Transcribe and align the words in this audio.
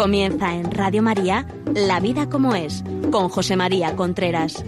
Comienza 0.00 0.54
en 0.54 0.70
Radio 0.70 1.02
María 1.02 1.46
La 1.74 2.00
vida 2.00 2.30
como 2.30 2.54
es, 2.54 2.82
con 3.10 3.28
José 3.28 3.54
María 3.54 3.96
Contreras. 3.96 4.64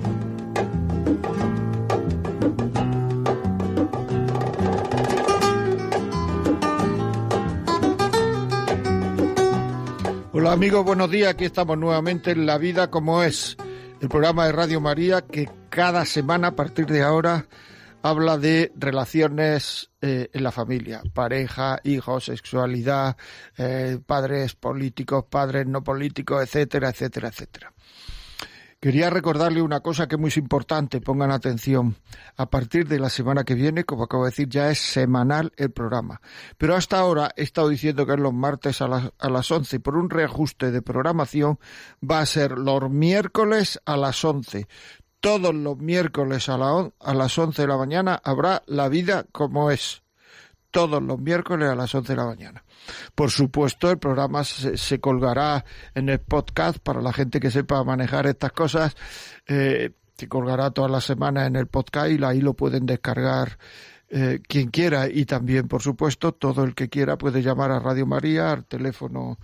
Hola 10.33 10.53
amigos, 10.53 10.85
buenos 10.85 11.11
días. 11.11 11.31
Aquí 11.31 11.47
estamos 11.47 11.79
nuevamente 11.79 12.33
en 12.33 12.45
La 12.45 12.59
vida 12.59 12.91
como 12.91 13.23
es, 13.23 13.57
el 14.03 14.11
programa 14.11 14.45
de 14.45 14.53
Radio 14.53 14.83
María 14.83 15.23
que 15.23 15.49
cada 15.71 16.05
semana 16.05 16.49
a 16.49 16.57
partir 16.57 16.85
de 16.85 17.03
ahora 17.03 17.47
habla 18.03 18.39
de 18.39 18.73
relaciones 18.77 19.91
eh, 20.01 20.29
en 20.33 20.43
la 20.43 20.51
familia, 20.51 21.03
pareja, 21.15 21.81
hijos, 21.85 22.25
sexualidad, 22.25 23.17
eh, 23.57 23.99
padres 24.05 24.55
políticos, 24.55 25.25
padres 25.31 25.67
no 25.67 25.83
políticos, 25.83 26.43
etcétera, 26.43 26.91
etcétera, 26.91 27.29
etcétera. 27.29 27.73
Quería 28.83 29.11
recordarle 29.11 29.63
una 29.63 29.79
cosa 29.79 30.09
que 30.09 30.17
es 30.17 30.21
muy 30.21 30.33
importante, 30.35 31.01
pongan 31.01 31.31
atención. 31.31 31.95
A 32.37 32.51
partir 32.51 32.89
de 32.89 32.99
la 32.99 33.11
semana 33.11 33.45
que 33.45 33.55
viene, 33.55 33.85
como 33.85 34.03
acabo 34.03 34.25
de 34.25 34.31
decir, 34.31 34.49
ya 34.49 34.71
es 34.71 34.81
semanal 34.81 35.53
el 35.57 35.71
programa. 35.71 36.21
Pero 36.59 36.75
hasta 36.75 36.99
ahora 36.99 37.31
he 37.37 37.45
estado 37.45 37.69
diciendo 37.69 38.05
que 38.07 38.15
es 38.15 38.19
los 38.19 38.35
martes 38.35 38.83
a 38.83 38.89
las, 38.89 39.13
a 39.21 39.31
las 39.31 39.49
11. 39.49 39.79
Por 39.79 39.97
un 39.97 40.11
reajuste 40.11 40.73
de 40.73 40.83
programación 40.83 41.61
va 42.03 42.19
a 42.19 42.27
ser 42.27 42.59
los 42.59 42.91
miércoles 42.91 43.81
a 43.87 43.97
las 43.97 44.25
11 44.25 44.67
todos 45.23 45.55
los 45.55 45.79
miércoles 45.79 46.49
a, 46.49 46.57
a 46.57 47.15
las 47.15 47.39
11 47.39 47.63
de 47.63 47.69
la 47.69 47.77
mañana 47.77 48.21
habrá 48.25 48.63
La 48.67 48.89
vida 48.89 49.25
como 49.31 49.71
es. 49.71 50.03
Todos 50.73 51.01
los 51.01 51.21
miércoles 51.21 51.69
a 51.69 51.77
las 51.77 51.95
11 51.95 52.13
de 52.13 52.17
la 52.17 52.27
mañana. 52.27 52.65
Por 53.15 53.31
supuesto, 53.31 53.89
el 53.91 53.99
programa 53.99 54.43
se, 54.43 55.01
colgará 55.01 55.65
en 55.95 56.09
el 56.09 56.19
podcast 56.19 56.79
para 56.79 57.01
la 57.01 57.13
gente 57.13 57.39
que 57.39 57.53
sepa 57.53 57.85
manejar 57.85 58.27
estas 58.27 58.51
cosas. 58.51 58.97
Eh, 59.47 59.93
se 60.17 60.29
colgará 60.29 60.73
todas 60.73 60.91
las 60.91 61.05
semanas 61.05 61.47
en 61.47 61.55
el 61.55 61.69
podcast 61.69 62.11
y 62.11 62.25
ahí 62.25 62.41
lo 62.41 62.55
pueden 62.55 62.85
descargar 62.85 63.59
eh, 64.09 64.41
quien 64.49 64.71
quiera. 64.71 65.09
Y 65.09 65.25
también, 65.25 65.69
por 65.69 65.83
supuesto, 65.83 66.33
todo 66.33 66.65
el 66.65 66.75
que 66.75 66.89
quiera 66.89 67.17
puede 67.17 67.43
llamar 67.43 67.71
a 67.71 67.79
Radio 67.79 68.07
María 68.07 68.51
al 68.51 68.65
teléfono 68.65 69.39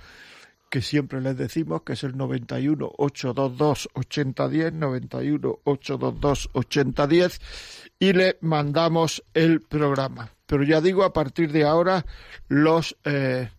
que 0.70 0.82
siempre 0.82 1.20
les 1.20 1.36
decimos 1.36 1.82
que 1.82 1.94
es 1.94 2.04
el 2.04 2.16
91 2.16 2.92
822 2.96 3.88
8010 3.94 4.72
91 4.74 5.58
822 5.64 6.50
8010 6.52 7.40
y 7.98 8.12
le 8.12 8.38
mandamos 8.40 9.24
el 9.34 9.60
programa. 9.62 10.32
Pero 10.46 10.62
ya 10.64 10.80
digo, 10.80 11.04
a 11.04 11.12
partir 11.12 11.52
de 11.52 11.64
ahora, 11.64 12.06
los 12.48 12.96
eh, 13.04 13.50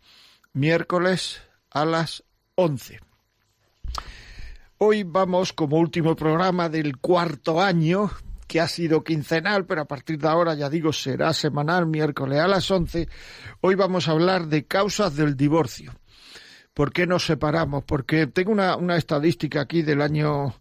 miércoles 0.53 1.41
a 1.71 1.85
las 1.85 2.23
11. 2.55 2.99
Hoy 4.79 5.03
vamos 5.03 5.53
como 5.53 5.77
último 5.77 6.15
programa 6.15 6.69
del 6.69 6.97
cuarto 6.97 7.61
año, 7.61 8.09
que 8.47 8.59
ha 8.59 8.67
sido 8.67 9.03
quincenal, 9.03 9.65
pero 9.65 9.81
a 9.81 9.85
partir 9.85 10.17
de 10.17 10.27
ahora, 10.27 10.55
ya 10.55 10.69
digo, 10.69 10.91
será 10.93 11.33
semanal, 11.33 11.85
miércoles 11.85 12.39
a 12.39 12.47
las 12.47 12.71
11. 12.71 13.07
Hoy 13.61 13.75
vamos 13.75 14.07
a 14.07 14.11
hablar 14.11 14.47
de 14.47 14.65
causas 14.65 15.15
del 15.15 15.35
divorcio. 15.35 15.93
¿Por 16.79 16.93
qué 16.93 17.03
nos 17.05 17.25
separamos? 17.25 17.83
Porque 17.83 18.27
tengo 18.27 18.53
una, 18.53 18.77
una 18.77 18.95
estadística 18.95 19.59
aquí 19.59 19.81
del 19.81 20.01
año 20.01 20.55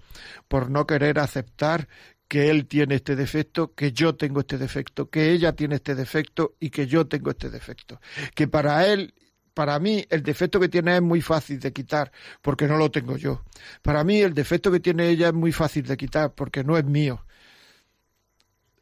por 0.48 0.70
no 0.70 0.86
querer 0.86 1.18
aceptar 1.18 1.88
que 2.28 2.52
él 2.52 2.68
tiene 2.68 2.94
este 2.94 3.16
defecto, 3.16 3.74
que 3.74 3.92
yo 3.92 4.14
tengo 4.14 4.42
este 4.42 4.60
defecto, 4.60 5.10
que 5.10 5.32
ella 5.32 5.54
tiene 5.54 5.76
este 5.76 5.96
defecto 5.96 6.54
y 6.60 6.70
que 6.70 6.86
yo 6.86 7.08
tengo 7.08 7.32
este 7.32 7.50
defecto. 7.50 8.00
Que 8.36 8.48
para 8.48 8.86
él, 8.86 9.16
para 9.56 9.80
mí, 9.80 10.06
el 10.12 10.22
defecto 10.22 10.60
que 10.60 10.70
tiene 10.70 10.98
es 10.98 11.02
muy 11.02 11.22
fácil 11.22 11.60
de 11.60 11.74
quitar, 11.74 12.12
porque 12.44 12.68
no 12.68 12.78
lo 12.78 12.92
tengo 12.92 13.18
yo. 13.18 13.42
Para 13.82 14.04
mí, 14.04 14.20
el 14.20 14.36
defecto 14.36 14.72
que 14.72 14.80
tiene 14.80 15.10
ella 15.10 15.30
es 15.30 15.34
muy 15.34 15.52
fácil 15.52 15.88
de 15.88 15.98
quitar, 15.98 16.36
porque 16.36 16.64
no 16.64 16.78
es 16.78 16.86
mío, 16.86 17.26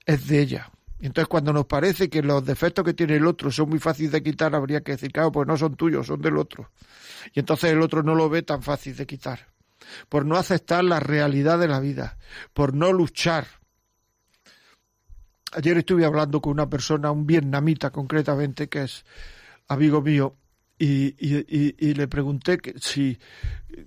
es 0.05 0.27
de 0.27 0.41
ella. 0.41 0.71
Entonces, 1.00 1.28
cuando 1.28 1.51
nos 1.51 1.66
parece 1.66 2.09
que 2.09 2.22
los 2.22 2.45
defectos 2.45 2.85
que 2.85 2.94
tiene 2.94 3.16
el 3.16 3.28
otro 3.28 3.51
son 3.51 3.69
muy 3.69 3.79
fáciles 3.79 4.11
de 4.11 4.23
quitar, 4.23 4.56
habría 4.56 4.81
que 4.81 4.94
decir, 4.94 5.11
claro, 5.11 5.31
pues 5.31 5.47
no 5.47 5.57
son 5.57 5.75
tuyos, 5.75 6.07
son 6.07 6.22
del 6.22 6.38
otro. 6.38 6.72
Y 7.33 7.39
entonces 7.39 7.72
el 7.72 7.81
otro 7.81 8.01
no 8.01 8.16
lo 8.16 8.29
ve 8.29 8.44
tan 8.44 8.61
fácil 8.61 8.95
de 8.95 9.05
quitar. 9.05 9.47
Por 10.09 10.25
no 10.25 10.38
aceptar 10.38 10.84
la 10.84 11.00
realidad 11.00 11.59
de 11.59 11.67
la 11.67 11.79
vida, 11.79 12.17
por 12.53 12.73
no 12.73 12.94
luchar. 12.94 13.45
Ayer 15.51 15.78
estuve 15.78 16.05
hablando 16.05 16.41
con 16.41 16.53
una 16.53 16.69
persona, 16.69 17.11
un 17.11 17.28
vietnamita 17.28 17.91
concretamente, 17.91 18.67
que 18.67 18.84
es 18.84 19.05
amigo 19.67 20.01
mío, 20.01 20.38
y, 20.78 21.16
y, 21.17 21.94
le 21.94 22.07
pregunté 22.09 22.57
que 22.57 22.73
si 22.79 23.17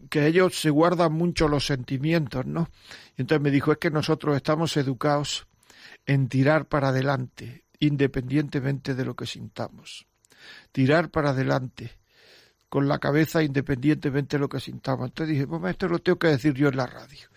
que 0.09 0.27
ellos 0.27 0.59
se 0.59 0.71
guardan 0.71 1.13
mucho 1.13 1.47
los 1.47 1.67
sentimientos, 1.67 2.47
¿no? 2.47 2.71
Y 3.17 3.23
entonces 3.23 3.43
me 3.43 3.51
dijo, 3.51 3.73
es 3.73 3.79
que 3.79 3.91
nosotros 3.91 4.37
estamos 4.37 4.75
educados 4.79 5.48
en 6.09 6.29
tirar 6.29 6.67
para 6.67 6.89
adelante, 6.89 7.65
independientemente 7.79 8.94
de 8.94 9.05
lo 9.05 9.15
que 9.15 9.27
sintamos. 9.27 10.06
Tirar 10.73 11.11
para 11.11 11.31
adelante, 11.31 11.99
con 12.71 12.88
la 12.88 12.99
cabeza 12.99 13.43
independientemente 13.43 14.37
de 14.37 14.41
lo 14.41 14.49
que 14.49 14.59
sintamos. 14.59 15.09
Entonces 15.09 15.35
dije, 15.35 15.47
pues 15.47 15.62
esto 15.71 15.87
lo 15.87 15.99
tengo 15.99 16.19
que 16.19 16.29
decir 16.29 16.55
yo 16.55 16.69
en 16.69 16.79
la 16.79 16.87
radio. 16.87 17.29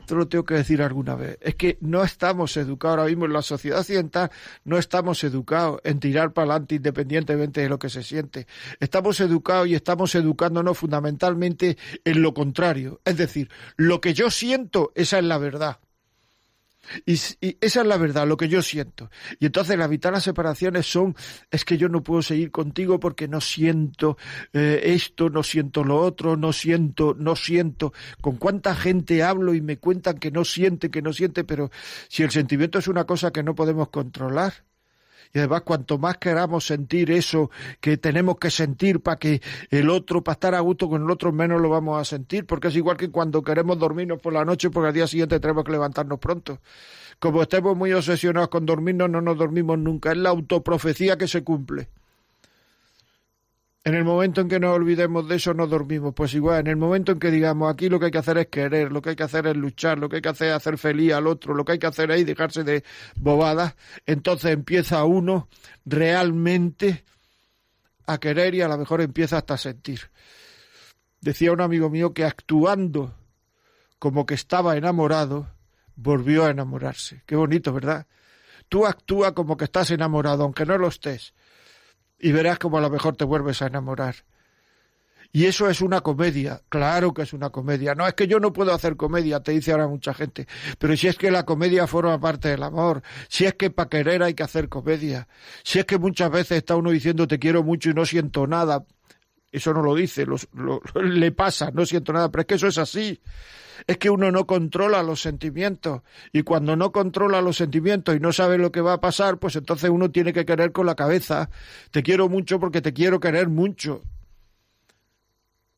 Esto 0.00 0.16
lo 0.16 0.28
tengo 0.28 0.44
que 0.44 0.54
decir 0.54 0.82
alguna 0.82 1.14
vez. 1.14 1.38
Es 1.40 1.54
que 1.54 1.78
no 1.80 2.04
estamos 2.04 2.58
educados 2.58 2.98
ahora 2.98 3.08
mismo 3.08 3.24
en 3.24 3.32
la 3.32 3.42
sociedad 3.42 3.80
occidental, 3.80 4.30
no 4.64 4.76
estamos 4.76 5.24
educados 5.24 5.80
en 5.82 5.98
tirar 5.98 6.34
para 6.34 6.44
adelante 6.52 6.74
independientemente 6.74 7.62
de 7.62 7.70
lo 7.70 7.78
que 7.78 7.88
se 7.88 8.02
siente. 8.02 8.46
Estamos 8.80 9.18
educados 9.20 9.66
y 9.68 9.74
estamos 9.74 10.14
educándonos 10.14 10.76
fundamentalmente 10.76 11.78
en 12.04 12.20
lo 12.20 12.34
contrario. 12.34 13.00
Es 13.06 13.16
decir, 13.16 13.50
lo 13.76 14.02
que 14.02 14.12
yo 14.12 14.30
siento, 14.30 14.92
esa 14.94 15.18
es 15.18 15.24
la 15.24 15.38
verdad. 15.38 15.78
Y, 17.06 17.12
esa 17.12 17.80
es 17.80 17.86
la 17.86 17.96
verdad, 17.96 18.26
lo 18.26 18.36
que 18.36 18.48
yo 18.48 18.62
siento. 18.62 19.10
Y 19.38 19.46
entonces 19.46 19.76
las 19.78 20.24
separaciones 20.24 20.86
son, 20.86 21.14
es 21.50 21.64
que 21.64 21.76
yo 21.76 21.88
no 21.88 22.02
puedo 22.02 22.22
seguir 22.22 22.50
contigo 22.50 22.98
porque 23.00 23.28
no 23.28 23.40
siento 23.40 24.16
eh, 24.52 24.80
esto, 24.84 25.30
no 25.30 25.42
siento 25.42 25.84
lo 25.84 25.98
otro, 26.00 26.36
no 26.36 26.52
siento, 26.52 27.14
no 27.18 27.36
siento. 27.36 27.92
Con 28.20 28.36
cuánta 28.36 28.74
gente 28.74 29.22
hablo 29.22 29.54
y 29.54 29.60
me 29.60 29.78
cuentan 29.78 30.18
que 30.18 30.30
no 30.30 30.44
siente, 30.44 30.90
que 30.90 31.02
no 31.02 31.12
siente, 31.12 31.44
pero 31.44 31.70
si 32.08 32.22
el 32.22 32.30
sentimiento 32.30 32.78
es 32.78 32.88
una 32.88 33.04
cosa 33.04 33.32
que 33.32 33.42
no 33.42 33.54
podemos 33.54 33.88
controlar, 33.88 34.64
Y 35.32 35.38
además, 35.38 35.62
cuanto 35.62 35.98
más 35.98 36.16
queramos 36.18 36.66
sentir 36.66 37.10
eso 37.10 37.50
que 37.80 37.96
tenemos 37.96 38.38
que 38.38 38.50
sentir 38.50 39.00
para 39.00 39.18
que 39.18 39.42
el 39.70 39.90
otro, 39.90 40.22
para 40.22 40.34
estar 40.34 40.54
a 40.54 40.60
gusto 40.60 40.88
con 40.88 41.02
el 41.02 41.10
otro, 41.10 41.32
menos 41.32 41.60
lo 41.60 41.68
vamos 41.68 42.00
a 42.00 42.04
sentir, 42.04 42.46
porque 42.46 42.68
es 42.68 42.76
igual 42.76 42.96
que 42.96 43.10
cuando 43.10 43.42
queremos 43.42 43.78
dormirnos 43.78 44.20
por 44.20 44.32
la 44.32 44.44
noche, 44.44 44.70
porque 44.70 44.88
al 44.88 44.94
día 44.94 45.06
siguiente 45.06 45.40
tenemos 45.40 45.64
que 45.64 45.72
levantarnos 45.72 46.18
pronto. 46.18 46.60
Como 47.18 47.42
estemos 47.42 47.76
muy 47.76 47.92
obsesionados 47.92 48.48
con 48.48 48.64
dormirnos, 48.64 49.10
no 49.10 49.20
nos 49.20 49.36
dormimos 49.36 49.78
nunca. 49.78 50.12
Es 50.12 50.18
la 50.18 50.30
autoprofecía 50.30 51.18
que 51.18 51.26
se 51.26 51.42
cumple. 51.42 51.88
En 53.88 53.94
el 53.94 54.04
momento 54.04 54.42
en 54.42 54.48
que 54.48 54.60
nos 54.60 54.76
olvidemos 54.76 55.26
de 55.26 55.36
eso, 55.36 55.54
no 55.54 55.66
dormimos. 55.66 56.12
Pues 56.12 56.34
igual, 56.34 56.60
en 56.60 56.66
el 56.66 56.76
momento 56.76 57.12
en 57.12 57.18
que 57.18 57.30
digamos 57.30 57.72
aquí 57.72 57.88
lo 57.88 57.98
que 57.98 58.04
hay 58.04 58.10
que 58.10 58.18
hacer 58.18 58.36
es 58.36 58.48
querer, 58.48 58.92
lo 58.92 59.00
que 59.00 59.08
hay 59.08 59.16
que 59.16 59.22
hacer 59.22 59.46
es 59.46 59.56
luchar, 59.56 59.98
lo 59.98 60.10
que 60.10 60.16
hay 60.16 60.20
que 60.20 60.28
hacer 60.28 60.48
es 60.48 60.56
hacer 60.56 60.76
feliz 60.76 61.14
al 61.14 61.26
otro, 61.26 61.54
lo 61.54 61.64
que 61.64 61.72
hay 61.72 61.78
que 61.78 61.86
hacer 61.86 62.10
es 62.10 62.26
dejarse 62.26 62.64
de 62.64 62.84
bobadas, 63.16 63.76
entonces 64.04 64.52
empieza 64.52 65.02
uno 65.06 65.48
realmente 65.86 67.02
a 68.06 68.18
querer 68.18 68.54
y 68.56 68.60
a 68.60 68.68
lo 68.68 68.76
mejor 68.76 69.00
empieza 69.00 69.38
hasta 69.38 69.54
a 69.54 69.56
sentir. 69.56 70.10
Decía 71.22 71.50
un 71.52 71.62
amigo 71.62 71.88
mío 71.88 72.12
que 72.12 72.26
actuando 72.26 73.14
como 73.98 74.26
que 74.26 74.34
estaba 74.34 74.76
enamorado, 74.76 75.48
volvió 75.96 76.44
a 76.44 76.50
enamorarse. 76.50 77.22
Qué 77.24 77.36
bonito, 77.36 77.72
¿verdad? 77.72 78.06
Tú 78.68 78.84
actúa 78.84 79.32
como 79.32 79.56
que 79.56 79.64
estás 79.64 79.90
enamorado, 79.90 80.44
aunque 80.44 80.66
no 80.66 80.76
lo 80.76 80.88
estés 80.88 81.32
y 82.18 82.32
verás 82.32 82.58
como 82.58 82.78
a 82.78 82.80
lo 82.80 82.90
mejor 82.90 83.16
te 83.16 83.24
vuelves 83.24 83.62
a 83.62 83.66
enamorar. 83.66 84.16
Y 85.30 85.44
eso 85.44 85.68
es 85.68 85.82
una 85.82 86.00
comedia, 86.00 86.62
claro 86.70 87.12
que 87.12 87.22
es 87.22 87.34
una 87.34 87.50
comedia. 87.50 87.94
No 87.94 88.06
es 88.06 88.14
que 88.14 88.26
yo 88.26 88.40
no 88.40 88.52
puedo 88.52 88.72
hacer 88.72 88.96
comedia, 88.96 89.40
te 89.40 89.52
dice 89.52 89.72
ahora 89.72 89.86
mucha 89.86 90.14
gente, 90.14 90.48
pero 90.78 90.96
si 90.96 91.06
es 91.06 91.16
que 91.16 91.30
la 91.30 91.44
comedia 91.44 91.86
forma 91.86 92.18
parte 92.18 92.48
del 92.48 92.62
amor, 92.62 93.02
si 93.28 93.44
es 93.44 93.54
que 93.54 93.70
para 93.70 93.90
querer 93.90 94.22
hay 94.22 94.32
que 94.32 94.42
hacer 94.42 94.70
comedia, 94.70 95.28
si 95.64 95.78
es 95.80 95.84
que 95.84 95.98
muchas 95.98 96.30
veces 96.30 96.58
está 96.58 96.76
uno 96.76 96.90
diciendo 96.90 97.28
te 97.28 97.38
quiero 97.38 97.62
mucho 97.62 97.90
y 97.90 97.94
no 97.94 98.06
siento 98.06 98.46
nada, 98.46 98.86
eso 99.50 99.72
no 99.72 99.82
lo 99.82 99.94
dice, 99.94 100.26
le 100.94 101.32
pasa, 101.32 101.70
no 101.72 101.86
siento 101.86 102.12
nada, 102.12 102.30
pero 102.30 102.42
es 102.42 102.46
que 102.46 102.54
eso 102.54 102.66
es 102.66 102.78
así 102.78 103.20
es 103.86 103.98
que 103.98 104.10
uno 104.10 104.30
no 104.30 104.46
controla 104.46 105.02
los 105.02 105.20
sentimientos 105.20 106.02
y 106.32 106.42
cuando 106.42 106.76
no 106.76 106.92
controla 106.92 107.40
los 107.40 107.56
sentimientos 107.56 108.16
y 108.16 108.20
no 108.20 108.32
sabe 108.32 108.58
lo 108.58 108.72
que 108.72 108.80
va 108.80 108.94
a 108.94 109.00
pasar, 109.00 109.38
pues 109.38 109.56
entonces 109.56 109.90
uno 109.90 110.10
tiene 110.10 110.32
que 110.32 110.44
querer 110.44 110.72
con 110.72 110.86
la 110.86 110.94
cabeza. 110.94 111.50
Te 111.90 112.02
quiero 112.02 112.28
mucho 112.28 112.58
porque 112.58 112.80
te 112.80 112.92
quiero 112.92 113.20
querer 113.20 113.48
mucho. 113.48 114.02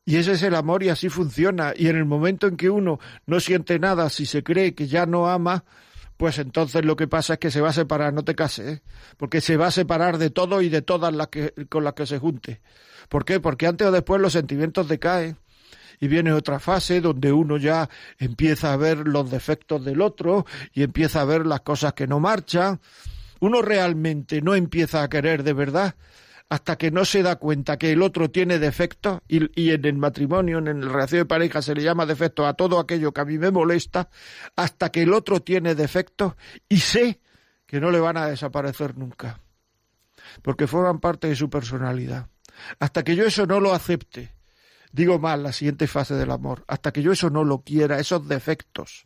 Y 0.03 0.17
ese 0.17 0.33
es 0.33 0.43
el 0.43 0.55
amor 0.55 0.83
y 0.83 0.89
así 0.89 1.09
funciona. 1.09 1.73
Y 1.75 1.87
en 1.87 1.95
el 1.95 2.05
momento 2.05 2.47
en 2.47 2.57
que 2.57 2.69
uno 2.69 2.99
no 3.27 3.39
siente 3.39 3.77
nada, 3.77 4.09
si 4.09 4.25
se 4.25 4.43
cree 4.43 4.73
que 4.73 4.87
ya 4.87 5.05
no 5.05 5.29
ama, 5.29 5.63
pues 6.21 6.37
entonces 6.37 6.85
lo 6.85 6.95
que 6.95 7.07
pasa 7.07 7.33
es 7.33 7.39
que 7.39 7.49
se 7.49 7.61
va 7.61 7.69
a 7.69 7.73
separar, 7.73 8.13
no 8.13 8.23
te 8.23 8.35
cases, 8.35 8.77
¿eh? 8.77 8.81
porque 9.17 9.41
se 9.41 9.57
va 9.57 9.65
a 9.65 9.71
separar 9.71 10.19
de 10.19 10.29
todo 10.29 10.61
y 10.61 10.69
de 10.69 10.83
todas 10.83 11.11
las 11.11 11.29
que, 11.29 11.51
con 11.67 11.83
las 11.83 11.93
que 11.93 12.05
se 12.05 12.19
junte. 12.19 12.61
¿Por 13.09 13.25
qué? 13.25 13.39
Porque 13.39 13.65
antes 13.65 13.87
o 13.87 13.91
después 13.91 14.21
los 14.21 14.33
sentimientos 14.33 14.87
decaen 14.87 15.39
y 15.99 16.07
viene 16.07 16.31
otra 16.31 16.59
fase 16.59 17.01
donde 17.01 17.31
uno 17.31 17.57
ya 17.57 17.89
empieza 18.19 18.71
a 18.71 18.77
ver 18.77 19.07
los 19.07 19.31
defectos 19.31 19.83
del 19.83 19.99
otro 19.99 20.45
y 20.73 20.83
empieza 20.83 21.21
a 21.21 21.25
ver 21.25 21.47
las 21.47 21.61
cosas 21.61 21.93
que 21.93 22.05
no 22.05 22.19
marchan. 22.19 22.79
Uno 23.39 23.63
realmente 23.63 24.43
no 24.43 24.53
empieza 24.53 25.01
a 25.01 25.09
querer 25.09 25.41
de 25.41 25.53
verdad 25.53 25.95
hasta 26.51 26.77
que 26.77 26.91
no 26.91 27.05
se 27.05 27.23
da 27.23 27.37
cuenta 27.37 27.77
que 27.77 27.93
el 27.93 28.01
otro 28.01 28.29
tiene 28.29 28.59
defectos 28.59 29.21
y, 29.29 29.71
en 29.71 29.85
el 29.85 29.95
matrimonio, 29.95 30.57
en 30.57 30.85
la 30.85 30.91
relación 30.91 31.21
de 31.21 31.25
pareja 31.25 31.61
se 31.61 31.73
le 31.73 31.81
llama 31.81 32.05
defecto 32.05 32.45
a 32.45 32.55
todo 32.55 32.77
aquello 32.77 33.13
que 33.13 33.21
a 33.21 33.25
mí 33.25 33.37
me 33.37 33.51
molesta, 33.51 34.09
hasta 34.57 34.91
que 34.91 35.03
el 35.03 35.13
otro 35.13 35.39
tiene 35.39 35.75
defectos 35.75 36.33
y 36.67 36.79
sé 36.79 37.21
que 37.65 37.79
no 37.79 37.89
le 37.89 38.01
van 38.01 38.17
a 38.17 38.25
desaparecer 38.25 38.97
nunca, 38.97 39.39
porque 40.41 40.67
forman 40.67 40.99
parte 40.99 41.29
de 41.29 41.37
su 41.37 41.49
personalidad. 41.49 42.27
Hasta 42.79 43.01
que 43.05 43.15
yo 43.15 43.23
eso 43.23 43.45
no 43.45 43.61
lo 43.61 43.73
acepte 43.73 44.33
digo 44.91 45.19
mal, 45.19 45.41
la 45.41 45.53
siguiente 45.53 45.87
fase 45.87 46.15
del 46.15 46.31
amor, 46.31 46.65
hasta 46.67 46.91
que 46.91 47.01
yo 47.01 47.13
eso 47.13 47.29
no 47.29 47.45
lo 47.45 47.61
quiera, 47.61 47.97
esos 47.97 48.27
defectos. 48.27 49.05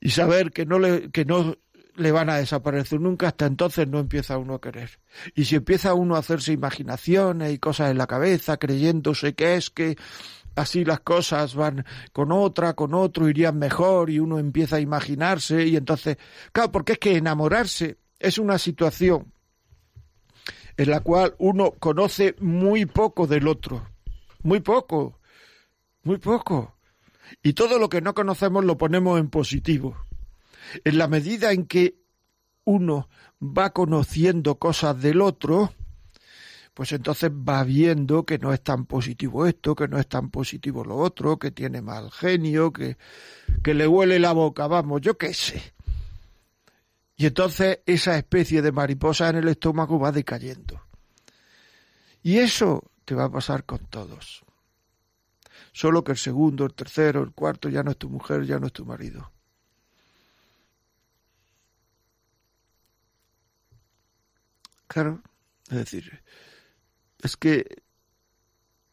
Y 0.00 0.10
saber 0.10 0.52
que 0.52 0.66
no 0.66 0.78
le, 0.78 1.10
que 1.10 1.24
no 1.24 1.56
le 1.96 2.12
van 2.12 2.30
a 2.30 2.36
desaparecer 2.36 3.00
nunca, 3.00 3.28
hasta 3.28 3.46
entonces 3.46 3.86
no 3.88 3.98
empieza 3.98 4.38
uno 4.38 4.54
a 4.54 4.60
querer. 4.60 4.98
Y 5.34 5.44
si 5.44 5.56
empieza 5.56 5.94
uno 5.94 6.16
a 6.16 6.20
hacerse 6.20 6.52
imaginaciones 6.52 7.52
y 7.52 7.58
cosas 7.58 7.90
en 7.90 7.98
la 7.98 8.06
cabeza, 8.06 8.56
creyéndose 8.56 9.34
que 9.34 9.56
es 9.56 9.70
que 9.70 9.96
así 10.54 10.84
las 10.84 11.00
cosas 11.00 11.54
van 11.54 11.84
con 12.12 12.32
otra, 12.32 12.74
con 12.74 12.94
otro, 12.94 13.28
irían 13.28 13.58
mejor 13.58 14.10
y 14.10 14.18
uno 14.18 14.38
empieza 14.38 14.76
a 14.76 14.80
imaginarse 14.80 15.66
y 15.66 15.76
entonces, 15.76 16.16
claro, 16.52 16.72
porque 16.72 16.92
es 16.92 16.98
que 16.98 17.16
enamorarse 17.16 17.98
es 18.18 18.38
una 18.38 18.58
situación 18.58 19.32
en 20.76 20.90
la 20.90 21.00
cual 21.00 21.34
uno 21.38 21.72
conoce 21.78 22.34
muy 22.40 22.86
poco 22.86 23.26
del 23.26 23.48
otro, 23.48 23.86
muy 24.42 24.60
poco, 24.60 25.18
muy 26.02 26.18
poco. 26.18 26.76
Y 27.42 27.54
todo 27.54 27.78
lo 27.78 27.88
que 27.88 28.00
no 28.00 28.14
conocemos 28.14 28.64
lo 28.64 28.76
ponemos 28.78 29.18
en 29.18 29.28
positivo. 29.28 29.96
En 30.84 30.98
la 30.98 31.08
medida 31.08 31.52
en 31.52 31.66
que 31.66 31.96
uno 32.64 33.08
va 33.40 33.72
conociendo 33.72 34.56
cosas 34.56 35.00
del 35.00 35.20
otro, 35.20 35.72
pues 36.74 36.92
entonces 36.92 37.30
va 37.30 37.64
viendo 37.64 38.24
que 38.24 38.38
no 38.38 38.52
es 38.52 38.62
tan 38.62 38.86
positivo 38.86 39.46
esto, 39.46 39.74
que 39.74 39.88
no 39.88 39.98
es 39.98 40.08
tan 40.08 40.30
positivo 40.30 40.84
lo 40.84 40.96
otro, 40.96 41.38
que 41.38 41.50
tiene 41.50 41.82
mal 41.82 42.10
genio, 42.10 42.72
que, 42.72 42.96
que 43.62 43.74
le 43.74 43.86
huele 43.86 44.18
la 44.18 44.32
boca, 44.32 44.66
vamos, 44.66 45.00
yo 45.00 45.18
qué 45.18 45.34
sé. 45.34 45.74
Y 47.16 47.26
entonces 47.26 47.80
esa 47.86 48.16
especie 48.16 48.62
de 48.62 48.72
mariposa 48.72 49.28
en 49.28 49.36
el 49.36 49.48
estómago 49.48 49.98
va 49.98 50.12
decayendo. 50.12 50.80
Y 52.22 52.38
eso 52.38 52.90
te 53.04 53.14
va 53.14 53.24
a 53.24 53.30
pasar 53.30 53.64
con 53.64 53.80
todos. 53.86 54.44
Solo 55.72 56.04
que 56.04 56.12
el 56.12 56.18
segundo, 56.18 56.64
el 56.64 56.74
tercero, 56.74 57.22
el 57.22 57.32
cuarto 57.32 57.68
ya 57.68 57.82
no 57.82 57.90
es 57.90 57.96
tu 57.98 58.08
mujer, 58.08 58.44
ya 58.44 58.58
no 58.58 58.66
es 58.66 58.72
tu 58.72 58.84
marido. 58.84 59.31
Es 65.70 65.76
decir, 65.76 66.22
es 67.20 67.36
que... 67.36 67.82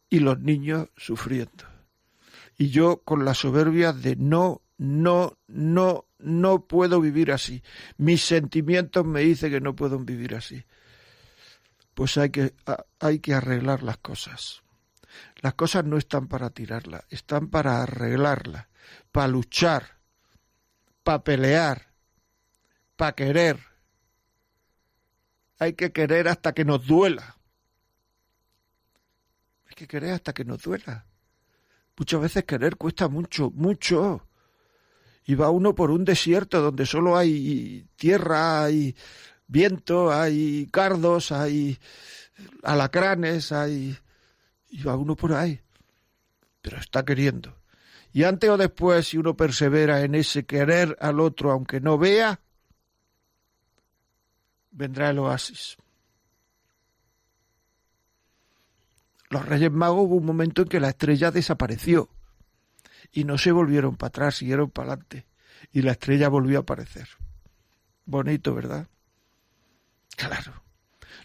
Y 0.10 0.20
los 0.20 0.40
niños 0.40 0.90
sufriendo. 0.98 1.66
Y 2.58 2.70
yo 2.70 3.04
con 3.04 3.26
la 3.26 3.36
soberbia 3.36 3.94
de 3.94 4.16
no, 4.16 4.64
no, 4.78 5.38
no, 5.48 6.06
no 6.18 6.66
puedo 6.66 7.00
vivir 7.00 7.32
así. 7.32 7.62
Mis 7.98 8.24
sentimientos 8.24 9.06
me 9.06 9.22
dicen 9.22 9.52
que 9.52 9.62
no 9.62 9.76
puedo 9.76 10.00
vivir 10.00 10.36
así. 10.36 10.66
Pues 11.94 12.18
hay 12.18 12.32
que, 12.32 12.56
hay 13.00 13.20
que 13.20 13.34
arreglar 13.34 13.84
las 13.84 13.98
cosas. 13.98 14.64
Las 15.42 15.54
cosas 15.54 15.86
no 15.86 15.98
están 15.98 16.28
para 16.28 16.50
tirarlas, 16.50 17.04
están 17.10 17.50
para 17.50 17.84
arreglarlas, 17.84 18.68
para 19.12 19.28
luchar, 19.28 19.98
para 21.04 21.24
pelear, 21.24 21.94
para 22.96 23.14
querer. 23.14 23.69
Hay 25.60 25.74
que 25.74 25.92
querer 25.92 26.28
hasta 26.28 26.54
que 26.54 26.66
nos 26.66 26.86
duela. 26.88 27.38
Hay 29.68 29.76
que 29.76 29.88
querer 29.88 30.14
hasta 30.14 30.34
que 30.34 30.46
nos 30.46 30.64
duela. 30.64 31.06
Muchas 31.98 32.22
veces 32.22 32.46
querer 32.46 32.78
cuesta 32.78 33.10
mucho, 33.10 33.52
mucho 33.52 34.26
y 35.30 35.36
va 35.36 35.52
uno 35.52 35.76
por 35.76 35.92
un 35.92 36.06
desierto 36.06 36.60
donde 36.60 36.88
solo 36.88 37.16
hay 37.16 37.86
tierra, 37.98 38.64
hay 38.64 38.96
viento, 39.46 40.12
hay 40.12 40.68
cardos, 40.72 41.32
hay 41.32 41.78
alacranes, 42.64 43.52
hay... 43.52 43.96
y 44.70 44.82
va 44.82 44.96
uno 44.96 45.16
por 45.16 45.34
ahí. 45.34 45.62
Pero 46.64 46.78
está 46.78 47.06
queriendo. 47.06 47.56
Y 48.12 48.24
antes 48.24 48.50
o 48.50 48.58
después, 48.58 49.08
si 49.08 49.18
uno 49.18 49.38
persevera 49.38 50.02
en 50.02 50.16
ese 50.16 50.48
querer 50.48 50.98
al 51.00 51.20
otro, 51.20 51.52
aunque 51.52 51.80
no 51.80 52.00
vea, 52.00 52.40
vendrá 54.80 55.10
el 55.10 55.20
oasis. 55.20 55.76
Los 59.30 59.46
Reyes 59.46 59.72
Magos 59.72 60.06
hubo 60.06 60.16
un 60.16 60.26
momento 60.26 60.62
en 60.62 60.70
que 60.70 60.80
la 60.80 60.90
estrella 60.90 61.32
desapareció 61.32 62.10
y 63.12 63.26
no 63.26 63.38
se 63.38 63.52
volvieron 63.52 63.98
para 63.98 64.08
atrás, 64.08 64.38
siguieron 64.38 64.72
para 64.72 64.94
adelante. 64.94 65.28
Y 65.74 65.82
la 65.82 65.92
estrella 65.92 66.30
volvió 66.30 66.60
a 66.60 66.62
aparecer. 66.62 67.10
Bonito, 68.06 68.56
¿verdad? 68.56 68.88
Claro. 70.16 70.64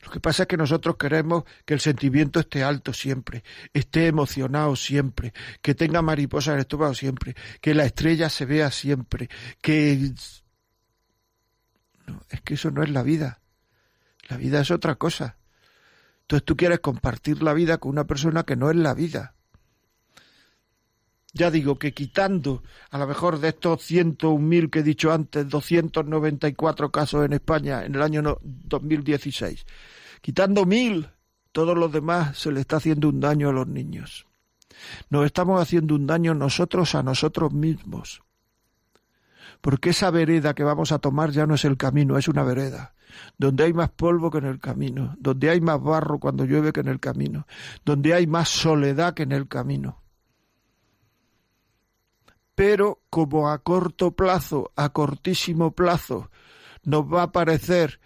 Lo 0.03 0.11
que 0.11 0.21
pasa 0.21 0.43
es 0.43 0.49
que 0.49 0.57
nosotros 0.57 0.97
queremos 0.97 1.45
que 1.65 1.75
el 1.75 1.81
sentimiento 1.81 2.41
esté 2.41 2.65
alto 2.65 2.93
siempre, 2.93 3.45
esté 3.73 4.09
emocionado 4.09 4.75
siempre, 4.75 5.33
que 5.63 5.75
tenga 5.75 6.03
mariposas 6.03 6.49
en 6.49 6.55
el 6.55 6.61
estómago 6.61 6.95
siempre, 6.95 7.37
que 7.61 7.73
la 7.73 7.85
estrella 7.85 8.29
se 8.29 8.45
vea 8.45 8.71
siempre, 8.73 9.31
que... 9.63 10.13
No, 12.07 12.21
es 12.29 12.41
que 12.43 12.55
eso 12.55 12.71
no 12.71 12.83
es 12.83 12.91
la 12.91 13.03
vida. 13.03 13.41
La 14.29 14.37
vida 14.37 14.61
es 14.61 14.71
otra 14.71 14.95
cosa. 14.97 15.37
Entonces 16.23 16.45
tú 16.45 16.57
quieres 16.57 16.81
compartir 16.81 17.43
la 17.43 17.53
vida 17.53 17.79
con 17.79 17.91
una 17.91 18.05
persona 18.05 18.45
que 18.45 18.57
no 18.57 18.71
es 18.71 18.77
la 18.77 18.95
vida. 18.95 19.35
ya 21.37 21.51
digo 21.51 21.79
que 21.79 21.93
quitando 21.93 22.63
a 22.91 22.99
lo 22.99 23.07
mejor 23.07 23.41
de 23.41 23.49
estos 23.49 23.91
101.000 23.91 24.71
que 24.71 24.79
he 24.79 24.83
dicho 24.83 25.13
antes, 25.13 25.49
294 25.49 26.91
casos 26.91 27.27
en 27.27 27.33
España 27.35 27.85
en 27.85 27.97
el 27.97 28.03
año 28.03 28.39
2016, 28.43 29.67
quitando 30.23 30.65
mil, 30.65 31.11
todos 31.53 31.77
los 31.77 31.93
demás 31.93 32.39
se 32.39 32.51
le 32.51 32.61
está 32.61 32.77
haciendo 32.77 33.09
un 33.09 33.21
daño 33.21 33.51
a 33.51 33.53
los 33.53 33.67
niños. 33.67 34.27
Nos 35.09 35.25
estamos 35.25 35.63
haciendo 35.63 35.95
un 35.95 36.07
daño 36.07 36.35
nosotros 36.35 36.97
a 36.97 37.03
nosotros 37.05 37.53
mismos. 37.53 38.24
Porque 39.65 39.91
esa 39.91 40.11
vereda 40.11 40.53
que 40.53 40.63
vamos 40.63 40.93
a 40.93 40.99
tomar 40.99 41.31
ya 41.31 41.47
no 41.47 41.55
es 41.55 41.65
el 41.65 41.79
camino, 41.79 42.19
es 42.19 42.29
una 42.29 42.43
vereda 42.43 42.93
donde 43.39 43.65
hay 43.65 43.73
más 43.73 43.89
polvo 43.91 44.31
que 44.31 44.37
en 44.39 44.45
el 44.45 44.61
camino, 44.61 45.15
donde 45.19 45.49
hay 45.49 45.63
más 45.63 45.83
barro 45.83 46.19
cuando 46.19 46.45
llueve 46.45 46.71
que 46.71 46.81
en 46.81 46.89
el 46.89 47.01
camino, 47.01 47.47
donde 47.83 48.13
hay 48.13 48.27
más 48.27 48.51
soledad 48.51 49.15
que 49.15 49.23
en 49.23 49.33
el 49.33 49.49
camino. 49.49 50.03
Pero 52.55 53.01
como 53.09 53.49
a 53.49 53.59
corto 53.59 54.11
plazo, 54.11 54.71
a 54.77 54.91
cortísimo 54.91 55.71
plazo, 55.71 56.31
nos 56.83 57.11
va 57.11 57.23
a 57.23 57.33
parecer 57.33 58.01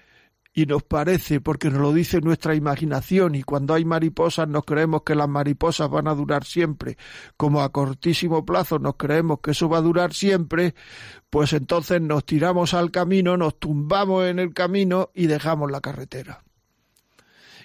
y 0.58 0.66
nos 0.66 0.82
parece 0.82 1.40
porque 1.40 1.70
nos 1.70 1.80
lo 1.80 1.92
dice 1.92 2.20
nuestra 2.20 2.52
imaginación 2.52 3.36
y 3.36 3.44
cuando 3.44 3.74
hay 3.74 3.84
mariposas 3.84 4.48
nos 4.48 4.64
creemos 4.64 5.04
que 5.04 5.14
las 5.14 5.28
mariposas 5.28 5.88
van 5.88 6.08
a 6.08 6.14
durar 6.16 6.42
siempre, 6.42 6.98
como 7.36 7.62
a 7.62 7.70
cortísimo 7.70 8.44
plazo 8.44 8.80
nos 8.80 8.96
creemos 8.96 9.38
que 9.38 9.52
eso 9.52 9.68
va 9.68 9.78
a 9.78 9.82
durar 9.82 10.12
siempre, 10.12 10.74
pues 11.30 11.52
entonces 11.52 12.00
nos 12.00 12.26
tiramos 12.26 12.74
al 12.74 12.90
camino, 12.90 13.36
nos 13.36 13.60
tumbamos 13.60 14.24
en 14.24 14.40
el 14.40 14.52
camino 14.52 15.10
y 15.14 15.28
dejamos 15.28 15.70
la 15.70 15.80
carretera. 15.80 16.42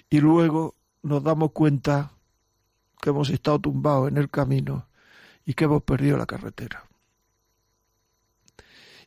Y 0.08 0.20
luego 0.20 0.76
nos 1.02 1.24
damos 1.24 1.50
cuenta 1.50 2.12
que 3.02 3.10
hemos 3.10 3.28
estado 3.28 3.58
tumbados 3.58 4.08
en 4.08 4.18
el 4.18 4.30
camino 4.30 4.86
y 5.44 5.54
que 5.54 5.64
hemos 5.64 5.82
perdido 5.82 6.16
la 6.16 6.26
carretera. 6.26 6.84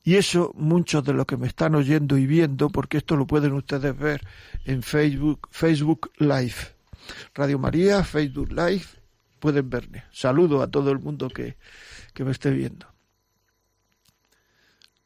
Y 0.07 0.15
eso 0.15 0.53
muchos 0.55 1.03
de 1.03 1.11
los 1.11 1.25
que 1.25 1.35
me 1.35 1.47
están 1.47 1.75
oyendo 1.75 2.17
y 2.17 2.25
viendo, 2.25 2.69
porque 2.69 2.99
esto 2.99 3.17
lo 3.17 3.27
pueden 3.27 3.51
ustedes 3.51 3.93
ver 3.97 4.25
en 4.63 4.81
Facebook, 4.81 5.49
Facebook 5.51 6.13
Live. 6.19 6.55
Radio 7.33 7.59
María, 7.59 8.05
Facebook 8.05 8.49
Live, 8.53 8.85
pueden 9.37 9.69
verme. 9.69 10.05
Saludo 10.13 10.61
a 10.61 10.71
todo 10.71 10.91
el 10.91 10.99
mundo 10.99 11.27
que, 11.27 11.57
que 12.13 12.23
me 12.23 12.31
esté 12.31 12.51
viendo. 12.51 12.87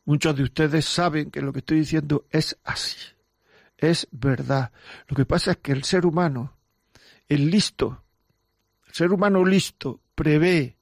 Muchos 0.05 0.35
de 0.35 0.43
ustedes 0.43 0.85
saben 0.85 1.31
que 1.31 1.41
lo 1.41 1.51
que 1.51 1.59
estoy 1.61 1.79
diciendo 1.79 2.27
es 2.29 2.59
así, 2.63 2.99
es 3.79 4.07
verdad. 4.11 4.71
Lo 5.07 5.15
que 5.15 5.25
pasa 5.25 5.53
es 5.53 5.57
que 5.57 5.71
el 5.71 5.83
ser 5.83 6.05
humano, 6.05 6.59
el 7.27 7.49
listo, 7.49 8.03
el 8.85 8.93
ser 8.93 9.11
humano 9.11 9.43
listo, 9.45 9.99
prevé 10.13 10.77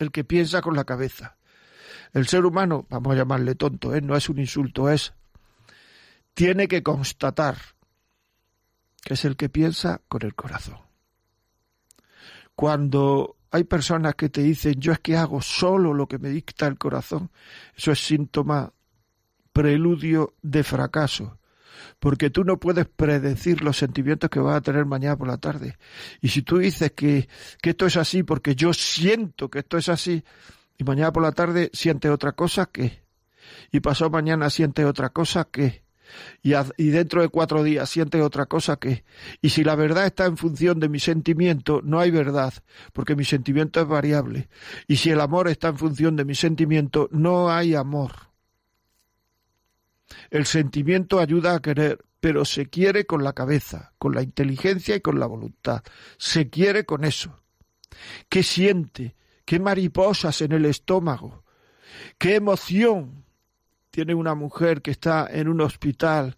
el 0.00 0.10
que 0.10 0.24
piensa 0.24 0.60
con 0.62 0.74
la 0.74 0.82
cabeza. 0.82 1.36
El 2.12 2.26
ser 2.26 2.44
humano, 2.44 2.86
vamos 2.90 3.12
a 3.12 3.16
llamarle 3.16 3.54
tonto, 3.54 3.94
¿eh? 3.94 4.00
no 4.00 4.16
es 4.16 4.28
un 4.28 4.38
insulto, 4.38 4.90
es, 4.90 5.14
tiene 6.34 6.68
que 6.68 6.82
constatar 6.82 7.56
que 9.02 9.14
es 9.14 9.24
el 9.24 9.36
que 9.36 9.48
piensa 9.48 10.00
con 10.08 10.22
el 10.22 10.34
corazón. 10.34 10.78
Cuando 12.54 13.36
hay 13.50 13.64
personas 13.64 14.14
que 14.14 14.28
te 14.28 14.42
dicen 14.42 14.74
yo 14.78 14.92
es 14.92 15.00
que 15.00 15.16
hago 15.16 15.42
solo 15.42 15.92
lo 15.92 16.06
que 16.06 16.18
me 16.18 16.28
dicta 16.28 16.66
el 16.66 16.78
corazón, 16.78 17.30
eso 17.76 17.92
es 17.92 17.98
síntoma, 18.04 18.72
preludio 19.52 20.34
de 20.42 20.62
fracaso, 20.62 21.38
porque 21.98 22.30
tú 22.30 22.44
no 22.44 22.58
puedes 22.58 22.86
predecir 22.86 23.62
los 23.62 23.76
sentimientos 23.76 24.30
que 24.30 24.40
vas 24.40 24.56
a 24.56 24.60
tener 24.60 24.84
mañana 24.84 25.16
por 25.16 25.28
la 25.28 25.38
tarde. 25.38 25.76
Y 26.20 26.28
si 26.28 26.42
tú 26.42 26.58
dices 26.58 26.92
que, 26.92 27.28
que 27.60 27.70
esto 27.70 27.86
es 27.86 27.96
así 27.96 28.22
porque 28.22 28.54
yo 28.54 28.72
siento 28.72 29.50
que 29.50 29.60
esto 29.60 29.78
es 29.78 29.88
así, 29.88 30.22
y 30.82 30.84
mañana 30.84 31.12
por 31.12 31.22
la 31.22 31.30
tarde 31.30 31.70
siente 31.72 32.10
otra 32.10 32.32
cosa 32.32 32.66
que, 32.66 33.04
y 33.70 33.78
pasó 33.78 34.10
mañana 34.10 34.50
siente 34.50 34.84
otra 34.84 35.10
cosa 35.10 35.44
que, 35.44 35.84
y, 36.42 36.54
y, 36.76 36.88
dentro 36.88 37.22
de 37.22 37.28
cuatro 37.28 37.62
días 37.62 37.88
siente 37.88 38.20
otra 38.20 38.46
cosa 38.46 38.76
que, 38.76 39.04
y 39.40 39.50
si 39.50 39.62
la 39.62 39.76
verdad 39.76 40.06
está 40.06 40.26
en 40.26 40.36
función 40.36 40.80
de 40.80 40.88
mi 40.88 40.98
sentimiento, 40.98 41.80
no 41.84 42.00
hay 42.00 42.10
verdad, 42.10 42.52
porque 42.92 43.14
mi 43.14 43.24
sentimiento 43.24 43.80
es 43.80 43.86
variable, 43.86 44.48
y 44.88 44.96
si 44.96 45.10
el 45.10 45.20
amor 45.20 45.46
está 45.46 45.68
en 45.68 45.78
función 45.78 46.16
de 46.16 46.24
mi 46.24 46.34
sentimiento, 46.34 47.08
no 47.12 47.50
hay 47.50 47.76
amor. 47.76 48.10
El 50.30 50.46
sentimiento 50.46 51.20
ayuda 51.20 51.54
a 51.54 51.62
querer, 51.62 52.04
pero 52.18 52.44
se 52.44 52.66
quiere 52.66 53.06
con 53.06 53.22
la 53.22 53.34
cabeza, 53.34 53.92
con 53.98 54.14
la 54.16 54.22
inteligencia 54.22 54.96
y 54.96 55.00
con 55.00 55.20
la 55.20 55.26
voluntad. 55.26 55.82
Se 56.18 56.50
quiere 56.50 56.84
con 56.84 57.04
eso. 57.04 57.40
¿Qué 58.28 58.42
siente? 58.42 59.14
Qué 59.44 59.58
mariposas 59.60 60.40
en 60.42 60.52
el 60.52 60.64
estómago, 60.64 61.44
qué 62.18 62.36
emoción 62.36 63.24
tiene 63.90 64.14
una 64.14 64.34
mujer 64.34 64.82
que 64.82 64.90
está 64.90 65.28
en 65.30 65.48
un 65.48 65.60
hospital 65.60 66.36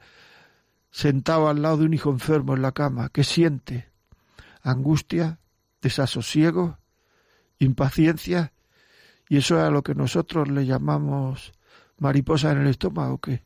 sentado 0.91 1.49
al 1.49 1.63
lado 1.63 1.79
de 1.79 1.85
un 1.87 1.95
hijo 1.95 2.11
enfermo 2.11 2.55
en 2.55 2.63
la 2.63 2.73
cama, 2.73 3.09
¿qué 3.11 3.25
siente? 3.25 3.89
Angustia, 4.63 5.39
desasosiego, 5.83 6.79
impaciencia, 7.59 8.53
y 9.29 9.39
eso 9.39 9.57
es 9.57 9.63
a 9.63 9.71
lo 9.71 9.83
que 9.83 9.95
nosotros 9.95 10.49
le 10.49 10.67
llamamos 10.67 11.53
mariposa 11.99 12.53
en 12.53 12.59
el 12.63 12.69
estómago, 12.69 13.19
¿qué? 13.19 13.45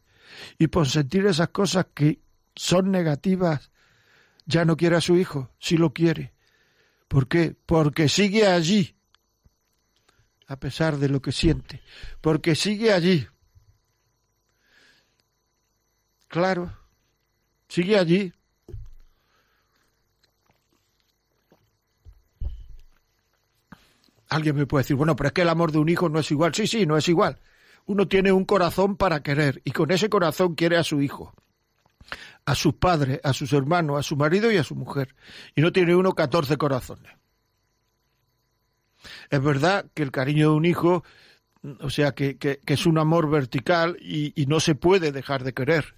Y 0.59 0.69
por 0.69 0.89
sentir 0.89 1.27
esas 1.27 1.49
cosas 1.49 1.87
que 1.95 2.21
son 2.55 2.91
negativas, 2.91 3.71
ya 4.47 4.65
no 4.65 4.77
quiere 4.77 4.97
a 4.97 5.01
su 5.01 5.17
hijo, 5.17 5.51
si 5.59 5.77
lo 5.77 5.93
quiere. 5.93 6.35
¿Por 7.07 7.29
qué? 7.29 7.57
Porque 7.67 8.09
sigue 8.09 8.47
allí, 8.47 8.97
a 10.49 10.57
pesar 10.57 10.97
de 10.97 11.11
lo 11.11 11.21
que 11.21 11.31
siente, 11.31 11.83
porque 12.23 12.55
sigue 12.55 12.93
allí. 12.93 13.27
Claro, 16.27 16.73
sigue 17.69 17.99
allí. 17.99 18.33
Alguien 24.31 24.57
me 24.57 24.67
puede 24.67 24.85
decir, 24.85 24.97
bueno, 24.97 25.15
pero 25.17 25.29
es 25.29 25.33
que 25.33 25.43
el 25.43 25.49
amor 25.49 25.71
de 25.71 25.79
un 25.79 25.89
hijo 25.89 26.09
no 26.09 26.19
es 26.19 26.31
igual. 26.31 26.55
Sí, 26.55 26.67
sí, 26.67 26.87
no 26.87 26.97
es 26.97 27.09
igual. 27.09 27.39
Uno 27.87 28.09
tiene 28.09 28.33
un 28.33 28.45
corazón 28.45 28.97
para 28.97 29.23
querer 29.23 29.61
y 29.65 29.73
con 29.73 29.91
ese 29.91 30.09
corazón 30.11 30.55
quiere 30.55 30.77
a 30.77 30.85
su 30.85 31.01
hijo, 31.01 31.35
a 32.45 32.55
sus 32.55 32.75
padres, 32.75 33.21
a 33.23 33.33
sus 33.33 33.53
hermanos, 33.53 33.99
a 33.99 34.03
su 34.03 34.17
marido 34.17 34.51
y 34.51 34.57
a 34.57 34.65
su 34.65 34.75
mujer. 34.75 35.15
Y 35.55 35.61
no 35.61 35.73
tiene 35.73 35.95
uno 35.95 36.13
catorce 36.13 36.57
corazones. 36.57 37.18
Es 39.31 39.43
verdad 39.43 39.87
que 39.95 40.03
el 40.03 40.11
cariño 40.11 40.51
de 40.51 40.57
un 40.57 40.65
hijo, 40.65 41.05
o 41.81 41.91
sea, 41.91 42.13
que, 42.13 42.61
es 42.67 42.87
un 42.87 42.99
amor 42.99 43.31
vertical 43.31 43.97
y, 44.01 44.33
no 44.47 44.61
se 44.61 44.75
puede 44.75 45.13
dejar 45.13 45.45
de 45.45 45.53
querer. 45.53 45.95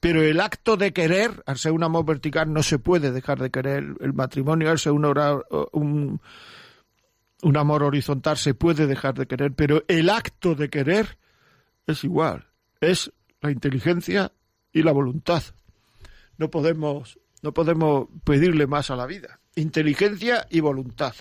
Pero 0.00 0.22
el 0.22 0.40
acto 0.40 0.76
de 0.76 0.92
querer, 0.92 1.42
al 1.46 1.58
ser 1.58 1.72
un 1.72 1.82
amor 1.82 2.06
vertical, 2.06 2.52
no 2.52 2.62
se 2.62 2.78
puede 2.78 3.12
dejar 3.12 3.38
de 3.38 3.50
querer. 3.50 3.84
El 4.00 4.14
matrimonio, 4.14 4.70
al 4.70 4.78
ser 4.78 4.92
un, 4.92 6.20
un 7.42 7.56
amor 7.56 7.82
horizontal, 7.82 8.38
se 8.38 8.54
puede 8.54 8.86
dejar 8.86 9.14
de 9.14 9.26
querer. 9.26 9.52
Pero 9.52 9.82
el 9.88 10.08
acto 10.08 10.54
de 10.54 10.70
querer 10.70 11.18
es 11.86 12.04
igual. 12.04 12.46
Es 12.80 13.12
la 13.40 13.50
inteligencia 13.50 14.32
y 14.72 14.82
la 14.82 14.92
voluntad. 14.92 15.42
No 16.38 16.50
podemos, 16.50 17.18
no 17.42 17.52
podemos 17.52 18.08
pedirle 18.24 18.66
más 18.66 18.90
a 18.90 18.96
la 18.96 19.06
vida. 19.06 19.40
Inteligencia 19.56 20.46
y 20.48 20.60
voluntad. 20.60 21.14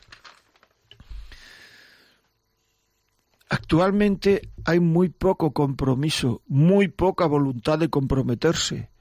Actualmente 3.49 4.51
hay 4.63 4.79
muy 4.79 5.09
poco 5.09 5.53
compromiso, 5.53 6.43
muy 6.47 6.87
poca 6.87 7.25
voluntad 7.25 7.79
de 7.79 7.89
comprometerse. 7.89 8.91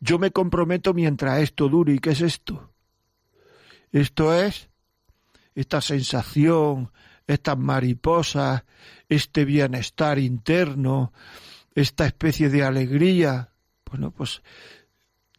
Yo 0.00 0.18
me 0.18 0.30
comprometo 0.30 0.92
mientras 0.92 1.40
esto 1.40 1.68
dure. 1.68 1.94
¿Y 1.94 1.98
qué 1.98 2.10
es 2.10 2.20
esto? 2.20 2.72
Esto 3.90 4.34
es 4.34 4.68
esta 5.54 5.80
sensación, 5.80 6.92
estas 7.26 7.56
mariposas, 7.56 8.64
este 9.08 9.44
bienestar 9.44 10.18
interno, 10.18 11.12
esta 11.74 12.06
especie 12.06 12.50
de 12.50 12.64
alegría. 12.64 13.52
Bueno, 13.88 14.10
pues 14.10 14.42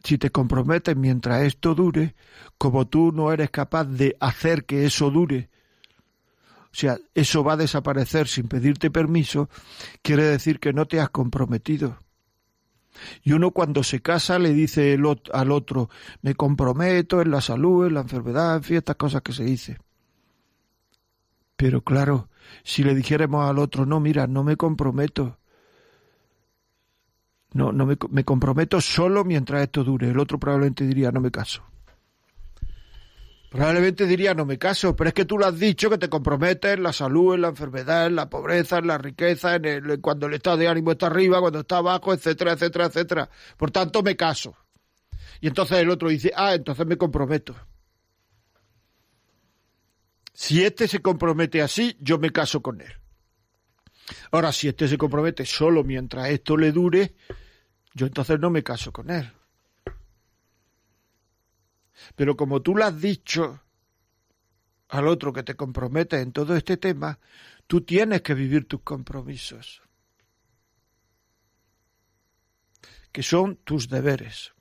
si 0.02 0.18
te 0.18 0.30
comprometes 0.30 0.96
mientras 0.96 1.42
esto 1.42 1.74
dure, 1.74 2.14
como 2.58 2.86
tú 2.88 3.12
no 3.12 3.32
eres 3.32 3.50
capaz 3.50 3.84
de 3.84 4.16
hacer 4.20 4.64
que 4.64 4.86
eso 4.86 5.10
dure, 5.10 5.50
sea, 6.78 6.98
eso 7.14 7.42
va 7.42 7.54
a 7.54 7.56
desaparecer 7.56 8.28
sin 8.28 8.48
pedirte 8.48 8.90
permiso, 8.90 9.48
quiere 10.02 10.24
decir 10.24 10.60
que 10.60 10.74
no 10.74 10.86
te 10.86 11.00
has 11.00 11.08
comprometido. 11.08 11.98
Y 13.22 13.32
uno 13.32 13.50
cuando 13.50 13.82
se 13.82 14.00
casa 14.00 14.38
le 14.38 14.52
dice 14.52 14.98
al 15.32 15.52
otro, 15.52 15.88
me 16.20 16.34
comprometo 16.34 17.22
en 17.22 17.30
la 17.30 17.40
salud, 17.40 17.86
en 17.86 17.94
la 17.94 18.00
enfermedad, 18.00 18.56
en 18.56 18.62
fin, 18.62 18.76
estas 18.76 18.96
cosas 18.96 19.22
que 19.22 19.32
se 19.32 19.44
dice. 19.44 19.78
Pero 21.56 21.82
claro, 21.82 22.28
si 22.62 22.82
le 22.84 22.94
dijéramos 22.94 23.48
al 23.48 23.58
otro, 23.58 23.86
no, 23.86 23.98
mira, 23.98 24.26
no 24.26 24.44
me 24.44 24.56
comprometo. 24.56 25.38
No, 27.54 27.72
no 27.72 27.86
me, 27.86 27.96
me 28.10 28.24
comprometo 28.24 28.82
solo 28.82 29.24
mientras 29.24 29.62
esto 29.62 29.82
dure. 29.82 30.10
El 30.10 30.18
otro 30.18 30.38
probablemente 30.38 30.86
diría, 30.86 31.10
no 31.10 31.20
me 31.20 31.30
caso. 31.30 31.62
Probablemente 33.56 34.06
diría 34.06 34.34
no 34.34 34.44
me 34.44 34.58
caso, 34.58 34.94
pero 34.94 35.08
es 35.08 35.14
que 35.14 35.24
tú 35.24 35.38
lo 35.38 35.46
has 35.46 35.58
dicho 35.58 35.88
que 35.88 35.96
te 35.96 36.10
comprometes 36.10 36.74
en 36.74 36.82
la 36.82 36.92
salud, 36.92 37.34
en 37.34 37.40
la 37.40 37.48
enfermedad, 37.48 38.06
en 38.06 38.14
la 38.14 38.28
pobreza, 38.28 38.76
en 38.78 38.86
la 38.86 38.98
riqueza, 38.98 39.54
en 39.54 39.64
el, 39.64 40.00
cuando 40.02 40.26
el 40.26 40.34
estado 40.34 40.58
de 40.58 40.68
ánimo 40.68 40.92
está 40.92 41.06
arriba, 41.06 41.40
cuando 41.40 41.60
está 41.60 41.78
abajo, 41.78 42.12
etcétera, 42.12 42.52
etcétera, 42.52 42.84
etcétera. 42.84 43.30
Por 43.56 43.70
tanto, 43.70 44.02
me 44.02 44.14
caso. 44.14 44.54
Y 45.40 45.48
entonces 45.48 45.78
el 45.78 45.88
otro 45.88 46.10
dice, 46.10 46.32
ah, 46.36 46.54
entonces 46.54 46.86
me 46.86 46.98
comprometo. 46.98 47.56
Si 50.34 50.62
este 50.62 50.86
se 50.86 51.00
compromete 51.00 51.62
así, 51.62 51.96
yo 51.98 52.18
me 52.18 52.30
caso 52.32 52.60
con 52.60 52.82
él. 52.82 52.92
Ahora, 54.32 54.52
si 54.52 54.68
este 54.68 54.86
se 54.86 54.98
compromete 54.98 55.46
solo 55.46 55.82
mientras 55.82 56.28
esto 56.28 56.58
le 56.58 56.72
dure, 56.72 57.14
yo 57.94 58.04
entonces 58.04 58.38
no 58.38 58.50
me 58.50 58.62
caso 58.62 58.92
con 58.92 59.08
él. 59.08 59.32
Pero 62.14 62.36
como 62.36 62.62
tú 62.62 62.76
le 62.76 62.84
has 62.84 63.00
dicho 63.00 63.62
al 64.88 65.08
otro 65.08 65.32
que 65.32 65.42
te 65.42 65.56
comprometes 65.56 66.22
en 66.22 66.32
todo 66.32 66.56
este 66.56 66.76
tema, 66.76 67.18
tú 67.66 67.80
tienes 67.80 68.22
que 68.22 68.34
vivir 68.34 68.66
tus 68.66 68.82
compromisos, 68.82 69.82
que 73.12 73.22
son 73.22 73.56
tus 73.56 73.88
deberes. 73.88 74.52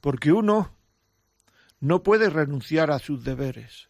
Porque 0.00 0.32
uno 0.32 0.76
no 1.80 2.02
puede 2.02 2.30
renunciar 2.30 2.90
a 2.90 2.98
sus 2.98 3.22
deberes. 3.24 3.88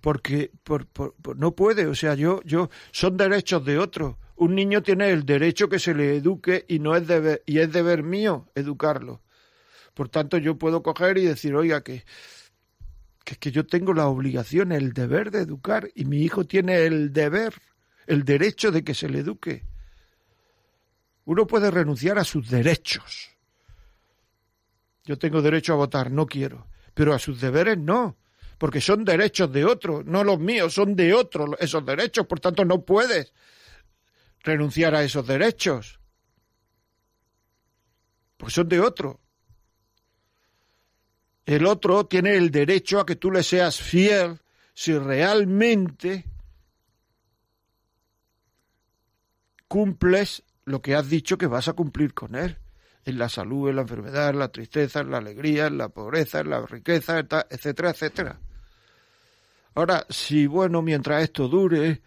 Porque 0.00 0.50
no 1.36 1.54
puede, 1.54 1.86
o 1.86 1.94
sea, 1.94 2.14
yo, 2.14 2.42
yo, 2.44 2.70
son 2.90 3.16
derechos 3.16 3.64
de 3.64 3.78
otro. 3.78 4.18
Un 4.40 4.54
niño 4.54 4.82
tiene 4.82 5.10
el 5.10 5.26
derecho 5.26 5.68
que 5.68 5.78
se 5.78 5.92
le 5.92 6.16
eduque 6.16 6.64
y 6.66 6.78
no 6.78 6.96
es 6.96 7.06
deber, 7.06 7.42
y 7.44 7.58
es 7.58 7.70
deber 7.70 8.02
mío 8.02 8.48
educarlo. 8.54 9.20
Por 9.92 10.08
tanto, 10.08 10.38
yo 10.38 10.56
puedo 10.56 10.82
coger 10.82 11.18
y 11.18 11.26
decir, 11.26 11.54
oiga, 11.54 11.82
que, 11.82 12.06
que, 13.22 13.36
que 13.36 13.50
yo 13.50 13.66
tengo 13.66 13.92
la 13.92 14.06
obligación, 14.06 14.72
el 14.72 14.94
deber 14.94 15.30
de 15.30 15.40
educar, 15.40 15.90
y 15.94 16.06
mi 16.06 16.22
hijo 16.22 16.46
tiene 16.46 16.86
el 16.86 17.12
deber, 17.12 17.52
el 18.06 18.24
derecho 18.24 18.70
de 18.70 18.82
que 18.82 18.94
se 18.94 19.10
le 19.10 19.18
eduque. 19.18 19.66
Uno 21.26 21.46
puede 21.46 21.70
renunciar 21.70 22.18
a 22.18 22.24
sus 22.24 22.48
derechos. 22.48 23.28
Yo 25.04 25.18
tengo 25.18 25.42
derecho 25.42 25.74
a 25.74 25.76
votar, 25.76 26.10
no 26.10 26.24
quiero, 26.24 26.66
pero 26.94 27.12
a 27.12 27.18
sus 27.18 27.42
deberes 27.42 27.76
no, 27.76 28.16
porque 28.56 28.80
son 28.80 29.04
derechos 29.04 29.52
de 29.52 29.66
otro, 29.66 30.02
no 30.02 30.24
los 30.24 30.38
míos, 30.38 30.72
son 30.72 30.96
de 30.96 31.12
otro 31.12 31.58
esos 31.58 31.84
derechos, 31.84 32.26
por 32.26 32.40
tanto 32.40 32.64
no 32.64 32.86
puedes 32.86 33.34
renunciar 34.42 34.94
a 34.94 35.02
esos 35.02 35.26
derechos, 35.26 36.00
pues 38.36 38.54
son 38.54 38.68
de 38.68 38.80
otro. 38.80 39.20
El 41.44 41.66
otro 41.66 42.06
tiene 42.06 42.36
el 42.36 42.50
derecho 42.50 43.00
a 43.00 43.06
que 43.06 43.16
tú 43.16 43.30
le 43.30 43.42
seas 43.42 43.80
fiel 43.80 44.40
si 44.72 44.96
realmente 44.96 46.24
cumples 49.68 50.42
lo 50.64 50.80
que 50.80 50.94
has 50.94 51.08
dicho 51.08 51.38
que 51.38 51.46
vas 51.46 51.68
a 51.68 51.74
cumplir 51.74 52.14
con 52.14 52.34
él. 52.34 52.58
En 53.04 53.18
la 53.18 53.28
salud, 53.28 53.68
en 53.68 53.76
la 53.76 53.82
enfermedad, 53.82 54.30
en 54.30 54.38
la 54.38 54.52
tristeza, 54.52 55.00
en 55.00 55.10
la 55.10 55.18
alegría, 55.18 55.66
en 55.66 55.78
la 55.78 55.88
pobreza, 55.88 56.40
en 56.40 56.50
la 56.50 56.60
riqueza, 56.66 57.18
etcétera, 57.48 57.90
etcétera. 57.90 58.38
Ahora, 59.74 60.06
si 60.10 60.46
bueno, 60.46 60.82
mientras 60.82 61.22
esto 61.22 61.48
dure, 61.48 62.02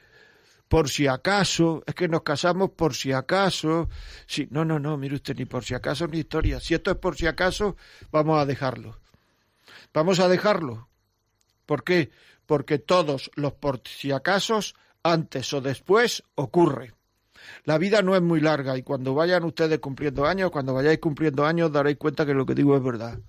por 0.73 0.89
si 0.89 1.05
acaso, 1.05 1.83
es 1.85 1.93
que 1.93 2.07
nos 2.07 2.23
casamos 2.23 2.71
por 2.71 2.95
si 2.95 3.11
acaso. 3.11 3.89
Si, 4.25 4.47
no, 4.49 4.65
no, 4.65 4.79
no, 4.79 4.97
mire 4.97 5.13
usted, 5.13 5.37
ni 5.37 5.45
por 5.45 5.63
si 5.63 5.75
acaso 5.75 6.07
ni 6.07 6.17
historia. 6.17 6.59
Si 6.59 6.73
esto 6.73 6.89
es 6.89 6.97
por 6.97 7.15
si 7.15 7.27
acaso, 7.27 7.77
vamos 8.11 8.41
a 8.41 8.47
dejarlo. 8.47 8.97
Vamos 9.93 10.19
a 10.19 10.27
dejarlo. 10.27 10.89
¿Por 11.67 11.83
qué? 11.83 12.09
Porque 12.47 12.79
todos 12.79 13.29
los 13.35 13.53
por 13.53 13.83
si 13.87 14.11
acasos, 14.11 14.73
antes 15.03 15.53
o 15.53 15.61
después, 15.61 16.23
ocurre. 16.33 16.95
La 17.65 17.77
vida 17.77 18.01
no 18.01 18.15
es 18.15 18.23
muy 18.23 18.41
larga 18.41 18.75
y 18.75 18.81
cuando 18.81 19.13
vayan 19.13 19.43
ustedes 19.43 19.77
cumpliendo 19.77 20.25
años, 20.25 20.49
cuando 20.49 20.73
vayáis 20.73 20.97
cumpliendo 20.97 21.45
años, 21.45 21.71
daréis 21.71 21.97
cuenta 21.97 22.25
que 22.25 22.33
lo 22.33 22.47
que 22.47 22.55
digo 22.55 22.75
es 22.75 22.81
verdad. 22.81 23.19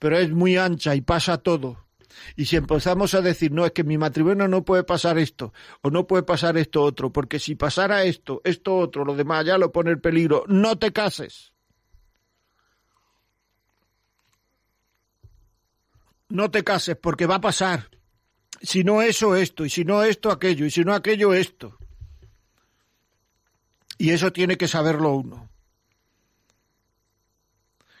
Pero 0.00 0.18
es 0.18 0.32
muy 0.32 0.56
ancha 0.56 0.96
y 0.96 1.00
pasa 1.00 1.38
todo. 1.38 1.87
Y 2.36 2.46
si 2.46 2.56
empezamos 2.56 3.14
a 3.14 3.20
decir, 3.20 3.52
no, 3.52 3.66
es 3.66 3.72
que 3.72 3.84
mi 3.84 3.98
matrimonio 3.98 4.48
no 4.48 4.64
puede 4.64 4.84
pasar 4.84 5.18
esto, 5.18 5.52
o 5.82 5.90
no 5.90 6.06
puede 6.06 6.22
pasar 6.22 6.56
esto 6.56 6.82
otro, 6.82 7.12
porque 7.12 7.38
si 7.38 7.54
pasara 7.54 8.04
esto, 8.04 8.40
esto 8.44 8.76
otro, 8.76 9.04
lo 9.04 9.14
demás 9.14 9.44
ya 9.44 9.58
lo 9.58 9.72
pone 9.72 9.92
en 9.92 10.00
peligro, 10.00 10.44
no 10.46 10.78
te 10.78 10.92
cases. 10.92 11.52
No 16.28 16.50
te 16.50 16.62
cases 16.62 16.96
porque 16.96 17.26
va 17.26 17.36
a 17.36 17.40
pasar. 17.40 17.90
Si 18.60 18.84
no 18.84 19.02
eso, 19.02 19.36
esto, 19.36 19.64
y 19.64 19.70
si 19.70 19.84
no 19.84 20.02
esto, 20.02 20.30
aquello, 20.30 20.66
y 20.66 20.70
si 20.70 20.84
no 20.84 20.94
aquello, 20.94 21.32
esto. 21.32 21.78
Y 23.96 24.10
eso 24.10 24.32
tiene 24.32 24.56
que 24.56 24.68
saberlo 24.68 25.14
uno. 25.14 25.48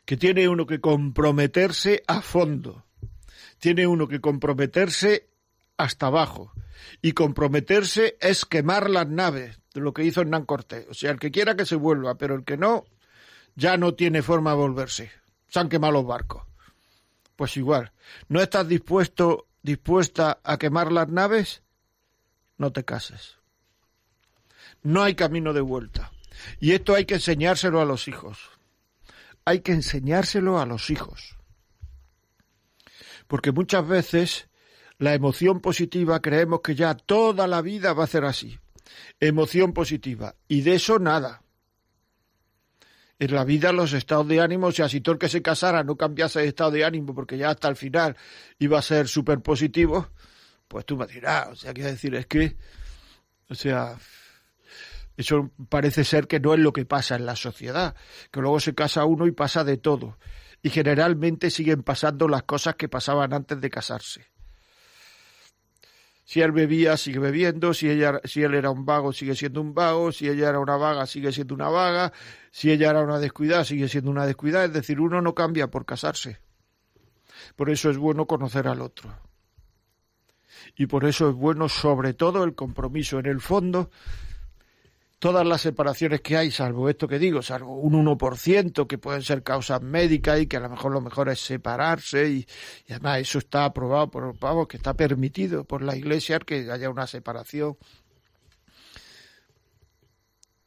Que 0.04 0.16
tiene 0.16 0.48
uno 0.48 0.66
que 0.66 0.80
comprometerse 0.80 2.02
a 2.06 2.22
fondo 2.22 2.87
tiene 3.58 3.86
uno 3.86 4.08
que 4.08 4.20
comprometerse 4.20 5.28
hasta 5.76 6.06
abajo. 6.06 6.52
Y 7.02 7.12
comprometerse 7.12 8.16
es 8.20 8.44
quemar 8.44 8.88
las 8.88 9.08
naves, 9.08 9.60
de 9.74 9.80
lo 9.80 9.92
que 9.92 10.04
hizo 10.04 10.20
Hernán 10.20 10.44
Cortés. 10.44 10.86
O 10.88 10.94
sea, 10.94 11.10
el 11.10 11.18
que 11.18 11.30
quiera 11.30 11.56
que 11.56 11.66
se 11.66 11.76
vuelva, 11.76 12.16
pero 12.16 12.34
el 12.34 12.44
que 12.44 12.56
no, 12.56 12.84
ya 13.56 13.76
no 13.76 13.94
tiene 13.94 14.22
forma 14.22 14.50
de 14.50 14.56
volverse. 14.56 15.10
Se 15.48 15.58
han 15.58 15.68
quemado 15.68 15.94
los 15.94 16.06
barcos. 16.06 16.44
Pues 17.36 17.56
igual, 17.56 17.92
¿no 18.28 18.40
estás 18.40 18.66
dispuesto, 18.66 19.46
dispuesta 19.62 20.40
a 20.42 20.58
quemar 20.58 20.90
las 20.90 21.08
naves? 21.08 21.62
No 22.56 22.72
te 22.72 22.84
cases. 22.84 23.36
No 24.82 25.02
hay 25.02 25.14
camino 25.14 25.52
de 25.52 25.60
vuelta. 25.60 26.12
Y 26.60 26.72
esto 26.72 26.94
hay 26.94 27.04
que 27.04 27.14
enseñárselo 27.14 27.80
a 27.80 27.84
los 27.84 28.08
hijos. 28.08 28.38
Hay 29.44 29.60
que 29.60 29.72
enseñárselo 29.72 30.60
a 30.60 30.66
los 30.66 30.90
hijos 30.90 31.37
porque 33.28 33.52
muchas 33.52 33.86
veces 33.86 34.48
la 34.98 35.14
emoción 35.14 35.60
positiva 35.60 36.20
creemos 36.20 36.60
que 36.60 36.74
ya 36.74 36.94
toda 36.94 37.46
la 37.46 37.62
vida 37.62 37.92
va 37.92 38.04
a 38.04 38.08
ser 38.08 38.24
así. 38.24 38.58
Emoción 39.20 39.72
positiva. 39.72 40.34
Y 40.48 40.62
de 40.62 40.74
eso 40.74 40.98
nada. 40.98 41.42
En 43.20 43.34
la 43.34 43.44
vida 43.44 43.72
los 43.72 43.92
estados 43.92 44.26
de 44.28 44.40
ánimo, 44.40 44.68
o 44.68 44.72
sea, 44.72 44.88
si 44.88 45.00
todo 45.00 45.12
el 45.12 45.18
que 45.18 45.28
se 45.28 45.42
casara 45.42 45.84
no 45.84 45.96
cambiase 45.96 46.40
de 46.40 46.48
estado 46.48 46.70
de 46.72 46.84
ánimo 46.84 47.14
porque 47.14 47.36
ya 47.36 47.50
hasta 47.50 47.68
el 47.68 47.76
final 47.76 48.16
iba 48.58 48.78
a 48.78 48.82
ser 48.82 49.08
súper 49.08 49.40
positivo, 49.40 50.08
pues 50.66 50.86
tú 50.86 50.96
me 50.96 51.06
dirás, 51.06 51.48
o 51.48 51.56
sea, 51.56 51.74
quiero 51.74 51.90
decir, 51.90 52.14
es 52.14 52.26
que, 52.26 52.56
o 53.48 53.54
sea, 53.56 53.98
eso 55.16 55.50
parece 55.68 56.04
ser 56.04 56.28
que 56.28 56.38
no 56.38 56.54
es 56.54 56.60
lo 56.60 56.72
que 56.72 56.86
pasa 56.86 57.16
en 57.16 57.26
la 57.26 57.34
sociedad, 57.34 57.96
que 58.30 58.40
luego 58.40 58.60
se 58.60 58.74
casa 58.74 59.04
uno 59.04 59.26
y 59.26 59.32
pasa 59.32 59.64
de 59.64 59.78
todo 59.78 60.16
y 60.62 60.70
generalmente 60.70 61.50
siguen 61.50 61.82
pasando 61.82 62.28
las 62.28 62.42
cosas 62.42 62.74
que 62.76 62.88
pasaban 62.88 63.32
antes 63.32 63.60
de 63.60 63.70
casarse. 63.70 64.26
Si 66.24 66.42
él 66.42 66.52
bebía, 66.52 66.96
sigue 66.98 67.20
bebiendo, 67.20 67.72
si, 67.72 67.88
ella, 67.88 68.20
si 68.24 68.42
él 68.42 68.54
era 68.54 68.70
un 68.70 68.84
vago, 68.84 69.14
sigue 69.14 69.34
siendo 69.34 69.62
un 69.62 69.72
vago, 69.72 70.12
si 70.12 70.28
ella 70.28 70.50
era 70.50 70.58
una 70.58 70.76
vaga, 70.76 71.06
sigue 71.06 71.32
siendo 71.32 71.54
una 71.54 71.70
vaga, 71.70 72.12
si 72.50 72.70
ella 72.70 72.90
era 72.90 73.02
una 73.02 73.18
descuidada, 73.18 73.64
sigue 73.64 73.88
siendo 73.88 74.10
una 74.10 74.26
descuidada, 74.26 74.66
es 74.66 74.72
decir, 74.74 75.00
uno 75.00 75.22
no 75.22 75.34
cambia 75.34 75.70
por 75.70 75.86
casarse. 75.86 76.38
Por 77.56 77.70
eso 77.70 77.88
es 77.88 77.96
bueno 77.96 78.26
conocer 78.26 78.68
al 78.68 78.82
otro. 78.82 79.18
Y 80.76 80.86
por 80.86 81.06
eso 81.06 81.30
es 81.30 81.34
bueno 81.34 81.68
sobre 81.68 82.12
todo 82.12 82.44
el 82.44 82.54
compromiso. 82.54 83.18
En 83.18 83.26
el 83.26 83.40
fondo, 83.40 83.90
todas 85.18 85.46
las 85.46 85.60
separaciones 85.60 86.20
que 86.20 86.36
hay, 86.36 86.50
salvo 86.50 86.88
esto 86.88 87.08
que 87.08 87.18
digo, 87.18 87.42
salvo 87.42 87.76
un 87.76 87.94
1% 88.06 88.86
que 88.86 88.98
pueden 88.98 89.22
ser 89.22 89.42
causas 89.42 89.82
médicas 89.82 90.40
y 90.40 90.46
que 90.46 90.58
a 90.58 90.60
lo 90.60 90.70
mejor 90.70 90.92
lo 90.92 91.00
mejor 91.00 91.28
es 91.28 91.40
separarse 91.40 92.28
y, 92.28 92.46
además 92.88 93.18
eso 93.18 93.38
está 93.38 93.64
aprobado 93.64 94.10
por 94.10 94.38
pavos, 94.38 94.68
que 94.68 94.76
está 94.76 94.94
permitido 94.94 95.64
por 95.64 95.82
la 95.82 95.96
Iglesia 95.96 96.38
que 96.38 96.70
haya 96.70 96.90
una 96.90 97.06
separación. 97.06 97.76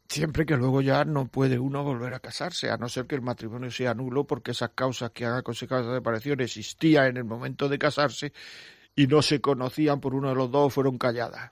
Siempre 0.09 0.45
que 0.45 0.57
luego 0.57 0.81
ya 0.81 1.05
no 1.05 1.27
puede 1.27 1.57
uno 1.57 1.85
volver 1.85 2.13
a 2.13 2.19
casarse, 2.19 2.69
a 2.69 2.75
no 2.75 2.89
ser 2.89 3.07
que 3.07 3.15
el 3.15 3.21
matrimonio 3.21 3.71
sea 3.71 3.93
nulo, 3.93 4.27
porque 4.27 4.51
esas 4.51 4.71
causas 4.71 5.11
que 5.11 5.25
han 5.25 5.35
aconsejado 5.35 5.83
esa 5.83 5.95
separación 5.95 6.41
existían 6.41 7.05
en 7.07 7.17
el 7.17 7.23
momento 7.23 7.69
de 7.69 7.79
casarse 7.79 8.33
y 8.93 9.07
no 9.07 9.21
se 9.21 9.39
conocían 9.39 10.01
por 10.01 10.13
uno 10.13 10.27
de 10.27 10.35
los 10.35 10.51
dos, 10.51 10.73
fueron 10.73 10.97
calladas 10.97 11.51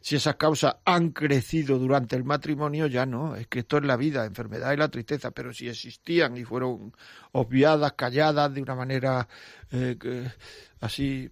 si 0.00 0.16
esas 0.16 0.36
causas 0.36 0.76
han 0.84 1.10
crecido 1.10 1.78
durante 1.78 2.16
el 2.16 2.24
matrimonio, 2.24 2.86
ya 2.86 3.04
no, 3.04 3.36
es 3.36 3.46
que 3.48 3.60
esto 3.60 3.78
es 3.78 3.84
la 3.84 3.96
vida, 3.96 4.24
enfermedad 4.24 4.72
y 4.72 4.76
la 4.76 4.88
tristeza, 4.88 5.30
pero 5.30 5.52
si 5.52 5.68
existían 5.68 6.36
y 6.36 6.44
fueron 6.44 6.94
obviadas, 7.32 7.92
calladas 7.92 8.54
de 8.54 8.62
una 8.62 8.74
manera 8.74 9.28
eh, 9.70 9.96
así 10.80 11.28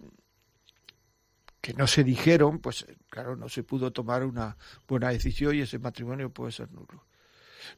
que 1.61 1.73
no 1.73 1.87
se 1.87 2.03
dijeron, 2.03 2.59
pues 2.59 2.85
claro, 3.09 3.35
no 3.35 3.49
se 3.49 3.63
pudo 3.63 3.91
tomar 3.91 4.23
una 4.23 4.55
buena 4.87 5.09
decisión 5.09 5.55
y 5.55 5.61
ese 5.61 5.79
matrimonio 5.79 6.31
puede 6.31 6.51
ser 6.51 6.71
nulo. 6.71 7.05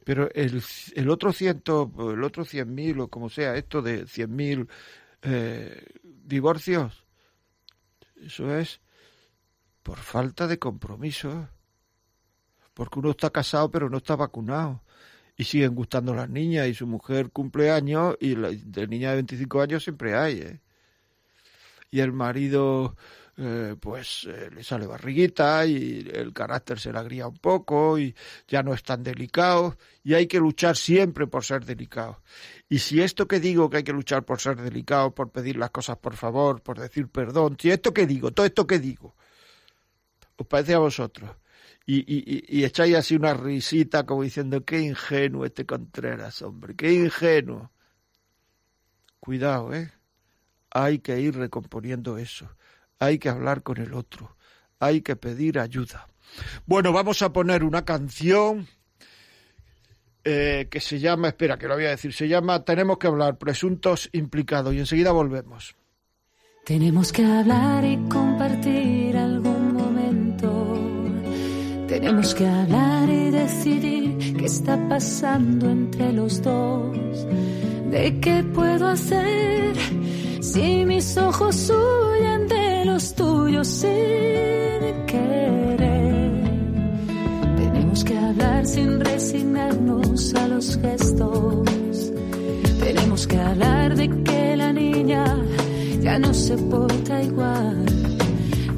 Pero 0.04 0.30
el, 0.34 0.62
el 0.94 1.10
otro 1.10 1.32
ciento, 1.32 1.90
el 2.12 2.22
otro 2.22 2.44
cien 2.44 2.74
mil 2.74 3.00
o 3.00 3.08
como 3.08 3.28
sea, 3.28 3.56
esto 3.56 3.82
de 3.82 4.06
cien 4.06 4.34
mil 4.34 4.68
eh, 5.22 5.84
divorcios. 6.02 7.04
Eso 8.16 8.54
es 8.56 8.80
por 9.82 9.98
falta 9.98 10.46
de 10.46 10.58
compromiso. 10.58 11.48
Porque 12.74 12.98
uno 12.98 13.10
está 13.10 13.30
casado 13.30 13.70
pero 13.70 13.90
no 13.90 13.98
está 13.98 14.16
vacunado. 14.16 14.82
Y 15.36 15.44
siguen 15.44 15.74
gustando 15.74 16.14
las 16.14 16.28
niñas 16.28 16.68
y 16.68 16.74
su 16.74 16.86
mujer 16.86 17.30
cumple 17.30 17.70
años 17.70 18.16
y 18.20 18.34
de 18.34 18.86
niña 18.86 19.10
de 19.10 19.16
25 19.16 19.62
años 19.62 19.82
siempre 19.82 20.14
hay. 20.14 20.38
¿eh? 20.38 20.60
Y 21.90 22.00
el 22.00 22.12
marido 22.12 22.96
eh, 23.38 23.76
pues 23.80 24.28
eh, 24.28 24.50
le 24.54 24.62
sale 24.62 24.86
barriguita 24.86 25.64
y 25.64 26.06
el 26.12 26.34
carácter 26.34 26.78
se 26.78 26.92
le 26.92 26.98
agría 26.98 27.26
un 27.26 27.38
poco 27.38 27.98
y 27.98 28.14
ya 28.46 28.62
no 28.62 28.74
es 28.74 28.82
tan 28.82 29.02
delicado 29.02 29.78
y 30.04 30.12
hay 30.12 30.26
que 30.26 30.38
luchar 30.38 30.76
siempre 30.76 31.26
por 31.26 31.42
ser 31.42 31.64
delicado. 31.64 32.22
Y 32.68 32.80
si 32.80 33.00
esto 33.00 33.26
que 33.26 33.40
digo 33.40 33.70
que 33.70 33.78
hay 33.78 33.84
que 33.84 33.92
luchar 33.94 34.24
por 34.24 34.38
ser 34.38 34.60
delicado, 34.60 35.14
por 35.14 35.30
pedir 35.30 35.56
las 35.56 35.70
cosas 35.70 35.96
por 35.96 36.14
favor, 36.14 36.60
por 36.62 36.78
decir 36.78 37.08
perdón, 37.08 37.56
si 37.58 37.70
esto 37.70 37.94
que 37.94 38.06
digo, 38.06 38.32
todo 38.32 38.44
esto 38.44 38.66
que 38.66 38.78
digo, 38.78 39.16
os 40.42 40.46
parece 40.46 40.74
a 40.74 40.78
vosotros, 40.78 41.30
y, 41.84 42.64
echáis 42.64 42.94
así 42.94 43.16
una 43.16 43.34
risita 43.34 44.04
como 44.06 44.22
diciendo 44.22 44.64
qué 44.64 44.80
ingenuo 44.80 45.44
este 45.44 45.66
Contreras, 45.66 46.42
hombre, 46.42 46.76
qué 46.76 46.92
ingenuo. 46.92 47.72
Cuidado, 49.18 49.74
¿eh? 49.74 49.92
Hay 50.70 51.00
que 51.00 51.20
ir 51.20 51.36
recomponiendo 51.36 52.18
eso 52.18 52.48
hay 53.02 53.18
que 53.18 53.28
hablar 53.28 53.62
con 53.62 53.78
el 53.78 53.94
otro, 53.94 54.36
hay 54.78 55.02
que 55.02 55.16
pedir 55.16 55.58
ayuda. 55.58 56.06
Bueno, 56.66 56.92
vamos 56.92 57.20
a 57.22 57.32
poner 57.32 57.64
una 57.64 57.84
canción 57.84 58.68
eh, 60.24 60.68
que 60.70 60.78
se 60.78 61.00
llama, 61.00 61.28
espera, 61.28 61.58
que 61.58 61.66
lo 61.66 61.74
voy 61.74 61.86
a 61.86 61.90
decir, 61.90 62.12
se 62.12 62.28
llama 62.28 62.64
Tenemos 62.64 62.98
que 62.98 63.08
hablar, 63.08 63.38
presuntos 63.38 64.08
implicados, 64.12 64.72
y 64.72 64.78
enseguida 64.78 65.10
volvemos. 65.10 65.74
Tenemos 66.64 67.12
que 67.12 67.24
hablar 67.24 67.84
y 67.84 67.96
compartir 68.08 69.16
momento. 69.16 69.51
Tenemos 72.02 72.34
que 72.34 72.44
hablar 72.48 73.08
y 73.08 73.30
decidir 73.30 74.36
qué 74.36 74.46
está 74.46 74.76
pasando 74.88 75.70
entre 75.70 76.12
los 76.12 76.42
dos. 76.42 76.98
¿De 77.92 78.18
qué 78.20 78.42
puedo 78.42 78.88
hacer 78.88 79.76
si 80.40 80.84
mis 80.84 81.16
ojos 81.16 81.70
huyen 81.70 82.48
de 82.48 82.84
los 82.86 83.14
tuyos 83.14 83.68
sin 83.68 85.06
querer. 85.06 86.32
Tenemos 87.56 88.02
que 88.02 88.18
hablar 88.18 88.66
sin 88.66 88.98
resignarnos 88.98 90.34
a 90.34 90.48
los 90.48 90.76
gestos. 90.78 92.12
Tenemos 92.80 93.28
que 93.28 93.38
hablar 93.38 93.94
de 93.94 94.08
que 94.24 94.56
la 94.56 94.72
niña 94.72 95.24
ya 96.00 96.18
no 96.18 96.34
se 96.34 96.58
porta 96.58 97.22
igual, 97.22 97.86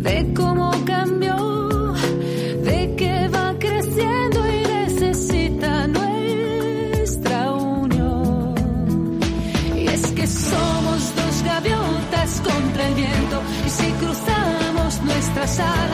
de 0.03 0.35
cómo 0.37 0.54
nuestras 15.57 15.94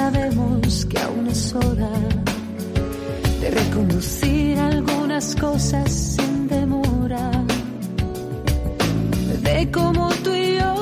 sabemos 0.00 0.86
que 0.86 0.98
aún 0.98 1.26
es 1.28 1.54
hora 1.54 1.92
de 3.40 3.48
reconducir 3.50 4.58
algunas 4.58 5.26
cosas 5.36 5.88
sin 6.14 6.48
demora. 6.48 7.26
De 9.46 9.58
cómo 9.76 10.04
tú 10.24 10.30
y 10.32 10.48
yo 10.58 10.74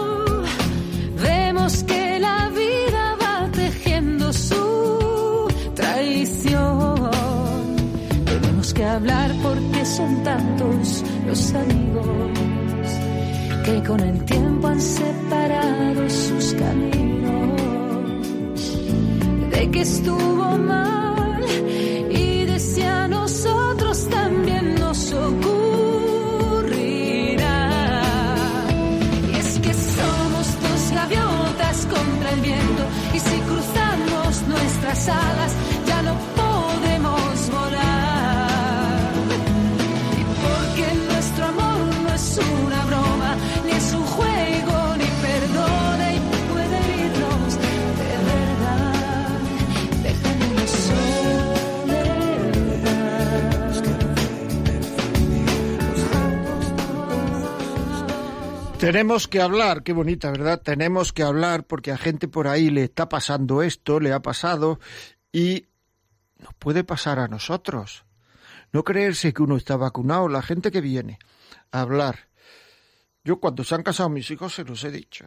vemos 1.26 1.72
que 1.90 2.02
la 2.28 2.40
vida 2.62 3.04
va 3.22 3.36
tejiendo 3.60 4.32
su 4.32 4.64
traición. 5.74 7.10
Tenemos 8.32 8.72
que 8.76 8.84
hablar 8.84 9.30
porque 9.42 9.80
son 9.96 10.12
tantos 10.22 11.02
los 11.26 11.42
amigos 11.64 12.88
que 13.64 13.74
con 13.88 14.00
el 14.10 14.18
tiempo 14.24 14.47
Tenemos 58.88 59.28
que 59.28 59.42
hablar, 59.42 59.82
qué 59.82 59.92
bonita, 59.92 60.30
¿verdad? 60.30 60.62
Tenemos 60.62 61.12
que 61.12 61.22
hablar 61.22 61.66
porque 61.66 61.92
a 61.92 61.98
gente 61.98 62.26
por 62.26 62.48
ahí 62.48 62.70
le 62.70 62.84
está 62.84 63.06
pasando 63.06 63.60
esto, 63.62 64.00
le 64.00 64.14
ha 64.14 64.22
pasado 64.22 64.80
y 65.30 65.66
nos 66.38 66.54
puede 66.54 66.84
pasar 66.84 67.18
a 67.18 67.28
nosotros. 67.28 68.06
No 68.72 68.84
creerse 68.84 69.34
que 69.34 69.42
uno 69.42 69.58
está 69.58 69.76
vacunado, 69.76 70.30
la 70.30 70.40
gente 70.40 70.70
que 70.70 70.80
viene 70.80 71.18
a 71.70 71.82
hablar. 71.82 72.30
Yo 73.24 73.40
cuando 73.40 73.62
se 73.62 73.74
han 73.74 73.82
casado 73.82 74.08
mis 74.08 74.30
hijos 74.30 74.54
se 74.54 74.64
los 74.64 74.82
he 74.84 74.90
dicho, 74.90 75.26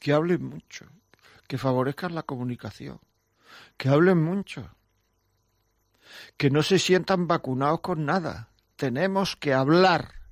que 0.00 0.12
hablen 0.12 0.44
mucho, 0.44 0.86
que 1.46 1.58
favorezcan 1.58 2.12
la 2.12 2.24
comunicación, 2.24 2.98
que 3.76 3.88
hablen 3.88 4.20
mucho, 4.20 4.74
que 6.36 6.50
no 6.50 6.64
se 6.64 6.80
sientan 6.80 7.28
vacunados 7.28 7.82
con 7.82 8.04
nada. 8.04 8.48
Tenemos 8.74 9.36
que 9.36 9.54
hablar, 9.54 10.23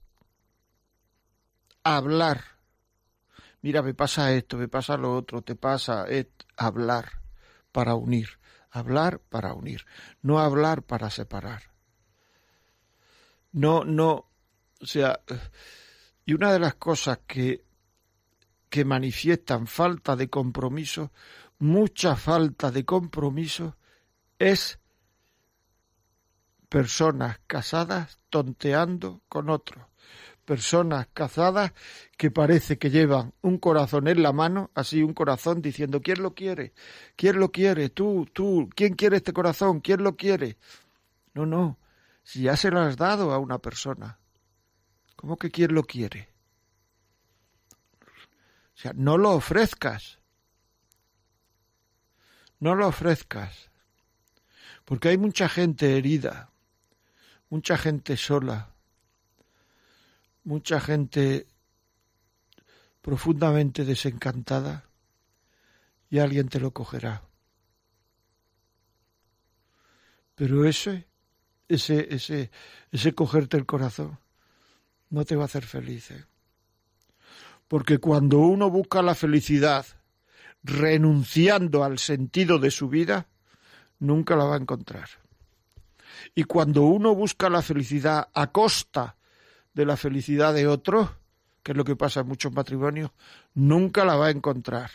hablar. 1.84 2.42
Mira, 3.60 3.82
me 3.82 3.94
pasa 3.94 4.32
esto, 4.32 4.56
me 4.56 4.68
pasa 4.68 4.96
lo 4.96 5.14
otro, 5.14 5.42
te 5.42 5.54
pasa 5.54 6.06
esto. 6.08 6.44
hablar 6.56 7.22
para 7.70 7.94
unir, 7.94 8.38
hablar 8.70 9.18
para 9.18 9.54
unir, 9.54 9.86
no 10.20 10.38
hablar 10.38 10.82
para 10.82 11.10
separar. 11.10 11.72
No, 13.52 13.84
no, 13.84 14.30
o 14.80 14.86
sea, 14.86 15.20
y 16.24 16.34
una 16.34 16.52
de 16.52 16.58
las 16.58 16.74
cosas 16.74 17.20
que, 17.26 17.64
que 18.68 18.84
manifiestan 18.84 19.66
falta 19.66 20.16
de 20.16 20.28
compromiso, 20.28 21.12
mucha 21.58 22.16
falta 22.16 22.70
de 22.70 22.84
compromiso, 22.84 23.76
es 24.38 24.78
personas 26.68 27.38
casadas 27.46 28.18
tonteando 28.30 29.22
con 29.28 29.50
otros, 29.50 29.86
personas 30.44 31.08
casadas 31.12 31.72
que 32.16 32.30
parece 32.30 32.78
que 32.78 32.90
llevan 32.90 33.32
un 33.42 33.58
corazón 33.58 34.08
en 34.08 34.22
la 34.22 34.32
mano, 34.32 34.70
así 34.74 35.02
un 35.02 35.14
corazón 35.14 35.62
diciendo 35.62 36.02
¿quién 36.02 36.22
lo 36.22 36.34
quiere? 36.34 36.72
¿quién 37.16 37.38
lo 37.38 37.50
quiere? 37.52 37.90
tú, 37.90 38.26
tú, 38.32 38.68
¿quién 38.74 38.94
quiere 38.94 39.16
este 39.16 39.32
corazón? 39.32 39.80
¿quién 39.80 40.02
lo 40.02 40.16
quiere? 40.16 40.58
No, 41.34 41.46
no, 41.46 41.78
si 42.22 42.42
ya 42.42 42.56
se 42.56 42.70
lo 42.70 42.80
has 42.80 42.96
dado 42.96 43.32
a 43.32 43.38
una 43.38 43.58
persona, 43.58 44.18
¿cómo 45.16 45.36
que 45.36 45.50
quién 45.50 45.74
lo 45.74 45.84
quiere? 45.84 46.28
O 48.74 48.78
sea, 48.82 48.92
no 48.94 49.16
lo 49.18 49.30
ofrezcas. 49.30 50.18
No 52.58 52.74
lo 52.74 52.88
ofrezcas. 52.88 53.70
Porque 54.84 55.08
hay 55.08 55.18
mucha 55.18 55.48
gente 55.48 55.96
herida, 55.96 56.50
mucha 57.48 57.76
gente 57.76 58.16
sola, 58.16 58.71
mucha 60.44 60.80
gente 60.80 61.46
profundamente 63.00 63.84
desencantada 63.84 64.84
y 66.10 66.18
alguien 66.18 66.48
te 66.48 66.60
lo 66.60 66.72
cogerá. 66.72 67.22
Pero 70.34 70.64
ese, 70.64 71.06
ese, 71.68 72.14
ese, 72.14 72.50
ese 72.90 73.14
cogerte 73.14 73.56
el 73.56 73.66
corazón 73.66 74.18
no 75.10 75.24
te 75.24 75.36
va 75.36 75.42
a 75.42 75.46
hacer 75.46 75.64
feliz. 75.64 76.10
¿eh? 76.10 76.24
Porque 77.68 77.98
cuando 77.98 78.38
uno 78.38 78.70
busca 78.70 79.02
la 79.02 79.14
felicidad 79.14 79.86
renunciando 80.62 81.84
al 81.84 81.98
sentido 81.98 82.58
de 82.58 82.70
su 82.70 82.88
vida, 82.88 83.26
nunca 83.98 84.36
la 84.36 84.44
va 84.44 84.54
a 84.54 84.60
encontrar. 84.60 85.08
Y 86.34 86.44
cuando 86.44 86.82
uno 86.82 87.14
busca 87.14 87.50
la 87.50 87.62
felicidad 87.62 88.28
a 88.32 88.52
costa 88.52 89.16
de 89.74 89.86
la 89.86 89.96
felicidad 89.96 90.54
de 90.54 90.66
otro, 90.66 91.16
que 91.62 91.72
es 91.72 91.78
lo 91.78 91.84
que 91.84 91.96
pasa 91.96 92.20
en 92.20 92.28
muchos 92.28 92.52
matrimonios, 92.52 93.10
nunca 93.54 94.04
la 94.04 94.16
va 94.16 94.26
a 94.26 94.30
encontrar. 94.30 94.90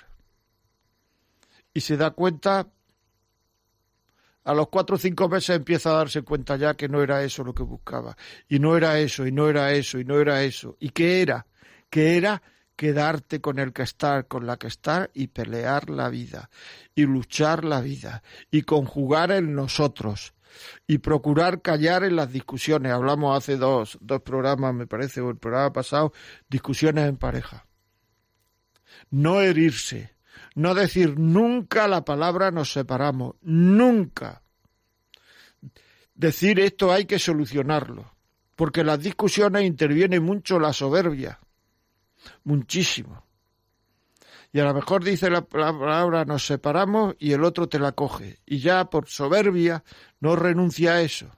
Y 1.73 1.81
se 1.81 1.97
da 1.97 2.11
cuenta, 2.11 2.67
a 4.43 4.53
los 4.53 4.67
cuatro 4.69 4.95
o 4.95 4.99
cinco 4.99 5.29
meses 5.29 5.55
empieza 5.55 5.91
a 5.91 5.97
darse 5.97 6.21
cuenta 6.23 6.55
ya 6.55 6.73
que 6.75 6.87
no 6.87 7.01
era 7.01 7.23
eso 7.23 7.43
lo 7.43 7.53
que 7.53 7.63
buscaba. 7.63 8.17
Y 8.47 8.59
no 8.59 8.75
era 8.77 8.99
eso, 8.99 9.27
y 9.27 9.31
no 9.31 9.49
era 9.49 9.73
eso, 9.73 9.99
y 9.99 10.05
no 10.05 10.19
era 10.19 10.43
eso. 10.43 10.75
¿Y 10.79 10.89
qué 10.89 11.21
era? 11.21 11.45
Que 11.89 12.17
era 12.17 12.41
quedarte 12.75 13.41
con 13.41 13.59
el 13.59 13.73
que 13.73 13.81
estar, 13.81 14.27
con 14.27 14.45
la 14.45 14.57
que 14.57 14.67
estar 14.67 15.09
y 15.13 15.27
pelear 15.27 15.89
la 15.89 16.09
vida 16.09 16.49
y 16.95 17.03
luchar 17.03 17.65
la 17.65 17.81
vida 17.81 18.23
y 18.51 18.61
conjugar 18.61 19.31
en 19.31 19.55
nosotros 19.55 20.33
y 20.87 20.99
procurar 20.99 21.61
callar 21.61 22.03
en 22.03 22.15
las 22.15 22.31
discusiones. 22.31 22.91
Hablamos 22.91 23.37
hace 23.37 23.57
dos, 23.57 23.97
dos 24.01 24.21
programas, 24.21 24.73
me 24.73 24.87
parece, 24.87 25.21
o 25.21 25.29
el 25.29 25.37
programa 25.37 25.73
pasado, 25.73 26.13
discusiones 26.49 27.07
en 27.07 27.17
pareja. 27.17 27.65
No 29.09 29.41
herirse, 29.41 30.15
no 30.55 30.73
decir 30.73 31.19
nunca 31.19 31.87
la 31.87 32.03
palabra 32.05 32.51
nos 32.51 32.71
separamos, 32.71 33.35
nunca. 33.41 34.41
Decir 36.15 36.59
esto 36.59 36.91
hay 36.91 37.05
que 37.05 37.19
solucionarlo, 37.19 38.11
porque 38.55 38.81
en 38.81 38.87
las 38.87 38.99
discusiones 38.99 39.63
interviene 39.63 40.19
mucho 40.19 40.59
la 40.59 40.73
soberbia 40.73 41.39
muchísimo. 42.43 43.26
Y 44.51 44.59
a 44.59 44.63
lo 44.63 44.73
mejor 44.73 45.03
dice 45.03 45.29
la 45.29 45.41
palabra 45.41 46.25
nos 46.25 46.45
separamos 46.45 47.15
y 47.19 47.33
el 47.33 47.43
otro 47.43 47.67
te 47.67 47.79
la 47.79 47.91
coge. 47.91 48.39
Y 48.45 48.59
ya 48.59 48.89
por 48.89 49.07
soberbia 49.07 49.83
no 50.19 50.35
renuncia 50.35 50.93
a 50.93 51.01
eso. 51.01 51.29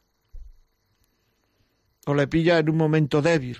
O 2.05 2.13
le 2.13 2.27
pilla 2.27 2.59
en 2.59 2.69
un 2.69 2.77
momento 2.77 3.21
débil 3.21 3.57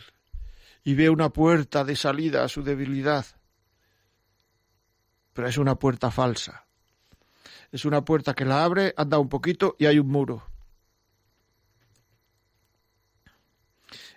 y 0.84 0.94
ve 0.94 1.10
una 1.10 1.30
puerta 1.30 1.84
de 1.84 1.96
salida 1.96 2.44
a 2.44 2.48
su 2.48 2.64
debilidad. 2.64 3.26
Pero 5.34 5.48
es 5.48 5.58
una 5.58 5.76
puerta 5.76 6.12
falsa. 6.12 6.66
Es 7.72 7.86
una 7.86 8.04
puerta 8.04 8.34
que 8.34 8.46
la 8.46 8.64
abre, 8.64 8.94
anda 8.98 9.20
un 9.20 9.30
poquito 9.30 9.76
y 9.78 9.86
hay 9.86 10.00
un 10.00 10.08
muro. 10.08 10.44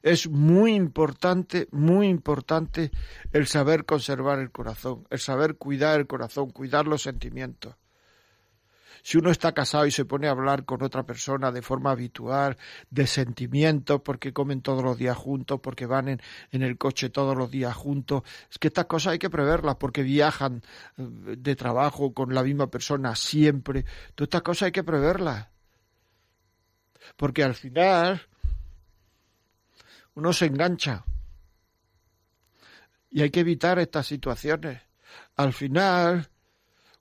Es 0.03 0.29
muy 0.29 0.75
importante, 0.75 1.69
muy 1.71 2.09
importante 2.09 2.91
el 3.33 3.47
saber 3.47 3.85
conservar 3.85 4.41
el 4.41 4.51
corazón, 4.51 5.07
el 5.11 5.21
saber 5.21 5.57
cuidar 5.57 6.01
el 6.01 6.07
corazón, 6.07 6.51
cuidar 6.51 6.87
los 6.87 7.03
sentimientos. 7.03 7.77
Si 9.05 9.19
uno 9.19 9.31
está 9.31 9.53
casado 9.53 9.85
y 9.87 9.91
se 9.91 10.05
pone 10.05 10.29
a 10.29 10.31
hablar 10.31 10.65
con 10.65 10.83
otra 10.83 11.03
persona 11.05 11.51
de 11.51 11.61
forma 11.61 11.91
habitual, 11.91 12.57
de 12.89 13.09
sentimientos, 13.09 14.01
porque 14.03 14.33
comen 14.33 14.63
todos 14.63 14.85
los 14.85 14.97
días 14.97 15.17
juntos, 15.17 15.61
porque 15.61 15.87
van 15.87 16.09
en, 16.09 16.23
en, 16.53 16.63
el 16.63 16.79
coche 16.79 17.11
todos 17.11 17.37
los 17.37 17.51
días 17.51 17.75
juntos, 17.75 18.23
es 18.49 18.59
que 18.59 18.69
estas 18.69 18.87
cosas 18.87 19.15
hay 19.15 19.19
que 19.19 19.29
preverlas, 19.31 19.77
porque 19.77 20.05
viajan 20.05 20.63
eh, 20.97 21.03
de 21.37 21.57
trabajo 21.57 22.15
con 22.15 22.33
la 22.33 22.45
misma 22.45 22.69
persona 22.69 23.17
siempre. 23.17 23.85
Todas 24.15 24.29
estas 24.29 24.43
cosas 24.43 24.67
hay 24.67 24.73
que 24.73 24.85
preverlas. 24.85 25.49
Porque 27.17 27.43
al 27.43 27.55
final 27.55 28.23
uno 30.15 30.33
se 30.33 30.47
engancha. 30.47 31.05
Y 33.11 33.23
hay 33.23 33.31
que 33.31 33.41
evitar 33.41 33.79
estas 33.79 34.07
situaciones. 34.07 34.81
Al 35.37 35.53
final, 35.53 36.29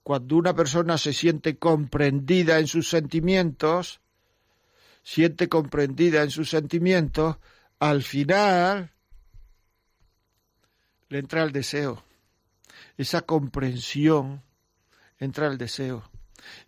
cuando 0.04 0.36
una 0.36 0.54
persona 0.54 0.97
se 0.97 1.13
siente 1.13 1.58
comprendida 1.58 2.60
en 2.60 2.67
sus 2.67 2.89
sentimientos, 2.89 4.02
siente 5.04 5.47
comprendida 5.47 6.24
en 6.24 6.32
sus 6.32 6.50
sentimientos, 6.50 7.38
al 7.80 8.04
final 8.04 8.91
le 11.10 11.19
entra 11.19 11.43
el 11.43 11.52
deseo. 11.52 12.04
Esa 12.97 13.21
comprensión 13.21 14.43
entra 15.17 15.47
el 15.47 15.58
deseo. 15.58 16.10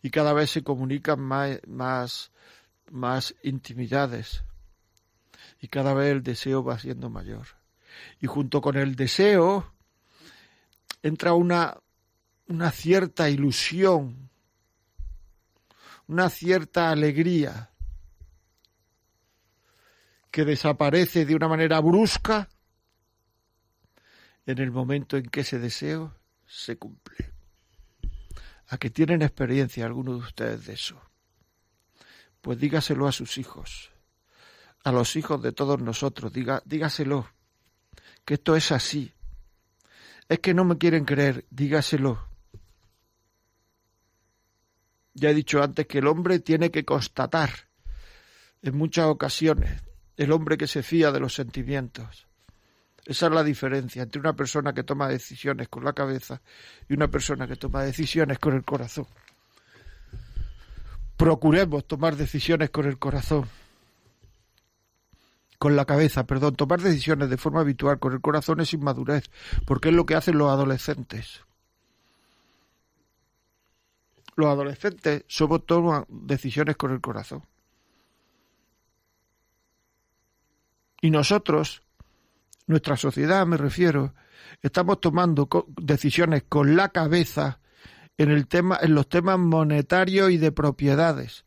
Y 0.01 0.09
cada 0.09 0.33
vez 0.33 0.51
se 0.51 0.63
comunican 0.63 1.19
más, 1.19 1.59
más, 1.67 2.31
más 2.91 3.35
intimidades 3.43 4.43
y 5.63 5.69
cada 5.69 5.93
vez 5.93 6.11
el 6.11 6.23
deseo 6.23 6.61
va 6.61 6.77
siendo 6.77 7.09
mayor. 7.09 7.47
Y 8.19 8.27
junto 8.27 8.59
con 8.59 8.75
el 8.75 8.97
deseo 8.97 9.73
entra 11.01 11.35
una, 11.35 11.77
una 12.47 12.69
cierta 12.69 13.29
ilusión, 13.29 14.29
una 16.05 16.29
cierta 16.29 16.91
alegría 16.91 17.69
que 20.31 20.43
desaparece 20.43 21.25
de 21.25 21.33
una 21.33 21.47
manera 21.47 21.79
brusca 21.79 22.49
en 24.45 24.57
el 24.57 24.69
momento 24.69 25.15
en 25.15 25.29
que 25.29 25.41
ese 25.41 25.59
deseo 25.59 26.13
se 26.45 26.75
cumple. 26.75 27.31
¿A 28.67 28.77
que 28.77 28.89
tienen 28.89 29.21
experiencia 29.21 29.85
algunos 29.85 30.19
de 30.19 30.27
ustedes 30.27 30.65
de 30.65 30.73
eso? 30.73 31.01
Pues 32.41 32.59
dígaselo 32.59 33.07
a 33.07 33.13
sus 33.13 33.37
hijos 33.37 33.92
a 34.83 34.91
los 34.91 35.15
hijos 35.15 35.41
de 35.41 35.53
todos 35.53 35.81
nosotros, 35.81 36.33
diga, 36.33 36.61
dígaselo, 36.65 37.29
que 38.25 38.35
esto 38.35 38.55
es 38.55 38.71
así. 38.71 39.13
Es 40.27 40.39
que 40.39 40.53
no 40.53 40.65
me 40.65 40.77
quieren 40.77 41.05
creer, 41.05 41.45
dígaselo. 41.49 42.27
Ya 45.13 45.29
he 45.29 45.33
dicho 45.33 45.61
antes 45.61 45.87
que 45.87 45.99
el 45.99 46.07
hombre 46.07 46.39
tiene 46.39 46.71
que 46.71 46.83
constatar 46.83 47.51
en 48.61 48.77
muchas 48.77 49.05
ocasiones, 49.05 49.83
el 50.17 50.31
hombre 50.31 50.57
que 50.57 50.67
se 50.67 50.83
fía 50.83 51.11
de 51.11 51.19
los 51.19 51.35
sentimientos. 51.35 52.27
Esa 53.05 53.27
es 53.27 53.31
la 53.33 53.43
diferencia 53.43 54.03
entre 54.03 54.19
una 54.19 54.33
persona 54.33 54.73
que 54.73 54.83
toma 54.83 55.09
decisiones 55.09 55.67
con 55.67 55.83
la 55.83 55.93
cabeza 55.93 56.41
y 56.87 56.93
una 56.93 57.09
persona 57.09 57.47
que 57.47 57.57
toma 57.57 57.83
decisiones 57.83 58.39
con 58.39 58.55
el 58.55 58.63
corazón. 58.63 59.07
Procuremos 61.17 61.85
tomar 61.85 62.15
decisiones 62.15 62.69
con 62.69 62.85
el 62.85 62.97
corazón 62.97 63.47
con 65.63 65.77
la 65.77 65.85
cabeza, 65.85 66.25
perdón, 66.25 66.57
tomar 66.57 66.81
decisiones 66.81 67.29
de 67.29 67.37
forma 67.37 67.61
habitual 67.61 67.97
con 67.97 68.11
el 68.11 68.19
corazón 68.19 68.59
es 68.59 68.73
inmadurez, 68.73 69.31
porque 69.65 69.87
es 69.87 69.95
lo 69.95 70.05
que 70.05 70.15
hacen 70.15 70.37
los 70.37 70.51
adolescentes. 70.51 71.45
Los 74.35 74.47
adolescentes 74.47 75.23
somos 75.29 75.65
toman 75.65 76.03
decisiones 76.09 76.75
con 76.75 76.91
el 76.91 76.99
corazón. 76.99 77.45
Y 80.99 81.11
nosotros, 81.11 81.81
nuestra 82.67 82.97
sociedad 82.97 83.47
me 83.47 83.55
refiero, 83.55 84.13
estamos 84.61 84.99
tomando 84.99 85.47
decisiones 85.77 86.43
con 86.49 86.75
la 86.75 86.89
cabeza 86.89 87.61
en 88.17 88.31
el 88.31 88.47
tema 88.49 88.77
en 88.81 88.95
los 88.95 89.07
temas 89.07 89.39
monetarios 89.39 90.29
y 90.29 90.35
de 90.35 90.51
propiedades 90.51 91.45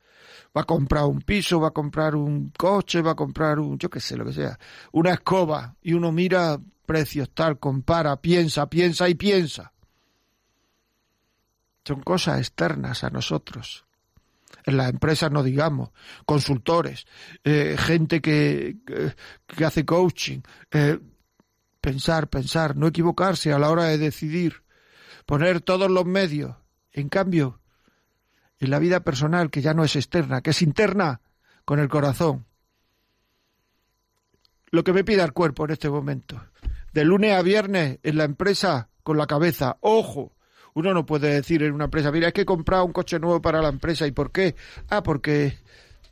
va 0.56 0.62
a 0.62 0.64
comprar 0.64 1.04
un 1.04 1.20
piso, 1.20 1.60
va 1.60 1.68
a 1.68 1.72
comprar 1.72 2.14
un 2.14 2.50
coche, 2.56 3.02
va 3.02 3.12
a 3.12 3.14
comprar 3.14 3.58
un, 3.58 3.78
yo 3.78 3.90
qué 3.90 4.00
sé, 4.00 4.16
lo 4.16 4.24
que 4.24 4.32
sea, 4.32 4.58
una 4.92 5.12
escoba, 5.12 5.76
y 5.82 5.92
uno 5.92 6.12
mira 6.12 6.58
precios, 6.86 7.30
tal, 7.34 7.58
compara, 7.58 8.16
piensa, 8.16 8.70
piensa 8.70 9.08
y 9.08 9.14
piensa. 9.14 9.72
Son 11.84 12.00
cosas 12.00 12.38
externas 12.38 13.04
a 13.04 13.10
nosotros. 13.10 13.84
En 14.64 14.78
las 14.78 14.90
empresas 14.90 15.30
no 15.30 15.42
digamos, 15.42 15.90
consultores, 16.24 17.06
eh, 17.44 17.76
gente 17.78 18.20
que, 18.20 18.78
que, 19.46 19.64
hace 19.64 19.84
coaching, 19.84 20.40
eh, 20.70 20.98
pensar, 21.80 22.28
pensar, 22.28 22.76
no 22.76 22.86
equivocarse 22.88 23.52
a 23.52 23.58
la 23.58 23.70
hora 23.70 23.84
de 23.84 23.98
decidir, 23.98 24.64
poner 25.26 25.60
todos 25.60 25.90
los 25.90 26.06
medios. 26.06 26.56
En 26.92 27.08
cambio, 27.08 27.60
en 28.58 28.70
la 28.70 28.78
vida 28.78 29.00
personal 29.00 29.50
que 29.50 29.62
ya 29.62 29.74
no 29.74 29.84
es 29.84 29.96
externa, 29.96 30.40
que 30.40 30.50
es 30.50 30.62
interna 30.62 31.20
con 31.64 31.78
el 31.78 31.88
corazón. 31.88 32.46
Lo 34.70 34.84
que 34.84 34.92
me 34.92 35.04
pida 35.04 35.24
el 35.24 35.32
cuerpo 35.32 35.64
en 35.64 35.72
este 35.72 35.88
momento. 35.88 36.42
De 36.92 37.04
lunes 37.04 37.32
a 37.34 37.42
viernes 37.42 37.98
en 38.02 38.16
la 38.16 38.24
empresa 38.24 38.88
con 39.02 39.16
la 39.16 39.26
cabeza. 39.26 39.76
Ojo, 39.80 40.32
Uno 40.74 40.92
no 40.92 41.06
puede 41.06 41.32
decir 41.32 41.62
en 41.62 41.72
una 41.72 41.84
empresa, 41.84 42.12
mira, 42.12 42.28
es 42.28 42.34
que 42.34 42.42
he 42.42 42.44
comprado 42.44 42.84
un 42.84 42.92
coche 42.92 43.18
nuevo 43.18 43.40
para 43.40 43.62
la 43.62 43.68
empresa. 43.70 44.06
¿Y 44.06 44.12
por 44.12 44.30
qué? 44.30 44.56
Ah, 44.90 45.02
porque 45.02 45.56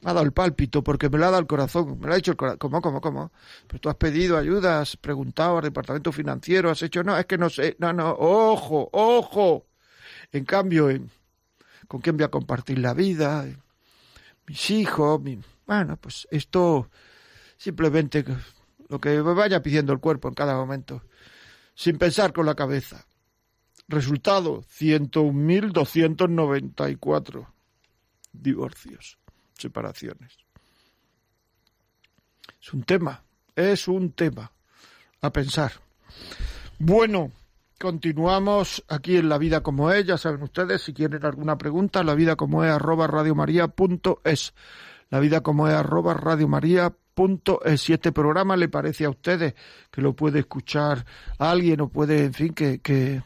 me 0.00 0.10
ha 0.10 0.14
dado 0.14 0.24
el 0.24 0.32
pálpito, 0.32 0.82
porque 0.82 1.10
me 1.10 1.18
lo 1.18 1.24
ha 1.24 1.30
dado 1.30 1.40
el 1.40 1.46
corazón. 1.46 1.98
Me 2.00 2.06
lo 2.06 2.14
ha 2.14 2.16
dicho 2.16 2.30
el 2.30 2.38
corazón. 2.38 2.58
¿Cómo, 2.58 2.80
cómo, 2.80 3.00
cómo? 3.02 3.32
Pero 3.66 3.78
tú 3.80 3.88
has 3.90 3.96
pedido 3.96 4.38
ayuda, 4.38 4.80
has 4.80 4.96
preguntado 4.96 5.58
al 5.58 5.64
departamento 5.64 6.12
financiero, 6.12 6.70
has 6.70 6.80
hecho, 6.82 7.02
no, 7.02 7.14
es 7.18 7.26
que 7.26 7.36
no 7.36 7.50
sé, 7.50 7.76
no, 7.78 7.92
no, 7.92 8.10
ojo, 8.18 8.88
ojo. 8.92 9.66
En 10.32 10.46
cambio, 10.46 10.88
¿con 11.88 12.00
quién 12.00 12.16
voy 12.16 12.24
a 12.24 12.30
compartir 12.30 12.78
la 12.78 12.94
vida? 12.94 13.44
Mis 14.46 14.70
hijos, 14.70 15.20
bueno, 15.66 15.96
pues 15.96 16.28
esto 16.30 16.88
simplemente 17.56 18.24
lo 18.88 19.00
que 19.00 19.20
me 19.22 19.34
vaya 19.34 19.62
pidiendo 19.62 19.92
el 19.92 20.00
cuerpo 20.00 20.28
en 20.28 20.34
cada 20.34 20.54
momento, 20.54 21.02
sin 21.74 21.98
pensar 21.98 22.32
con 22.32 22.46
la 22.46 22.54
cabeza. 22.54 23.04
Resultado, 23.88 24.62
101.294 24.62 27.46
divorcios, 28.32 29.18
separaciones. 29.54 30.38
Es 32.60 32.72
un 32.72 32.84
tema, 32.84 33.24
es 33.54 33.88
un 33.88 34.12
tema 34.12 34.52
a 35.20 35.32
pensar. 35.32 35.72
Bueno, 36.78 37.32
continuamos 37.84 38.82
aquí 38.88 39.18
en 39.18 39.28
La 39.28 39.36
Vida 39.36 39.62
como 39.62 39.90
es, 39.90 40.06
ya 40.06 40.16
saben 40.16 40.42
ustedes, 40.42 40.80
si 40.80 40.94
quieren 40.94 41.22
alguna 41.26 41.58
pregunta, 41.58 42.02
la 42.02 42.14
vida 42.14 42.34
como 42.34 42.64
es 42.64 42.70
arroba 42.70 43.06
radiomaria.es. 43.06 44.54
La 45.10 45.20
vida 45.20 45.42
como 45.42 45.68
es 45.68 45.74
arroba 45.74 46.14
radiomaria.es. 46.14 47.82
Si 47.82 47.92
este 47.92 48.10
programa 48.10 48.56
le 48.56 48.70
parece 48.70 49.04
a 49.04 49.10
ustedes 49.10 49.54
que 49.90 50.00
lo 50.00 50.14
puede 50.14 50.38
escuchar 50.38 51.04
alguien 51.38 51.82
o 51.82 51.88
puede, 51.90 52.24
en 52.24 52.32
fin, 52.32 52.54
que, 52.54 52.78
que 52.78 53.22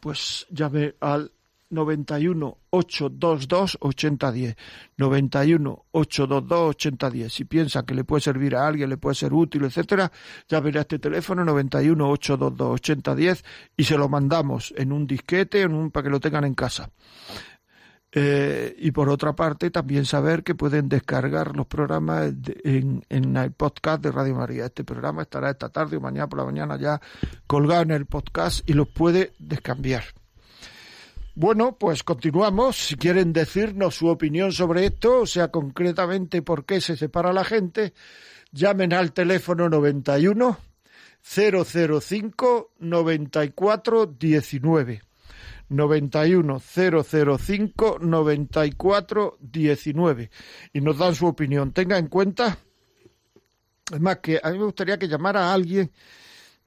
pues 0.00 0.48
llame 0.50 0.96
al 0.98 1.30
91 1.72 2.58
822 2.70 3.78
8010. 3.80 4.56
91 4.96 5.84
822 5.90 6.68
8010. 6.68 7.32
Si 7.32 7.44
piensa 7.44 7.82
que 7.84 7.94
le 7.94 8.04
puede 8.04 8.20
servir 8.20 8.54
a 8.54 8.66
alguien, 8.66 8.90
le 8.90 8.98
puede 8.98 9.14
ser 9.14 9.32
útil, 9.32 9.64
etcétera, 9.64 10.12
llame 10.48 10.70
a 10.78 10.82
este 10.82 10.98
teléfono 10.98 11.44
91 11.44 12.08
822 12.10 12.74
8010 12.74 13.44
y 13.76 13.84
se 13.84 13.98
lo 13.98 14.08
mandamos 14.08 14.72
en 14.76 14.92
un 14.92 15.06
disquete 15.06 15.62
en 15.62 15.74
un, 15.74 15.90
para 15.90 16.04
que 16.04 16.10
lo 16.10 16.20
tengan 16.20 16.44
en 16.44 16.54
casa. 16.54 16.90
Eh, 18.14 18.76
y 18.78 18.90
por 18.90 19.08
otra 19.08 19.34
parte, 19.34 19.70
también 19.70 20.04
saber 20.04 20.44
que 20.44 20.54
pueden 20.54 20.86
descargar 20.90 21.56
los 21.56 21.66
programas 21.66 22.30
en, 22.62 23.02
en, 23.08 23.36
el 23.38 23.52
podcast 23.52 24.02
de 24.02 24.12
Radio 24.12 24.34
María. 24.34 24.66
Este 24.66 24.84
programa 24.84 25.22
estará 25.22 25.48
esta 25.48 25.70
tarde 25.70 25.96
o 25.96 26.00
mañana 26.00 26.28
por 26.28 26.38
la 26.38 26.44
mañana 26.44 26.76
ya 26.76 27.00
colgado 27.46 27.82
en 27.82 27.92
el 27.92 28.04
podcast 28.04 28.68
y 28.68 28.74
los 28.74 28.88
puede 28.88 29.32
descambiar. 29.38 30.04
Bueno, 31.34 31.78
pues 31.78 32.02
continuamos. 32.02 32.76
Si 32.76 32.96
quieren 32.96 33.32
decirnos 33.32 33.94
su 33.94 34.08
opinión 34.08 34.52
sobre 34.52 34.84
esto, 34.84 35.22
o 35.22 35.26
sea, 35.26 35.48
concretamente 35.48 36.42
por 36.42 36.66
qué 36.66 36.80
se 36.82 36.94
separa 36.94 37.32
la 37.32 37.42
gente, 37.42 37.94
llamen 38.52 38.92
al 38.92 39.12
teléfono 39.12 39.70
91 39.70 40.58
005 41.22 42.72
94 42.78 44.06
19. 44.06 45.02
91 45.70 46.60
005 46.60 47.98
94 47.98 49.38
19 49.40 50.30
y 50.74 50.80
nos 50.82 50.98
dan 50.98 51.14
su 51.14 51.26
opinión. 51.26 51.72
Tenga 51.72 51.96
en 51.96 52.08
cuenta, 52.08 52.58
es 53.90 54.00
más, 54.00 54.18
que 54.18 54.38
a 54.42 54.50
mí 54.50 54.58
me 54.58 54.64
gustaría 54.64 54.98
que 54.98 55.08
llamara 55.08 55.48
a 55.48 55.54
alguien 55.54 55.90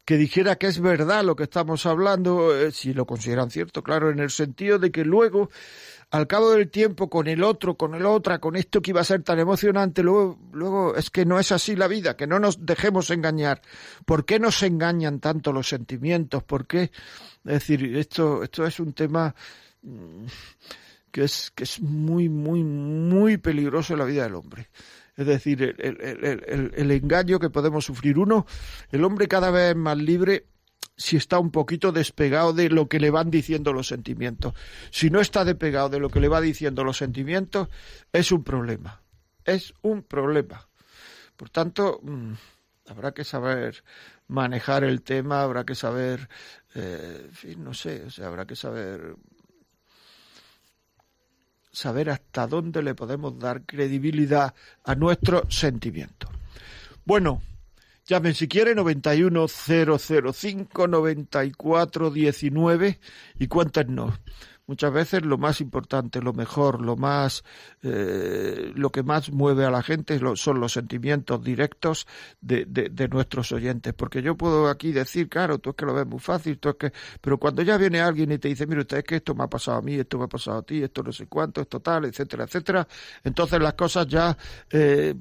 que 0.06 0.18
dijera 0.18 0.56
que 0.56 0.68
es 0.68 0.80
verdad 0.80 1.24
lo 1.24 1.36
que 1.36 1.44
estamos 1.44 1.86
hablando, 1.88 2.56
eh, 2.56 2.72
si 2.72 2.94
lo 2.94 3.06
consideran 3.06 3.50
cierto, 3.50 3.84
claro, 3.84 4.12
en 4.12 4.20
el 4.20 4.30
sentido 4.30 4.78
de 4.78 4.92
que 4.92 5.04
luego, 5.04 5.50
al 6.12 6.28
cabo 6.28 6.52
del 6.52 6.70
tiempo, 6.70 7.10
con 7.10 7.28
el 7.28 7.44
otro, 7.44 7.76
con 7.76 7.96
el 7.96 8.06
otra, 8.06 8.40
con 8.40 8.56
esto 8.56 8.84
que 8.84 8.92
iba 8.92 9.02
a 9.02 9.06
ser 9.06 9.24
tan 9.24 9.40
emocionante, 9.40 10.04
luego, 10.04 10.38
luego 10.54 10.96
es 10.96 11.10
que 11.10 11.26
no 11.26 11.40
es 11.40 11.52
así 11.52 11.76
la 11.76 11.88
vida, 11.88 12.16
que 12.16 12.28
no 12.28 12.40
nos 12.40 12.64
dejemos 12.64 13.10
engañar. 13.10 13.62
¿Por 14.06 14.26
qué 14.26 14.40
nos 14.40 14.62
engañan 14.62 15.20
tanto 15.20 15.52
los 15.52 15.68
sentimientos? 15.68 16.44
¿Por 16.44 16.68
qué? 16.68 16.92
Es 17.44 17.54
decir, 17.54 17.98
esto, 17.98 18.44
esto 18.44 18.66
es 18.66 18.80
un 18.80 18.94
tema 18.94 19.34
mm, 19.82 20.26
que 21.12 21.24
es, 21.24 21.52
que 21.56 21.64
es 21.64 21.82
muy, 21.82 22.30
muy, 22.30 22.64
muy 22.64 23.38
peligroso 23.38 23.94
en 23.94 24.00
la 24.00 24.06
vida 24.06 24.24
del 24.24 24.36
hombre 24.36 24.70
es 25.16 25.26
decir, 25.26 25.76
el, 25.78 26.92
engaño 26.92 27.40
que 27.40 27.50
podemos 27.50 27.86
sufrir. 27.86 28.20
Uno, 28.20 28.46
el 28.92 29.04
hombre 29.04 29.28
cada 29.28 29.50
vez 29.50 29.72
es 29.72 29.76
más 29.76 29.98
libre 29.98 30.48
si 30.98 31.18
está 31.18 31.40
un 31.40 31.52
poquito 31.52 31.92
despegado 31.92 32.54
de 32.54 32.70
lo 32.70 32.88
que 32.88 33.00
le 33.00 33.10
van 33.10 33.30
diciendo 33.30 33.74
los 33.74 33.88
sentimientos. 33.88 34.54
Si 34.92 35.10
no 35.10 35.20
está 35.20 35.46
despegado 35.46 35.90
de 35.90 36.00
lo 36.00 36.10
que 36.10 36.20
le 36.20 36.28
va 36.28 36.42
diciendo 36.42 36.84
los 36.84 36.98
sentimientos, 36.98 37.70
es 38.12 38.32
un 38.32 38.44
problema. 38.44 39.02
Es 39.44 39.74
un 39.82 40.04
problema. 40.04 40.68
Por 41.36 41.50
tanto, 41.50 42.00
mm, 42.02 42.34
habrá 42.88 43.14
que 43.14 43.24
saber 43.24 43.84
manejar 44.28 44.84
el 44.84 45.02
tema, 45.02 45.44
habrá 45.44 45.66
que 45.66 45.76
saber, 45.76 46.28
eh, 46.74 47.22
en 47.26 47.32
fin, 47.32 47.64
no 47.64 47.74
sé, 47.74 48.04
o 48.06 48.10
sea, 48.10 48.28
habrá 48.28 48.46
que 48.46 48.56
saber 48.56 49.16
saber 51.76 52.10
hasta 52.10 52.48
dónde 52.48 52.82
le 52.82 52.96
podemos 52.96 53.38
dar 53.38 53.62
credibilidad 53.64 54.56
a 54.84 54.96
nuestros 54.96 55.54
sentimientos. 55.54 56.32
Bueno, 57.06 57.44
llamen 58.08 58.34
si 58.34 58.48
quiere 58.48 58.74
91005 58.74 60.88
9419 60.88 63.00
y 63.40 63.48
cuéntenos 63.48 64.20
muchas 64.68 64.92
veces 64.92 65.24
lo 65.24 65.38
más 65.38 65.62
importante, 65.62 66.22
lo 66.22 66.34
mejor, 66.34 66.82
lo 66.82 66.96
más, 66.96 67.44
eh, 67.84 68.72
lo 68.76 68.92
que 68.92 69.04
más 69.04 69.32
mueve 69.32 69.66
a 69.66 69.72
la 69.72 69.84
gente 69.84 70.20
son 70.36 70.60
los 70.60 70.74
sentimientos 70.74 71.44
directos 71.44 72.08
de, 72.42 72.66
de, 72.66 73.08
nuestros 73.08 73.52
oyentes. 73.52 73.94
Porque 73.94 74.22
yo 74.22 74.36
puedo 74.36 74.68
aquí 74.70 74.92
decir, 74.92 75.30
claro, 75.30 75.60
tú 75.60 75.72
es 75.72 75.76
que 75.76 75.86
lo 75.86 75.94
ves 75.94 76.08
muy 76.08 76.20
fácil, 76.20 76.60
tú 76.60 76.70
es 76.70 76.76
que, 76.76 76.94
pero 77.22 77.38
cuando 77.38 77.62
ya 77.62 77.78
viene 77.78 78.02
alguien 78.02 78.32
y 78.32 78.38
te 78.38 78.48
dice, 78.48 78.66
mire 78.68 78.82
usted 78.82 78.98
es 78.98 79.04
que 79.04 79.16
esto 79.18 79.36
me 79.36 79.44
ha 79.44 79.48
pasado 79.48 79.78
a 79.78 79.82
mí, 79.82 79.96
esto 79.96 80.18
me 80.18 80.26
ha 80.26 80.30
pasado 80.30 80.58
a 80.58 80.64
ti, 80.64 80.82
esto 80.84 81.04
no 81.04 81.12
sé 81.12 81.28
cuánto, 81.28 81.62
esto 81.62 81.80
tal, 81.80 82.06
etcétera, 82.06 82.46
etcétera, 82.46 82.88
entonces 83.24 83.60
las 83.62 83.74
cosas 83.74 84.08
ya 84.08 84.38
eh, 84.72 85.14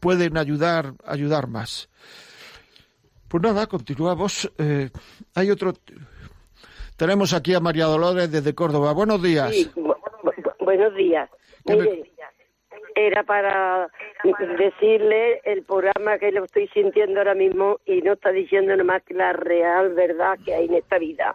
pueden 0.00 0.36
ayudar, 0.36 0.94
ayudar 1.06 1.46
más. 1.48 1.88
Pues 3.28 3.42
nada, 3.42 3.66
continuamos. 3.66 4.52
Eh, 4.58 4.90
hay 5.34 5.50
otro 5.50 5.72
tenemos 7.02 7.34
aquí 7.34 7.52
a 7.52 7.58
María 7.58 7.86
Dolores 7.86 8.30
desde 8.30 8.54
Córdoba. 8.54 8.92
Buenos 8.92 9.20
días. 9.20 9.52
Sí, 9.52 9.68
buenos 10.60 10.94
días. 10.94 11.28
Mire, 11.64 12.12
era 12.94 13.24
para 13.24 13.88
decirle 14.56 15.40
el 15.42 15.64
programa 15.64 16.16
que 16.18 16.30
lo 16.30 16.44
estoy 16.44 16.68
sintiendo 16.68 17.18
ahora 17.18 17.34
mismo 17.34 17.80
y 17.86 18.02
no 18.02 18.12
está 18.12 18.30
diciendo 18.30 18.72
más 18.84 19.02
que 19.02 19.14
la 19.14 19.32
real 19.32 19.94
verdad 19.94 20.38
que 20.44 20.54
hay 20.54 20.66
en 20.66 20.74
esta 20.74 20.98
vida. 20.98 21.34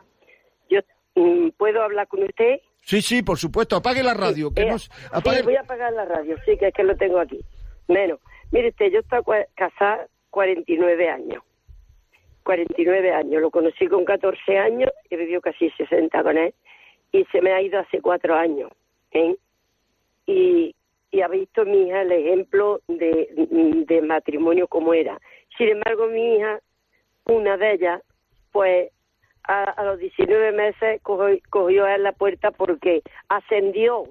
Yo 0.70 0.80
mm, 1.16 1.50
puedo 1.58 1.84
hablar 1.84 2.08
con 2.08 2.24
usted. 2.24 2.62
Sí, 2.86 3.02
sí, 3.02 3.22
por 3.22 3.38
supuesto. 3.38 3.76
Apague 3.76 4.04
la 4.04 4.14
radio. 4.14 4.54
que 4.54 4.62
eh, 4.62 4.72
nos... 4.72 4.84
Sí, 4.84 5.42
voy 5.44 5.58
a 5.58 5.62
apagar 5.62 5.92
la 5.92 6.06
radio. 6.06 6.38
Sí, 6.46 6.56
que 6.58 6.68
es 6.68 6.74
que 6.74 6.84
lo 6.86 6.96
tengo 6.96 7.20
aquí. 7.20 7.42
Menos. 7.90 8.22
Mire 8.52 8.70
usted, 8.70 8.86
yo 8.90 9.00
estoy 9.00 9.22
casada 9.54 10.08
49 10.30 11.10
años. 11.10 11.44
49 12.48 13.12
años. 13.12 13.42
Lo 13.42 13.52
conocí 13.52 13.88
con 13.88 14.06
14 14.06 14.58
años 14.58 14.90
y 15.10 15.18
vivió 15.18 15.42
casi 15.42 15.70
60 15.72 16.24
con 16.24 16.38
él. 16.38 16.54
Y 17.12 17.26
se 17.26 17.42
me 17.42 17.52
ha 17.52 17.62
ido 17.62 17.78
hace 17.78 18.00
cuatro 18.00 18.36
años. 18.36 18.72
¿eh? 19.12 19.36
Y, 20.26 20.74
y 21.12 21.22
ha 21.22 21.28
visto 21.28 21.66
mi 21.66 21.88
hija 21.88 22.04
el 22.04 22.12
ejemplo 22.14 22.80
de, 22.88 23.28
de 23.86 24.02
matrimonio 24.02 24.70
como 24.70 24.94
era. 24.94 25.20
Sin 25.58 25.68
embargo, 25.68 26.08
mi 26.08 26.36
hija, 26.36 26.62
una 27.26 27.58
de 27.58 27.74
ellas, 27.74 28.02
pues 28.54 28.92
a, 29.44 29.84
los 29.84 30.00
19 30.00 30.54
meses 30.54 31.02
cogió, 31.02 31.86
a 31.86 31.98
la 31.98 32.14
puerta 32.14 32.52
porque 32.52 33.02
ascendió. 33.28 34.06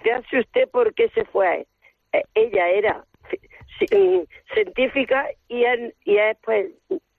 hace 0.00 0.40
usted 0.40 0.70
por 0.70 0.94
qué 0.94 1.10
se 1.10 1.26
fue. 1.26 1.66
E, 2.14 2.22
ella 2.34 2.70
era 2.70 3.04
científica 4.54 5.28
y 5.48 5.64
él, 5.64 5.94
y 6.04 6.16
él 6.16 6.36
pues 6.42 6.70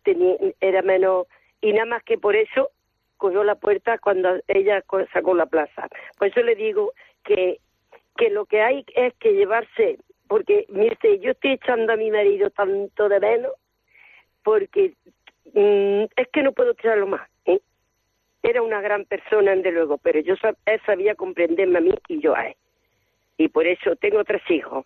tenía, 0.03 0.35
era 0.59 0.81
menos, 0.81 1.27
y 1.61 1.73
nada 1.73 1.85
más 1.85 2.03
que 2.03 2.17
por 2.17 2.35
eso 2.35 2.71
cogió 3.17 3.43
la 3.43 3.55
puerta 3.55 3.97
cuando 3.99 4.39
ella 4.47 4.83
sacó 5.13 5.33
la 5.33 5.45
plaza. 5.45 5.87
Por 6.17 6.27
eso 6.27 6.41
le 6.41 6.55
digo 6.55 6.91
que, 7.23 7.59
que 8.17 8.29
lo 8.29 8.45
que 8.45 8.61
hay 8.61 8.85
es 8.95 9.13
que 9.15 9.33
llevarse, 9.33 9.97
porque 10.27 10.65
mire, 10.69 10.97
yo 11.19 11.31
estoy 11.31 11.51
echando 11.51 11.93
a 11.93 11.95
mi 11.97 12.11
marido 12.11 12.49
tanto 12.49 13.07
de 13.07 13.19
menos, 13.19 13.53
porque 14.43 14.93
mm, 15.53 16.03
es 16.15 16.27
que 16.33 16.43
no 16.43 16.51
puedo 16.51 16.71
echarlo 16.71 17.07
más. 17.07 17.29
¿eh? 17.45 17.61
Era 18.41 18.61
una 18.61 18.81
gran 18.81 19.05
persona, 19.05 19.55
desde 19.55 19.71
luego, 19.71 19.97
pero 19.97 20.19
yo 20.19 20.35
él 20.65 20.81
sabía 20.85 21.15
comprenderme 21.15 21.77
a 21.77 21.81
mí 21.81 21.93
y 22.09 22.19
yo 22.19 22.35
a 22.35 22.47
él. 22.47 22.55
Y 23.37 23.47
por 23.47 23.65
eso 23.65 23.95
tengo 23.95 24.23
tres 24.25 24.43
hijos. 24.49 24.85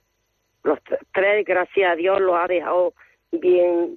Los 0.64 0.80
tres, 1.12 1.44
gracias 1.46 1.92
a 1.92 1.96
Dios, 1.96 2.22
los 2.22 2.36
ha 2.36 2.46
dejado 2.48 2.94
bien 3.32 3.96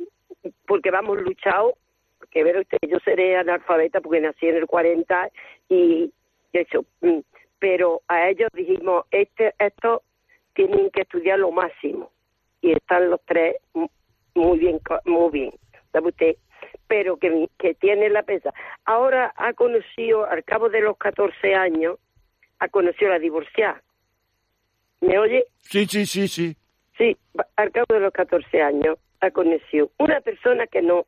porque 0.67 0.91
vamos 0.91 1.21
luchado 1.21 1.75
porque 2.21 2.45
ver 2.45 2.59
usted, 2.59 2.79
yo 2.87 2.99
seré 3.01 3.37
analfabeta 3.37 4.01
porque 4.01 4.21
nací 4.21 4.47
en 4.47 4.57
el 4.57 4.67
40 4.67 5.31
y 5.69 6.13
eso, 6.53 6.85
mm, 7.01 7.21
pero 7.59 8.03
a 8.09 8.29
ellos 8.29 8.51
dijimos, 8.53 9.07
este, 9.11 9.55
estos 9.59 10.03
tienen 10.55 10.91
que 10.91 11.01
estudiar 11.03 11.39
lo 11.39 11.51
máximo 11.51 12.13
y 12.61 12.73
están 12.73 13.11
los 13.11 13.21
tres 13.25 13.57
muy 14.35 14.59
bien, 14.59 14.79
muy 15.07 15.31
bien, 15.31 15.53
¿sabe 15.93 16.09
usted? 16.09 16.37
Pero 16.87 17.17
que, 17.17 17.49
que 17.59 17.75
tiene 17.75 18.11
la 18.11 18.23
pesa. 18.23 18.53
Ahora 18.85 19.33
ha 19.37 19.55
conocido, 19.55 20.27
al 20.27 20.45
cabo 20.45 20.69
de 20.69 20.83
los 20.83 20.99
14 20.99 21.55
años, 21.55 21.99
ha 22.59 22.69
conocido 22.69 23.11
a 23.11 23.15
la 23.15 23.19
divorciada. 23.19 23.83
¿Me 25.01 25.19
oye? 25.19 25.47
Sí, 25.59 25.87
sí, 25.87 26.05
sí, 26.05 26.29
sí. 26.29 26.57
Sí, 26.99 27.17
al 27.57 27.73
cabo 27.73 27.87
de 27.89 28.01
los 28.01 28.13
14 28.13 28.61
años 28.61 28.99
ha 29.21 29.31
conocido 29.31 29.91
una 29.99 30.21
persona 30.21 30.67
que 30.67 30.83
no, 30.83 31.07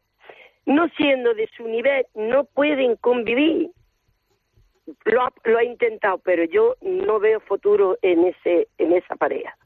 no 0.67 0.89
siendo 0.97 1.35
de 1.35 1.49
su 1.57 1.67
nivel, 1.67 2.07
no 2.15 2.45
pueden 2.45 2.97
convivir. 2.97 3.71
Lo 5.05 5.23
ha, 5.23 5.33
lo 5.45 5.59
ha 5.59 5.65
intentado, 5.65 6.19
pero 6.19 6.45
yo 6.45 6.77
no 6.81 7.21
veo 7.21 7.41
futuro 7.41 7.99
en 8.03 8.25
ese 8.25 8.69
en 8.79 8.93
esa 8.93 9.17
pareja. 9.17 9.57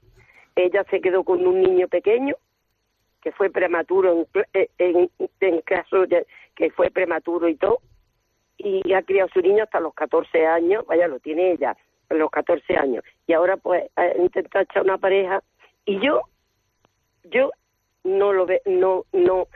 Ella 0.55 0.84
se 0.90 1.01
quedó 1.01 1.24
con 1.24 1.47
un 1.47 1.61
niño 1.61 1.88
pequeño 1.88 2.36
que 3.22 3.32
fue 3.32 3.51
prematuro 3.51 4.26
en, 4.53 4.68
en, 4.78 5.11
en 5.40 5.61
caso 5.62 6.07
de 6.07 6.26
que 6.55 6.70
fue 6.70 6.90
prematuro 6.90 7.49
y 7.49 7.57
todo 7.57 7.80
y 8.59 8.92
ha 8.92 9.03
criado 9.03 9.28
a 9.28 9.32
su 9.32 9.40
niño 9.40 9.64
hasta 9.64 9.80
los 9.80 9.94
14 9.94 10.47
años, 10.47 10.86
vaya, 10.86 11.09
lo 11.09 11.20
tiene 11.20 11.53
ella, 11.53 11.76
a 12.09 12.14
los 12.14 12.30
14 12.30 12.76
años. 12.76 13.05
Y 13.26 13.32
ahora 13.32 13.57
pues 13.57 13.90
intenta 14.18 14.62
echar 14.62 14.82
una 14.82 14.99
pareja 14.99 15.42
y 15.84 16.01
yo, 16.01 16.22
yo 17.24 17.51
no 18.07 18.32
lo 18.32 18.46
ve, 18.46 18.62
no, 18.64 19.04
no, 19.12 19.48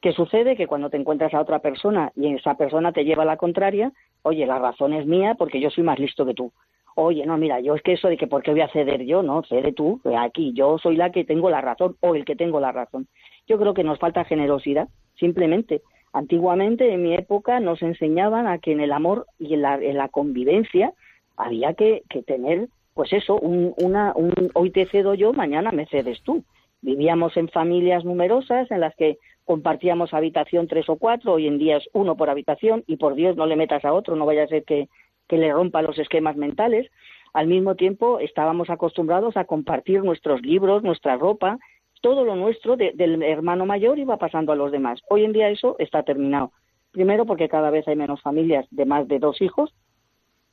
¿Qué 0.00 0.12
sucede? 0.12 0.56
Que 0.56 0.68
cuando 0.68 0.90
te 0.90 0.96
encuentras 0.96 1.34
a 1.34 1.40
otra 1.40 1.58
persona 1.58 2.12
y 2.14 2.32
esa 2.32 2.54
persona 2.54 2.92
te 2.92 3.04
lleva 3.04 3.24
a 3.24 3.26
la 3.26 3.36
contraria, 3.36 3.92
oye, 4.22 4.46
la 4.46 4.58
razón 4.58 4.92
es 4.92 5.06
mía 5.06 5.34
porque 5.36 5.60
yo 5.60 5.70
soy 5.70 5.82
más 5.82 5.98
listo 5.98 6.24
que 6.24 6.34
tú 6.34 6.52
oye, 7.00 7.24
no, 7.24 7.38
mira, 7.38 7.60
yo 7.60 7.76
es 7.76 7.82
que 7.82 7.92
eso 7.92 8.08
de 8.08 8.16
que 8.16 8.26
por 8.26 8.42
qué 8.42 8.50
voy 8.50 8.60
a 8.60 8.68
ceder 8.68 9.04
yo, 9.04 9.22
no, 9.22 9.44
cede 9.44 9.72
tú, 9.72 10.00
aquí 10.18 10.52
yo 10.52 10.78
soy 10.78 10.96
la 10.96 11.12
que 11.12 11.24
tengo 11.24 11.48
la 11.48 11.60
razón 11.60 11.96
o 12.00 12.16
el 12.16 12.24
que 12.24 12.34
tengo 12.34 12.58
la 12.58 12.72
razón. 12.72 13.06
Yo 13.46 13.56
creo 13.56 13.72
que 13.72 13.84
nos 13.84 14.00
falta 14.00 14.24
generosidad, 14.24 14.88
simplemente. 15.14 15.80
Antiguamente, 16.12 16.92
en 16.92 17.02
mi 17.02 17.14
época, 17.14 17.60
nos 17.60 17.82
enseñaban 17.82 18.46
a 18.46 18.58
que 18.58 18.72
en 18.72 18.80
el 18.80 18.92
amor 18.92 19.26
y 19.38 19.54
en 19.54 19.62
la, 19.62 20.08
convivencia 20.08 20.92
había 21.36 21.74
que, 21.74 22.02
tener, 22.26 22.68
pues 22.94 23.12
eso, 23.12 23.38
un, 23.38 23.74
una, 23.76 24.12
un 24.14 24.32
hoy 24.54 24.70
te 24.70 24.86
cedo 24.86 25.14
yo, 25.14 25.32
mañana 25.32 25.70
me 25.72 25.86
cedes 25.86 26.22
tú. 26.22 26.44
Vivíamos 26.80 27.36
en 27.36 27.48
familias 27.48 28.04
numerosas 28.04 28.70
en 28.70 28.80
las 28.80 28.94
que 28.96 29.18
compartíamos 29.44 30.14
habitación 30.14 30.68
tres 30.68 30.88
o 30.88 30.96
cuatro, 30.96 31.32
hoy 31.32 31.46
en 31.46 31.58
día 31.58 31.78
es 31.78 31.88
uno 31.92 32.16
por 32.16 32.30
habitación 32.30 32.84
y 32.86 32.96
por 32.96 33.14
Dios 33.14 33.36
no 33.36 33.46
le 33.46 33.56
metas 33.56 33.84
a 33.84 33.92
otro, 33.92 34.14
no 34.14 34.26
vaya 34.26 34.44
a 34.44 34.48
ser 34.48 34.64
que 34.64 34.88
le 35.30 35.52
rompa 35.52 35.82
los 35.82 35.98
esquemas 35.98 36.36
mentales. 36.36 36.90
Al 37.32 37.46
mismo 37.46 37.74
tiempo, 37.74 38.18
estábamos 38.20 38.70
acostumbrados 38.70 39.36
a 39.36 39.44
compartir 39.44 40.02
nuestros 40.02 40.42
libros, 40.42 40.82
nuestra 40.82 41.16
ropa, 41.16 41.58
todo 42.00 42.24
lo 42.24 42.36
nuestro 42.36 42.76
del 42.76 43.22
hermano 43.22 43.66
mayor 43.66 43.98
iba 43.98 44.16
pasando 44.16 44.52
a 44.52 44.56
los 44.56 44.72
demás. 44.72 45.00
Hoy 45.08 45.24
en 45.24 45.32
día 45.32 45.50
eso 45.50 45.76
está 45.78 46.02
terminado. 46.02 46.52
Primero, 46.92 47.26
porque 47.26 47.48
cada 47.48 47.70
vez 47.70 47.86
hay 47.88 47.96
menos 47.96 48.20
familias 48.22 48.66
de 48.70 48.86
más 48.86 49.08
de 49.08 49.18
dos 49.18 49.40
hijos. 49.40 49.74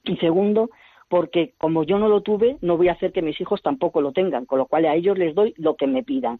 Y 0.03 0.17
segundo, 0.17 0.69
porque 1.09 1.53
como 1.57 1.83
yo 1.83 1.97
no 1.97 2.07
lo 2.07 2.21
tuve, 2.21 2.57
no 2.61 2.77
voy 2.77 2.89
a 2.89 2.93
hacer 2.93 3.11
que 3.11 3.21
mis 3.21 3.39
hijos 3.39 3.61
tampoco 3.61 4.01
lo 4.01 4.11
tengan, 4.11 4.45
con 4.45 4.59
lo 4.59 4.65
cual 4.65 4.85
a 4.85 4.95
ellos 4.95 5.17
les 5.17 5.33
doy 5.33 5.53
lo 5.57 5.75
que 5.75 5.87
me 5.87 6.03
pidan. 6.03 6.39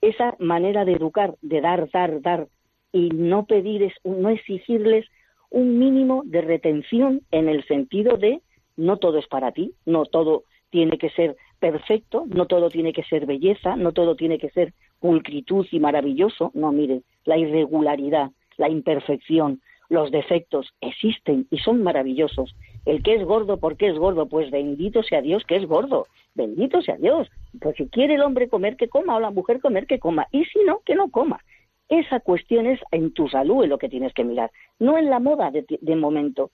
Esa 0.00 0.36
manera 0.38 0.84
de 0.84 0.92
educar, 0.92 1.34
de 1.42 1.60
dar, 1.60 1.90
dar, 1.90 2.20
dar, 2.20 2.48
y 2.92 3.10
no 3.10 3.46
pedir, 3.46 3.92
no 4.04 4.28
exigirles 4.30 5.06
un 5.50 5.78
mínimo 5.78 6.22
de 6.24 6.40
retención 6.42 7.22
en 7.30 7.48
el 7.48 7.64
sentido 7.66 8.16
de 8.16 8.40
no 8.76 8.98
todo 8.98 9.18
es 9.18 9.26
para 9.26 9.52
ti, 9.52 9.74
no 9.86 10.04
todo 10.04 10.44
tiene 10.70 10.98
que 10.98 11.10
ser 11.10 11.36
perfecto, 11.58 12.24
no 12.28 12.46
todo 12.46 12.70
tiene 12.70 12.92
que 12.92 13.04
ser 13.04 13.26
belleza, 13.26 13.76
no 13.76 13.92
todo 13.92 14.16
tiene 14.16 14.38
que 14.38 14.50
ser 14.50 14.72
pulcritud 15.00 15.66
y 15.70 15.80
maravilloso, 15.80 16.50
no, 16.54 16.72
mire, 16.72 17.02
la 17.24 17.36
irregularidad, 17.36 18.30
la 18.56 18.68
imperfección, 18.68 19.60
los 19.88 20.10
defectos 20.10 20.74
existen 20.80 21.46
y 21.50 21.58
son 21.58 21.82
maravillosos. 21.82 22.54
El 22.84 23.02
que 23.02 23.14
es 23.14 23.24
gordo, 23.24 23.58
¿por 23.58 23.76
qué 23.76 23.88
es 23.88 23.98
gordo? 23.98 24.26
Pues 24.26 24.50
bendito 24.50 25.02
sea 25.02 25.22
Dios 25.22 25.44
que 25.44 25.56
es 25.56 25.66
gordo, 25.66 26.06
bendito 26.34 26.82
sea 26.82 26.96
Dios. 26.96 27.28
Si 27.76 27.88
quiere 27.88 28.14
el 28.14 28.22
hombre 28.22 28.48
comer, 28.48 28.76
que 28.76 28.88
coma, 28.88 29.16
o 29.16 29.20
la 29.20 29.30
mujer 29.30 29.60
comer, 29.60 29.86
que 29.86 29.98
coma, 29.98 30.26
y 30.30 30.44
si 30.46 30.60
no, 30.64 30.80
que 30.84 30.94
no 30.94 31.10
coma. 31.10 31.40
Esa 31.88 32.20
cuestión 32.20 32.66
es 32.66 32.80
en 32.90 33.12
tu 33.12 33.28
salud 33.28 33.64
en 33.64 33.70
lo 33.70 33.78
que 33.78 33.88
tienes 33.88 34.12
que 34.12 34.24
mirar, 34.24 34.50
no 34.78 34.98
en 34.98 35.08
la 35.08 35.20
moda 35.20 35.50
de, 35.50 35.96
momento. 35.96 36.50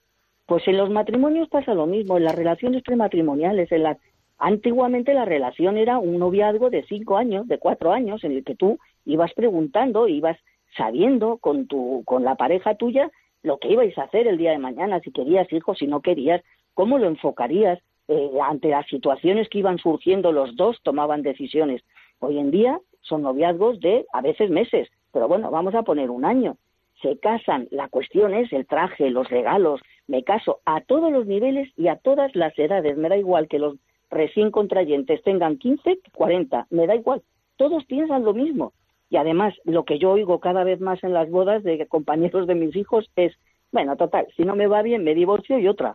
Pues 0.47 0.67
en 0.69 0.77
los 0.77 0.91
matrimonios 0.91 1.49
pasa 1.49 1.75
lo 1.75 1.87
mismo, 1.87 2.17
en 2.17 2.25
las 2.25 2.37
relaciones 2.37 2.83
prematrimoniales, 2.83 3.73
en 3.73 3.83
las 3.83 3.99
Antiguamente 4.39 5.15
la 5.15 5.25
relación 5.25 5.77
era 5.77 5.99
un 5.99 6.19
noviazgo 6.19 6.71
de 6.71 6.85
cinco 6.85 7.17
años, 7.17 7.47
de 7.49 7.59
cuatro 7.59 7.93
años, 7.93 8.25
en 8.25 8.33
el 8.33 8.45
que 8.45 8.55
tú 8.55 8.79
ibas 9.05 9.33
preguntando, 9.35 10.09
ibas 10.09 10.39
sabiendo 10.77 11.39
con 11.39 11.67
tu, 11.67 12.03
con 12.05 12.25
la 12.25 12.35
pareja 12.35 12.75
tuya 12.75 13.11
lo 13.43 13.59
que 13.59 13.69
ibais 13.69 13.97
a 13.99 14.05
hacer 14.05 14.27
el 14.27 14.39
día 14.39 14.53
de 14.53 14.59
mañana, 14.59 15.01
si 15.01 15.13
querías 15.13 15.53
hijos, 15.53 15.79
si 15.79 15.87
no 15.87 16.01
querías, 16.01 16.43
cómo 16.73 16.99
lo 16.99 17.07
enfocarías 17.07 17.79
eh, 18.09 18.31
ante 18.43 18.69
las 18.69 18.87
situaciones 18.87 19.49
que 19.49 19.59
iban 19.59 19.79
surgiendo, 19.79 20.33
los 20.33 20.57
dos 20.57 20.79
tomaban 20.83 21.23
decisiones. 21.23 21.83
Hoy 22.21 22.39
en 22.39 22.51
día 22.51 22.81
son 23.03 23.23
noviazgos 23.23 23.81
de 23.81 24.07
a 24.13 24.23
veces 24.23 24.51
meses, 24.51 24.89
pero 25.13 25.29
bueno, 25.29 25.51
vamos 25.51 25.75
a 25.75 25.83
poner 25.83 26.11
un 26.11 26.25
año. 26.25 26.57
Se 27.03 27.19
casan, 27.19 27.69
la 27.71 27.89
cuestión 27.89 28.33
es 28.33 28.51
el 28.53 28.67
traje, 28.67 29.11
los 29.11 29.29
regalos, 29.29 29.81
me 30.07 30.25
caso 30.25 30.61
a 30.65 30.81
todos 30.81 31.13
los 31.13 31.27
niveles 31.27 31.71
y 31.77 31.89
a 31.89 31.97
todas 31.97 32.35
las 32.35 32.59
edades, 32.59 32.97
me 32.97 33.11
da 33.11 33.17
igual 33.17 33.47
que 33.49 33.59
los 33.59 33.77
recién 34.11 34.51
contrayentes 34.51 35.23
tengan 35.23 35.59
15, 35.59 35.99
40, 36.13 36.67
me 36.71 36.87
da 36.87 36.95
igual, 36.95 37.23
todos 37.57 37.85
piensan 37.85 38.25
lo 38.25 38.35
mismo. 38.35 38.73
Y 39.11 39.17
además, 39.17 39.55
lo 39.65 39.85
que 39.85 39.99
yo 39.99 40.11
oigo 40.11 40.41
cada 40.41 40.65
vez 40.65 40.81
más 40.81 41.03
en 41.05 41.13
las 41.13 41.31
bodas 41.31 41.63
de 41.63 41.87
compañeros 41.87 42.47
de 42.47 42.55
mis 42.55 42.75
hijos 42.75 43.11
es, 43.17 43.33
bueno, 43.71 43.97
total, 43.97 44.27
si 44.37 44.43
no 44.43 44.57
me 44.57 44.67
va 44.67 44.83
bien, 44.83 45.05
me 45.05 45.15
divorcio 45.15 45.59
y 45.59 45.69
otra. 45.69 45.95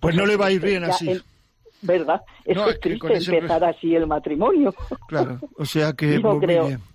Pues 0.00 0.14
no 0.14 0.26
le 0.26 0.36
va 0.36 0.46
a 0.46 0.52
ir 0.52 0.60
bien 0.60 0.84
así. 0.84 1.20
¿Verdad? 1.82 2.22
Es, 2.44 2.58
triste 2.80 3.36
empezar 3.36 3.64
así 3.64 3.94
el 3.94 4.06
matrimonio. 4.06 4.74
Claro, 5.08 5.38
o 5.56 5.64
sea 5.64 5.92
que... 5.92 6.18
Bien. 6.40 6.93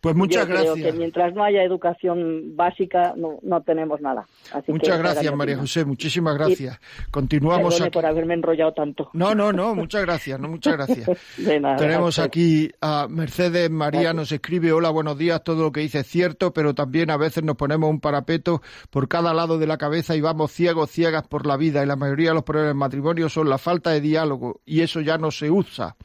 Pues 0.00 0.14
muchas 0.14 0.46
Yo 0.46 0.52
gracias. 0.54 0.74
Creo 0.74 0.92
que 0.92 0.98
mientras 0.98 1.34
no 1.34 1.42
haya 1.42 1.62
educación 1.62 2.54
básica, 2.54 3.14
no, 3.16 3.38
no 3.42 3.62
tenemos 3.62 4.00
nada. 4.00 4.26
muchas 4.68 4.98
gracias, 4.98 5.34
María 5.34 5.56
José. 5.56 5.84
Muchísimas 5.84 6.36
gracias. 6.36 6.78
Continuamos 7.10 7.80
aquí. 7.80 7.90
por 7.90 8.06
haberme 8.06 8.34
enrollado 8.34 8.72
tanto. 8.72 9.10
No, 9.12 9.34
no, 9.34 9.52
no. 9.52 9.74
Muchas 9.74 10.02
gracias. 10.02 10.38
No, 10.38 10.48
muchas 10.48 10.74
gracias. 10.74 11.08
Tenemos 11.78 12.18
aquí 12.20 12.70
a 12.80 13.08
Mercedes 13.08 13.70
María. 13.70 14.12
Nos 14.12 14.30
escribe: 14.30 14.72
Hola, 14.72 14.90
buenos 14.90 15.18
días. 15.18 15.42
Todo 15.42 15.64
lo 15.64 15.72
que 15.72 15.80
dice 15.80 16.00
es 16.00 16.06
cierto, 16.06 16.52
pero 16.52 16.74
también 16.74 17.10
a 17.10 17.16
veces 17.16 17.42
nos 17.42 17.56
ponemos 17.56 17.90
un 17.90 18.00
parapeto 18.00 18.62
por 18.90 19.08
cada 19.08 19.34
lado 19.34 19.58
de 19.58 19.66
la 19.66 19.78
cabeza 19.78 20.14
y 20.14 20.20
vamos 20.20 20.52
ciegos, 20.52 20.90
ciegas 20.90 21.26
por 21.26 21.44
la 21.44 21.56
vida. 21.56 21.82
Y 21.82 21.86
la 21.86 21.96
mayoría 21.96 22.30
de 22.30 22.34
los 22.34 22.44
problemas 22.44 22.72
en 22.72 22.78
matrimonio 22.78 23.28
son 23.28 23.48
la 23.48 23.58
falta 23.58 23.90
de 23.90 24.00
diálogo 24.00 24.60
y 24.64 24.82
eso 24.82 25.00
ya 25.00 25.18
no 25.18 25.32
se 25.32 25.50
usa. 25.50 25.96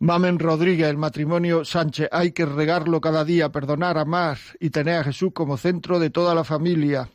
Mamen 0.00 0.38
Rodríguez, 0.38 0.86
el 0.88 0.96
matrimonio 0.96 1.64
Sánchez, 1.64 2.08
hay 2.12 2.30
que 2.30 2.46
regarlo 2.46 3.00
cada 3.00 3.24
día, 3.24 3.50
perdonar, 3.50 3.98
amar 3.98 4.38
y 4.60 4.70
tener 4.70 5.00
a 5.00 5.04
Jesús 5.04 5.32
como 5.34 5.56
centro 5.56 5.98
de 5.98 6.10
toda 6.10 6.36
la 6.36 6.44
familia. 6.44 7.10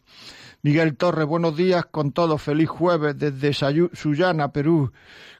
Miguel 0.64 0.98
Torres, 0.98 1.26
buenos 1.26 1.56
días 1.56 1.86
con 1.86 2.12
todos, 2.12 2.42
feliz 2.42 2.68
jueves 2.68 3.18
desde 3.18 3.54
Sullana, 3.54 4.52
Perú. 4.52 4.92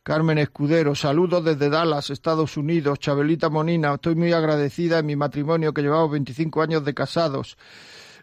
Carmen 0.04 0.38
Escudero, 0.38 0.96
saludos 0.96 1.44
desde 1.44 1.70
Dallas, 1.70 2.12
Estados 2.12 2.56
Unidos. 2.56 3.00
Chabelita 3.00 3.50
Monina, 3.50 3.94
estoy 3.94 4.16
muy 4.16 4.32
agradecida 4.32 5.00
en 5.00 5.06
mi 5.06 5.18
matrimonio 5.18 5.74
que 5.74 5.82
llevamos 5.82 6.12
25 6.12 6.62
años 6.62 6.86
de 6.86 6.94
casados. 6.94 7.58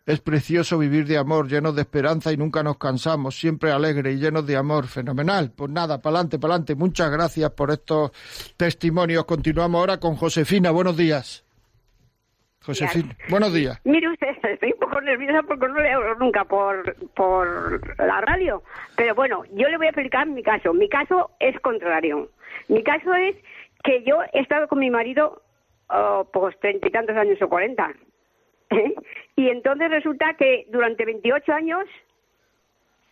Es 0.06 0.20
precioso 0.20 0.78
vivir 0.78 1.06
de 1.06 1.18
amor, 1.18 1.48
llenos 1.48 1.76
de 1.76 1.82
esperanza 1.82 2.32
y 2.32 2.36
nunca 2.36 2.62
nos 2.62 2.78
cansamos, 2.78 3.38
siempre 3.38 3.70
alegre 3.70 4.12
y 4.12 4.16
llenos 4.16 4.46
de 4.46 4.56
amor. 4.56 4.86
Fenomenal. 4.86 5.52
Pues 5.54 5.70
nada, 5.70 6.00
pa'lante, 6.00 6.38
pa'lante. 6.38 6.74
Muchas 6.74 7.10
gracias 7.10 7.50
por 7.50 7.70
estos 7.70 8.10
testimonios. 8.56 9.24
Continuamos 9.24 9.78
ahora 9.78 10.00
con 10.00 10.16
Josefina. 10.16 10.70
Buenos 10.70 10.96
días. 10.96 11.44
Josefina, 12.62 13.16
buenos 13.30 13.54
días. 13.54 13.80
Mire 13.84 14.10
usted, 14.10 14.28
estoy 14.42 14.72
un 14.72 14.78
poco 14.78 15.00
nerviosa 15.00 15.42
porque 15.44 15.66
no 15.66 15.80
le 15.80 15.92
hablo 15.92 16.14
nunca 16.16 16.44
por, 16.44 16.94
por 17.14 17.98
la 17.98 18.20
radio. 18.20 18.62
Pero 18.96 19.14
bueno, 19.14 19.44
yo 19.54 19.68
le 19.68 19.78
voy 19.78 19.86
a 19.86 19.90
explicar 19.90 20.26
mi 20.26 20.42
caso. 20.42 20.74
Mi 20.74 20.88
caso 20.88 21.30
es 21.40 21.58
contrario. 21.60 22.28
Mi 22.68 22.82
caso 22.82 23.14
es 23.14 23.34
que 23.82 24.02
yo 24.04 24.18
he 24.32 24.40
estado 24.40 24.68
con 24.68 24.78
mi 24.78 24.90
marido 24.90 25.42
oh, 25.88 26.28
pues 26.32 26.58
treinta 26.60 26.86
y 26.86 26.90
tantos 26.90 27.16
años 27.16 27.40
o 27.40 27.48
cuarenta. 27.48 27.92
Y 29.36 29.48
entonces 29.48 29.90
resulta 29.90 30.34
que 30.34 30.66
durante 30.68 31.04
28 31.04 31.52
años, 31.52 31.84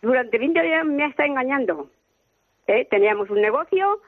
durante 0.01 0.37
20 0.37 0.59
años 0.59 0.85
me 0.85 1.05
estado 1.05 1.29
engañando. 1.29 1.89
¿Eh? 2.67 2.85
Teníamos 2.85 3.29
un 3.31 3.41
negocio 3.41 3.99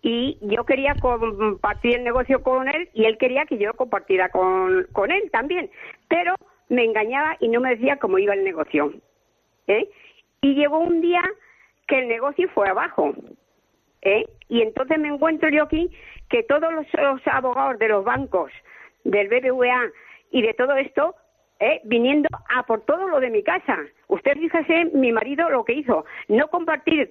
y 0.00 0.38
yo 0.40 0.64
quería 0.64 0.94
compartir 0.94 1.96
el 1.96 2.04
negocio 2.04 2.42
con 2.42 2.68
él 2.68 2.88
y 2.94 3.04
él 3.04 3.18
quería 3.18 3.44
que 3.44 3.58
yo 3.58 3.74
compartiera 3.74 4.30
con, 4.30 5.10
él 5.10 5.30
también. 5.30 5.70
Pero 6.08 6.34
me 6.70 6.84
engañaba 6.84 7.36
y 7.40 7.48
no 7.48 7.60
me 7.60 7.70
decía 7.76 7.98
cómo 7.98 8.18
iba 8.18 8.32
el 8.32 8.44
negocio. 8.44 8.94
¿eh? 9.66 9.88
Y 10.40 10.54
llegó 10.54 10.78
un 10.78 11.02
día 11.02 11.22
que 11.86 11.98
el 11.98 12.08
negocio 12.08 12.48
fue 12.54 12.68
abajo. 12.68 13.12
¿eh? 14.00 14.26
Y 14.48 14.62
entonces 14.62 14.98
me 14.98 15.08
encuentro 15.08 15.50
yo 15.50 15.64
aquí 15.64 15.90
que 16.30 16.42
todos 16.42 16.72
los 16.72 16.86
abogados 17.26 17.78
de 17.78 17.88
los 17.88 18.02
bancos, 18.02 18.50
del 19.04 19.28
BBVA, 19.28 19.90
y 20.36 20.42
de 20.42 20.52
todo 20.52 20.76
esto, 20.76 21.14
¿eh? 21.60 21.80
viniendo 21.84 22.28
a 22.54 22.62
por 22.64 22.82
todo 22.82 23.08
lo 23.08 23.20
de 23.20 23.30
mi 23.30 23.42
casa. 23.42 23.78
Usted 24.08 24.34
fíjese, 24.34 24.90
mi 24.92 25.10
marido 25.10 25.48
lo 25.48 25.64
que 25.64 25.72
hizo, 25.72 26.04
no 26.28 26.48
compartir 26.48 27.08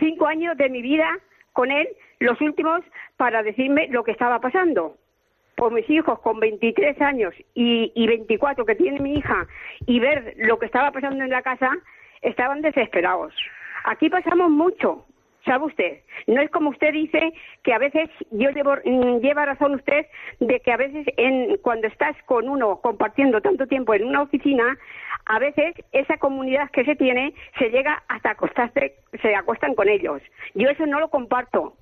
cinco 0.00 0.26
años 0.26 0.56
de 0.56 0.70
mi 0.70 0.80
vida 0.80 1.06
con 1.52 1.70
él, 1.70 1.86
los 2.18 2.40
últimos, 2.40 2.80
para 3.18 3.42
decirme 3.42 3.88
lo 3.88 4.04
que 4.04 4.12
estaba 4.12 4.40
pasando. 4.40 4.96
Por 5.54 5.70
mis 5.70 5.88
hijos 5.90 6.18
con 6.20 6.40
23 6.40 6.98
años 7.02 7.34
y, 7.52 7.92
y 7.94 8.06
24 8.06 8.64
que 8.64 8.74
tiene 8.74 9.00
mi 9.00 9.18
hija 9.18 9.46
y 9.86 10.00
ver 10.00 10.32
lo 10.38 10.58
que 10.58 10.64
estaba 10.64 10.92
pasando 10.92 11.24
en 11.24 11.30
la 11.30 11.42
casa, 11.42 11.70
estaban 12.22 12.62
desesperados. 12.62 13.34
Aquí 13.84 14.08
pasamos 14.08 14.50
mucho, 14.50 15.04
¿Sabe 15.46 15.66
usted? 15.66 16.00
No 16.26 16.42
es 16.42 16.50
como 16.50 16.70
usted 16.70 16.92
dice 16.92 17.32
que 17.62 17.72
a 17.72 17.78
veces, 17.78 18.10
yo 18.32 18.50
mm, 18.50 19.20
lleva 19.20 19.46
razón 19.46 19.76
usted 19.76 20.06
de 20.40 20.58
que 20.58 20.72
a 20.72 20.76
veces 20.76 21.06
en, 21.16 21.56
cuando 21.58 21.86
estás 21.86 22.16
con 22.24 22.48
uno 22.48 22.80
compartiendo 22.82 23.40
tanto 23.40 23.68
tiempo 23.68 23.94
en 23.94 24.04
una 24.04 24.22
oficina, 24.22 24.76
a 25.24 25.38
veces 25.38 25.74
esa 25.92 26.18
comunidad 26.18 26.68
que 26.72 26.84
se 26.84 26.96
tiene 26.96 27.32
se 27.58 27.70
llega 27.70 28.02
hasta 28.08 28.30
acostarse, 28.30 28.96
se 29.22 29.34
acuestan 29.36 29.76
con 29.76 29.88
ellos. 29.88 30.20
Yo 30.54 30.68
eso 30.68 30.84
no 30.84 30.98
lo 30.98 31.10
comparto. 31.10 31.76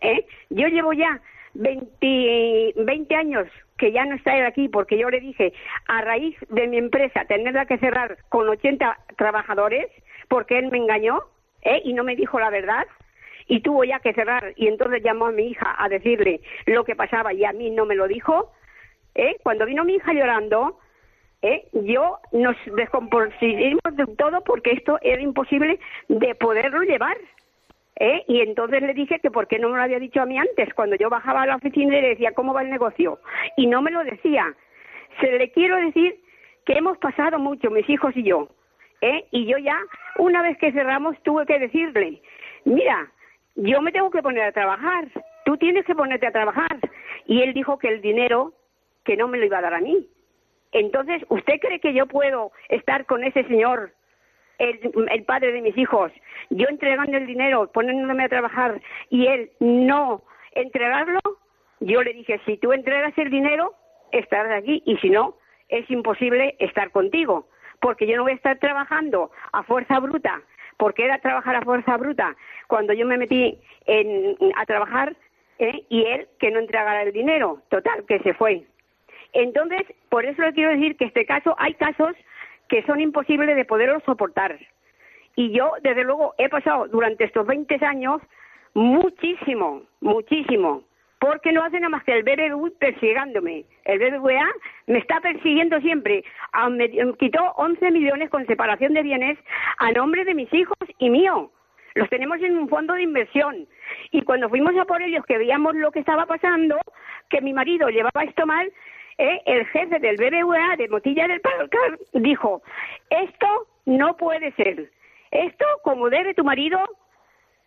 ¿eh? 0.00 0.24
Yo 0.50 0.68
llevo 0.68 0.92
ya 0.92 1.20
20, 1.54 2.74
20 2.76 3.14
años 3.16 3.48
que 3.78 3.90
ya 3.90 4.04
no 4.04 4.14
está 4.14 4.36
él 4.36 4.46
aquí 4.46 4.68
porque 4.68 4.96
yo 4.96 5.10
le 5.10 5.18
dije, 5.18 5.52
a 5.88 6.02
raíz 6.02 6.36
de 6.50 6.68
mi 6.68 6.78
empresa 6.78 7.24
tenerla 7.24 7.66
que 7.66 7.78
cerrar 7.78 8.18
con 8.28 8.48
80 8.48 8.96
trabajadores, 9.16 9.86
porque 10.28 10.58
él 10.58 10.70
me 10.70 10.78
engañó 10.78 11.22
¿eh? 11.62 11.80
y 11.84 11.94
no 11.94 12.04
me 12.04 12.16
dijo 12.16 12.38
la 12.38 12.50
verdad, 12.50 12.86
y 13.48 13.60
tuvo 13.60 13.82
ya 13.84 13.98
que 14.00 14.12
cerrar 14.12 14.52
y 14.56 14.68
entonces 14.68 15.02
llamó 15.02 15.26
a 15.26 15.32
mi 15.32 15.48
hija 15.48 15.74
a 15.78 15.88
decirle 15.88 16.40
lo 16.66 16.84
que 16.84 16.94
pasaba 16.94 17.32
y 17.32 17.44
a 17.44 17.52
mí 17.52 17.70
no 17.70 17.86
me 17.86 17.96
lo 17.96 18.06
dijo, 18.06 18.52
¿eh? 19.14 19.36
cuando 19.42 19.66
vino 19.66 19.84
mi 19.84 19.94
hija 19.94 20.12
llorando, 20.12 20.78
¿eh? 21.42 21.66
yo 21.72 22.18
nos 22.32 22.56
descompusimos 22.76 23.96
de 23.96 24.06
todo 24.16 24.42
porque 24.44 24.72
esto 24.72 24.98
era 25.02 25.20
imposible 25.20 25.80
de 26.08 26.34
poderlo 26.34 26.82
llevar. 26.82 27.16
¿eh? 28.00 28.24
Y 28.28 28.40
entonces 28.40 28.82
le 28.82 28.94
dije 28.94 29.18
que 29.20 29.30
por 29.30 29.46
qué 29.48 29.58
no 29.58 29.70
me 29.70 29.76
lo 29.76 29.82
había 29.82 29.98
dicho 29.98 30.20
a 30.20 30.26
mí 30.26 30.38
antes, 30.38 30.72
cuando 30.74 30.96
yo 30.96 31.08
bajaba 31.08 31.42
a 31.42 31.46
la 31.46 31.56
oficina 31.56 31.96
y 31.96 32.02
le 32.02 32.08
decía 32.10 32.32
cómo 32.32 32.52
va 32.52 32.62
el 32.62 32.70
negocio. 32.70 33.18
Y 33.56 33.66
no 33.66 33.82
me 33.82 33.90
lo 33.90 34.04
decía. 34.04 34.54
Se 35.20 35.38
le 35.38 35.50
quiero 35.50 35.76
decir 35.76 36.20
que 36.64 36.74
hemos 36.74 36.98
pasado 36.98 37.38
mucho, 37.38 37.70
mis 37.70 37.88
hijos 37.88 38.16
y 38.16 38.22
yo. 38.22 38.48
¿eh? 39.00 39.24
Y 39.30 39.46
yo 39.46 39.58
ya, 39.58 39.76
una 40.18 40.42
vez 40.42 40.58
que 40.58 40.72
cerramos, 40.72 41.20
tuve 41.22 41.46
que 41.46 41.58
decirle, 41.58 42.20
mira, 42.64 43.10
yo 43.56 43.80
me 43.80 43.92
tengo 43.92 44.10
que 44.10 44.22
poner 44.22 44.44
a 44.44 44.52
trabajar, 44.52 45.08
tú 45.44 45.56
tienes 45.56 45.84
que 45.84 45.94
ponerte 45.94 46.26
a 46.26 46.32
trabajar. 46.32 46.78
Y 47.26 47.42
él 47.42 47.52
dijo 47.54 47.78
que 47.78 47.88
el 47.88 48.00
dinero, 48.00 48.52
que 49.04 49.16
no 49.16 49.28
me 49.28 49.38
lo 49.38 49.46
iba 49.46 49.58
a 49.58 49.62
dar 49.62 49.74
a 49.74 49.80
mí. 49.80 50.08
Entonces, 50.72 51.22
¿usted 51.28 51.60
cree 51.60 51.80
que 51.80 51.94
yo 51.94 52.06
puedo 52.06 52.52
estar 52.68 53.06
con 53.06 53.24
ese 53.24 53.44
señor, 53.44 53.92
el, 54.58 54.78
el 55.10 55.24
padre 55.24 55.52
de 55.52 55.62
mis 55.62 55.76
hijos, 55.78 56.12
yo 56.50 56.66
entregando 56.68 57.16
el 57.16 57.26
dinero, 57.26 57.70
poniéndome 57.72 58.24
a 58.24 58.28
trabajar 58.28 58.80
y 59.08 59.26
él 59.26 59.50
no 59.60 60.22
entregarlo? 60.52 61.20
Yo 61.80 62.02
le 62.02 62.12
dije, 62.12 62.40
si 62.44 62.56
tú 62.56 62.72
entregas 62.72 63.16
el 63.16 63.30
dinero, 63.30 63.74
estarás 64.12 64.62
aquí 64.62 64.82
y 64.84 64.96
si 64.98 65.10
no, 65.10 65.36
es 65.68 65.88
imposible 65.90 66.56
estar 66.58 66.90
contigo, 66.90 67.48
porque 67.80 68.06
yo 68.06 68.16
no 68.16 68.24
voy 68.24 68.32
a 68.32 68.36
estar 68.36 68.58
trabajando 68.58 69.30
a 69.52 69.62
fuerza 69.62 70.00
bruta 70.00 70.42
porque 70.78 71.04
era 71.04 71.18
trabajar 71.18 71.56
a 71.56 71.62
fuerza 71.62 71.96
bruta 71.98 72.34
cuando 72.66 72.94
yo 72.94 73.04
me 73.04 73.18
metí 73.18 73.58
a 74.56 74.64
trabajar 74.64 75.14
¿eh? 75.58 75.84
y 75.90 76.04
él 76.04 76.28
que 76.38 76.50
no 76.50 76.60
entregara 76.60 77.02
el 77.02 77.12
dinero, 77.12 77.60
total, 77.68 78.04
que 78.06 78.20
se 78.20 78.32
fue. 78.32 78.64
Entonces, 79.34 79.82
por 80.08 80.24
eso 80.24 80.40
le 80.40 80.54
quiero 80.54 80.70
decir 80.70 80.96
que 80.96 81.04
este 81.04 81.26
caso, 81.26 81.54
hay 81.58 81.74
casos 81.74 82.14
que 82.68 82.82
son 82.84 83.00
imposibles 83.00 83.54
de 83.56 83.64
poderlos 83.64 84.02
soportar. 84.04 84.58
Y 85.36 85.50
yo, 85.52 85.72
desde 85.82 86.04
luego, 86.04 86.34
he 86.38 86.48
pasado 86.48 86.88
durante 86.88 87.24
estos 87.24 87.46
20 87.46 87.74
años 87.84 88.22
muchísimo, 88.74 89.82
muchísimo 90.00 90.82
porque 91.28 91.52
no 91.52 91.62
hace 91.62 91.78
nada 91.78 91.90
más 91.90 92.04
que 92.04 92.12
el 92.12 92.22
BBVA 92.22 92.70
persiguiéndome. 92.78 93.66
El 93.84 93.98
BBVA 93.98 94.48
me 94.86 94.98
está 94.98 95.20
persiguiendo 95.20 95.78
siempre. 95.80 96.24
Ah, 96.52 96.70
me 96.70 96.88
quitó 97.18 97.52
11 97.56 97.90
millones 97.90 98.30
con 98.30 98.46
separación 98.46 98.94
de 98.94 99.02
bienes 99.02 99.38
a 99.76 99.92
nombre 99.92 100.24
de 100.24 100.32
mis 100.32 100.50
hijos 100.54 100.78
y 100.98 101.10
mío. 101.10 101.50
Los 101.94 102.08
tenemos 102.08 102.40
en 102.40 102.56
un 102.56 102.66
fondo 102.66 102.94
de 102.94 103.02
inversión. 103.02 103.68
Y 104.10 104.22
cuando 104.22 104.48
fuimos 104.48 104.74
a 104.78 104.86
por 104.86 105.02
ellos, 105.02 105.22
que 105.26 105.36
veíamos 105.36 105.74
lo 105.74 105.90
que 105.90 106.00
estaba 106.00 106.24
pasando, 106.24 106.78
que 107.28 107.42
mi 107.42 107.52
marido 107.52 107.90
llevaba 107.90 108.24
esto 108.24 108.46
mal, 108.46 108.72
eh, 109.18 109.42
el 109.44 109.66
jefe 109.66 109.98
del 109.98 110.16
BBVA 110.16 110.76
de 110.78 110.88
Motilla 110.88 111.28
del 111.28 111.42
Palcar 111.42 111.98
dijo, 112.14 112.62
esto 113.10 113.66
no 113.84 114.16
puede 114.16 114.52
ser. 114.52 114.90
Esto, 115.30 115.66
como 115.82 116.08
debe 116.08 116.32
tu 116.32 116.42
marido, 116.42 116.80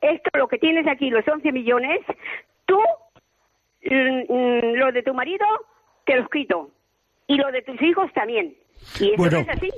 esto 0.02 0.32
lo 0.34 0.48
que 0.48 0.58
tienes 0.58 0.88
aquí, 0.88 1.12
los 1.12 1.28
11 1.28 1.52
millones, 1.52 2.00
tú 2.66 2.80
lo 3.84 4.92
de 4.92 5.04
tu 5.04 5.14
marido 5.14 5.46
te 6.06 6.16
lo 6.16 6.28
quito 6.30 6.72
y 7.28 7.36
lo 7.36 7.52
de 7.52 7.62
tus 7.62 7.82
hijos 7.82 8.12
también. 8.14 8.56
Y 9.00 9.14
eso 9.14 9.38
es 9.38 9.50
así. 9.50 9.70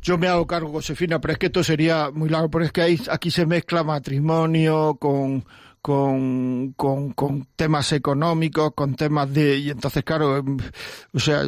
Yo 0.00 0.16
me 0.16 0.28
hago 0.28 0.46
cargo, 0.46 0.70
Josefina, 0.70 1.20
pero 1.20 1.32
es 1.32 1.38
que 1.38 1.46
esto 1.46 1.64
sería 1.64 2.10
muy 2.12 2.28
largo, 2.28 2.50
porque 2.50 2.66
es 2.66 2.72
que 2.72 3.10
aquí 3.10 3.30
se 3.30 3.46
mezcla 3.46 3.82
matrimonio 3.82 4.96
con, 5.00 5.44
con, 5.82 6.72
con, 6.74 7.12
con, 7.12 7.46
temas 7.56 7.92
económicos, 7.92 8.72
con 8.74 8.94
temas 8.94 9.32
de... 9.34 9.58
Y 9.58 9.70
entonces, 9.70 10.04
claro, 10.04 10.36
em, 10.36 10.56
o 11.12 11.18
sea, 11.18 11.42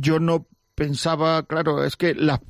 yo 0.00 0.18
no 0.18 0.46
pensaba, 0.80 1.42
claro, 1.42 1.84
es 1.84 1.94
que 1.94 2.14
las, 2.14 2.40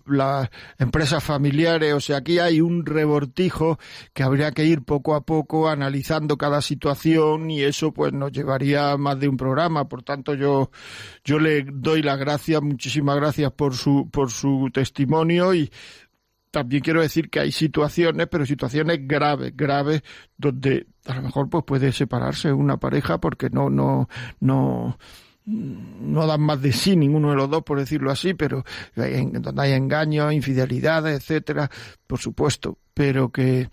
empresas 0.79 1.21
familiares, 1.21 1.93
o 1.95 1.99
sea, 1.99 2.19
aquí 2.19 2.39
hay 2.39 2.61
un 2.61 2.87
rebortijo 2.87 3.81
que 4.13 4.23
habría 4.23 4.53
que 4.53 4.65
ir 4.65 4.85
poco 4.85 5.17
a 5.17 5.23
poco 5.23 5.69
analizando 5.69 6.39
cada 6.39 6.63
situación 6.63 7.51
y 7.51 7.63
eso 7.63 7.93
pues 7.93 8.13
nos 8.13 8.31
llevaría 8.31 8.97
más 8.97 9.19
de 9.19 9.27
un 9.27 9.37
programa. 9.37 9.89
Por 9.89 10.05
tanto, 10.05 10.35
yo, 10.35 10.71
yo 11.25 11.41
le 11.41 11.65
doy 11.65 12.03
las 12.03 12.21
gracias, 12.21 12.63
muchísimas 12.63 13.17
gracias 13.17 13.51
por 13.51 13.75
su, 13.75 14.09
por 14.13 14.31
su 14.31 14.71
testimonio 14.73 15.53
y 15.53 15.69
también 16.53 16.85
quiero 16.85 17.03
decir 17.03 17.31
que 17.31 17.41
hay 17.41 17.51
situaciones, 17.51 18.29
pero 18.31 18.47
situaciones 18.47 19.09
graves, 19.09 19.57
graves, 19.57 20.05
donde 20.37 20.87
a 21.07 21.17
lo 21.17 21.23
mejor 21.23 21.51
pues 21.51 21.65
puede 21.65 21.91
separarse 21.91 22.53
una 22.53 22.77
pareja 22.77 23.19
porque 23.19 23.51
no, 23.51 23.71
no, 23.71 24.09
no, 24.39 24.99
no 25.51 26.27
dan 26.27 26.41
más 26.41 26.63
de 26.63 26.73
sí 26.73 26.97
ninguno 26.97 27.31
de 27.31 27.37
los 27.37 27.51
dos, 27.51 27.63
por 27.63 27.79
decirlo 27.79 28.11
así, 28.11 28.35
pero 28.35 28.65
donde 28.95 29.63
hay 29.63 29.73
engaños, 29.73 30.33
infidelidades, 30.33 31.17
etcétera, 31.17 31.71
por 32.07 32.19
supuesto, 32.19 32.79
pero 32.95 33.31
que, 33.31 33.69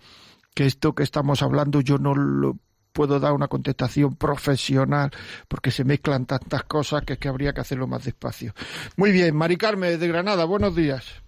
que 0.54 0.66
esto 0.66 0.94
que 0.94 1.02
estamos 1.02 1.42
hablando 1.42 1.80
yo 1.80 1.98
no 1.98 2.14
lo 2.14 2.56
puedo 2.92 3.20
dar 3.20 3.32
una 3.32 3.48
contestación 3.48 4.16
profesional 4.16 5.10
porque 5.46 5.70
se 5.70 5.84
mezclan 5.84 6.26
tantas 6.26 6.64
cosas 6.64 7.02
que, 7.02 7.16
que 7.16 7.28
habría 7.28 7.52
que 7.52 7.60
hacerlo 7.60 7.86
más 7.86 8.04
despacio. 8.04 8.52
Muy 8.96 9.12
bien, 9.12 9.36
Mari 9.36 9.56
Carmen 9.56 10.00
de 10.00 10.08
Granada, 10.08 10.44
buenos 10.44 10.74
días. 10.74 11.22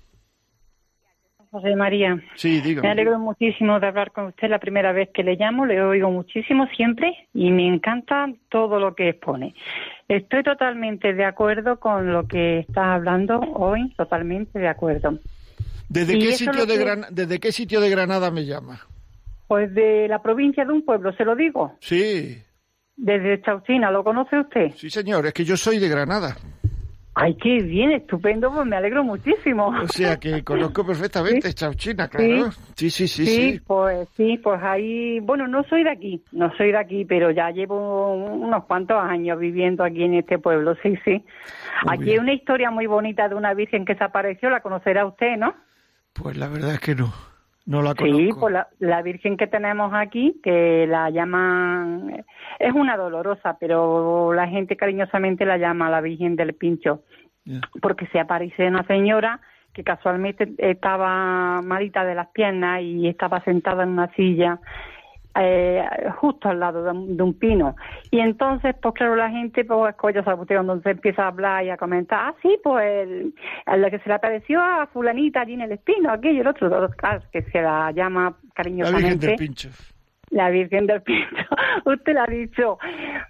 José 1.51 1.75
María. 1.75 2.23
Sí, 2.37 2.61
dígame. 2.61 2.87
Me 2.87 2.93
alegro 2.93 3.19
muchísimo 3.19 3.81
de 3.81 3.89
hablar 3.89 4.13
con 4.13 4.27
usted 4.27 4.49
la 4.49 4.61
primera 4.61 4.93
vez 4.93 5.11
que 5.13 5.25
le 5.25 5.35
llamo, 5.35 5.67
le 5.67 5.83
oigo 5.83 6.11
muchísimo 6.11 6.67
siempre 6.77 7.29
y 7.35 7.51
me 7.51 7.67
encanta 7.67 8.29
todo 8.49 8.79
lo 8.79 8.95
que 8.95 9.09
expone. 9.09 9.55
Estoy 10.11 10.43
totalmente 10.43 11.15
de 11.15 11.25
acuerdo 11.25 11.79
con 11.79 12.13
lo 12.13 12.27
que 12.27 12.59
está 12.59 12.95
hablando 12.95 13.39
hoy, 13.39 13.95
totalmente 13.97 14.59
de 14.59 14.67
acuerdo. 14.67 15.21
¿Desde 15.89 16.19
qué, 16.19 16.33
sitio 16.33 16.67
de 16.67 17.05
¿Desde 17.13 17.39
qué 17.39 17.53
sitio 17.53 17.81
de 17.81 17.91
Granada 17.91 18.33
me 18.33 18.45
llama? 18.45 18.81
Pues 19.47 19.73
de 19.73 20.09
la 20.09 20.21
provincia 20.21 20.65
de 20.65 20.73
un 20.73 20.85
pueblo, 20.85 21.13
¿se 21.13 21.25
lo 21.25 21.37
digo? 21.37 21.77
Sí. 21.79 22.43
Desde 22.97 23.41
Chauchina, 23.43 23.93
¿lo 23.93 24.03
conoce 24.03 24.41
usted? 24.41 24.73
Sí, 24.75 24.91
señor, 24.91 25.27
es 25.27 25.33
que 25.33 25.45
yo 25.45 25.57
soy 25.57 25.79
de 25.79 25.89
Granada. 25.89 26.37
Ay, 27.15 27.35
qué 27.35 27.61
bien, 27.61 27.91
estupendo, 27.91 28.53
pues 28.53 28.67
me 28.67 28.77
alegro 28.77 29.03
muchísimo. 29.03 29.69
O 29.69 29.89
sea 29.89 30.17
que 30.19 30.43
conozco 30.45 30.87
perfectamente 30.87 31.53
Chauchina, 31.53 32.09
claro. 32.09 32.53
Sí. 32.77 32.91
sí, 32.91 33.09
sí, 33.09 33.27
sí, 33.27 33.61
pues 33.67 34.09
sí, 34.17 34.39
pues 34.39 34.63
ahí, 34.63 35.19
bueno, 35.21 35.49
no 35.49 35.65
soy 35.65 35.83
de 35.83 35.91
aquí, 35.91 36.23
no 36.33 36.55
soy 36.57 36.71
de 36.71 36.79
aquí, 36.79 37.05
pero 37.05 37.31
ya 37.33 37.51
llevo 37.51 38.15
unos 38.15 38.65
cuantos 38.65 38.97
años 39.03 39.39
viviendo 39.41 39.83
aquí 39.83 40.05
en 40.05 40.15
este 40.15 40.39
pueblo, 40.39 40.77
sí, 40.83 40.97
sí. 41.05 41.25
aquí 41.89 42.11
hay 42.11 42.19
una 42.19 42.33
historia 42.33 42.71
muy 42.71 42.87
bonita 42.87 43.29
de 43.29 43.35
una 43.35 43.55
virgen 43.55 43.85
que 43.85 43.97
se 43.97 44.05
apareció, 44.05 44.49
la 44.49 44.61
conocerá 44.61 45.05
usted, 45.05 45.37
¿no? 45.37 45.55
Pues 46.13 46.37
la 46.37 46.49
verdad 46.49 46.75
es 46.75 46.81
que 46.81 46.95
no. 46.95 47.30
No 47.67 47.83
la 47.83 47.95
conozco. 47.95 48.19
Sí, 48.19 48.31
pues 48.39 48.55
la, 48.79 49.03
Virgen 49.03 49.37
que 49.37 49.47
tenemos 49.47 49.93
aquí, 49.95 50.41
que 50.43 50.87
la 50.89 51.11
llaman, 51.11 52.25
es 52.59 52.73
una 52.75 52.97
dolorosa, 52.97 53.57
pero 53.61 54.33
la 54.33 54.49
gente 54.49 54.77
cariñosamente 54.77 55.45
la 55.45 55.59
llama 55.59 55.91
la 55.91 56.01
Virgen 56.01 56.37
del 56.37 56.55
Pincho, 56.55 57.03
porque 57.81 58.07
se 58.09 58.19
aparece 58.19 58.67
una 58.67 58.85
señora 58.85 59.41
que 59.73 59.85
casualmente 59.85 60.53
estaba 60.59 61.63
malita 61.63 62.05
de 62.05 62.15
las 62.15 62.29
piernas 62.29 62.83
y 62.83 63.07
estaba 63.07 63.43
sentada 63.45 63.85
en 63.85 63.91
una 63.91 64.13
silla 64.15 64.59
eh, 65.37 65.85
justo 66.17 66.49
al 66.49 66.61
lado 66.61 66.83
de 66.83 67.23
un, 67.23 67.35
pino. 67.35 67.77
Y 68.11 68.21
entonces, 68.21 68.75
pues 68.81 68.95
claro, 68.95 69.17
la 69.17 69.31
gente, 69.31 69.65
pues, 69.65 69.95
usted, 70.03 70.25
cuando 70.25 70.81
se 70.81 70.91
empieza 70.91 71.25
a 71.25 71.29
hablar 71.29 71.65
y 71.65 71.71
a 71.71 71.77
comentar, 71.77 72.19
ah, 72.21 72.35
sí, 72.43 72.59
pues, 72.63 73.09
a 73.67 73.77
la 73.77 73.91
que 73.91 73.99
se 74.01 74.09
le 74.09 74.15
apareció 74.15 74.61
a 74.61 74.87
fulanita 74.87 75.43
allí 75.43 75.55
en 75.55 75.63
el 75.63 75.73
espino, 75.73 76.11
aquello, 76.11 76.41
el 76.41 76.49
otro, 76.49 76.69
claro, 76.97 77.23
que 77.33 77.43
se 77.43 77.63
la 77.63 77.93
llama 77.93 78.35
cariñosamente. 78.55 79.07
La 79.09 79.11
Virgen 79.11 79.21
del 79.21 79.37
Pincho. 79.37 79.69
La 80.31 80.51
Virgen 80.51 80.87
del 80.87 81.03
Pincho. 81.03 81.37
usted 81.87 82.15
la 82.15 82.25
ha 82.25 82.27
dicho. 82.27 82.79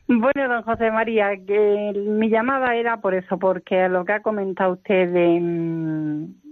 Bueno, 0.06 0.48
don 0.48 0.62
José 0.62 0.90
María, 0.90 1.30
que 1.46 1.92
mi 1.94 2.30
llamada 2.30 2.74
era 2.74 2.98
por 2.98 3.14
eso, 3.14 3.38
porque 3.38 3.88
lo 3.88 4.04
que 4.04 4.12
ha 4.12 4.22
comentado 4.22 4.72
usted 4.72 5.12
de 5.12 5.38
mm, 5.40 6.49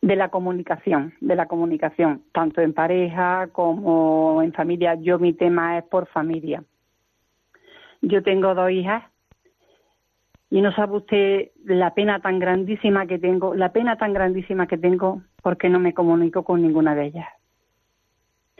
de 0.00 0.16
la 0.16 0.28
comunicación, 0.28 1.14
de 1.20 1.34
la 1.34 1.46
comunicación, 1.46 2.22
tanto 2.32 2.60
en 2.60 2.72
pareja 2.72 3.48
como 3.52 4.42
en 4.42 4.52
familia. 4.52 4.94
Yo 4.94 5.18
mi 5.18 5.32
tema 5.32 5.78
es 5.78 5.84
por 5.84 6.06
familia. 6.06 6.62
Yo 8.00 8.22
tengo 8.22 8.54
dos 8.54 8.70
hijas 8.70 9.04
y 10.50 10.60
no 10.60 10.72
sabe 10.72 10.96
usted 10.96 11.50
la 11.64 11.94
pena 11.94 12.20
tan 12.20 12.38
grandísima 12.38 13.06
que 13.06 13.18
tengo, 13.18 13.54
la 13.54 13.72
pena 13.72 13.96
tan 13.96 14.12
grandísima 14.12 14.66
que 14.66 14.78
tengo 14.78 15.22
porque 15.42 15.68
no 15.68 15.80
me 15.80 15.94
comunico 15.94 16.44
con 16.44 16.62
ninguna 16.62 16.94
de 16.94 17.06
ellas. 17.06 17.28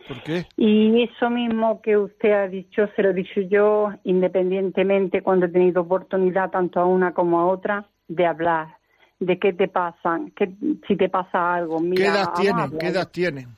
¿Por 0.06 0.22
qué? 0.22 0.46
Y 0.56 1.02
eso 1.02 1.30
mismo 1.30 1.80
que 1.82 1.96
usted 1.96 2.32
ha 2.32 2.48
dicho, 2.48 2.88
se 2.96 3.02
lo 3.02 3.10
he 3.10 3.14
dicho 3.14 3.40
yo 3.42 3.92
independientemente 4.04 5.22
cuando 5.22 5.46
he 5.46 5.50
tenido 5.50 5.82
oportunidad 5.82 6.50
tanto 6.50 6.80
a 6.80 6.86
una 6.86 7.12
como 7.12 7.40
a 7.40 7.46
otra 7.46 7.86
de 8.08 8.26
hablar, 8.26 8.77
de 9.20 9.38
qué 9.38 9.52
te 9.52 9.68
pasa, 9.68 10.18
que, 10.36 10.50
si 10.86 10.96
te 10.96 11.08
pasa 11.08 11.54
algo. 11.54 11.80
Mira, 11.80 11.96
¿Qué 11.96 12.06
edad 12.06 12.32
tienen? 12.34 12.78
¿Qué 12.78 12.86
edad 12.86 13.10
tienen? 13.10 13.48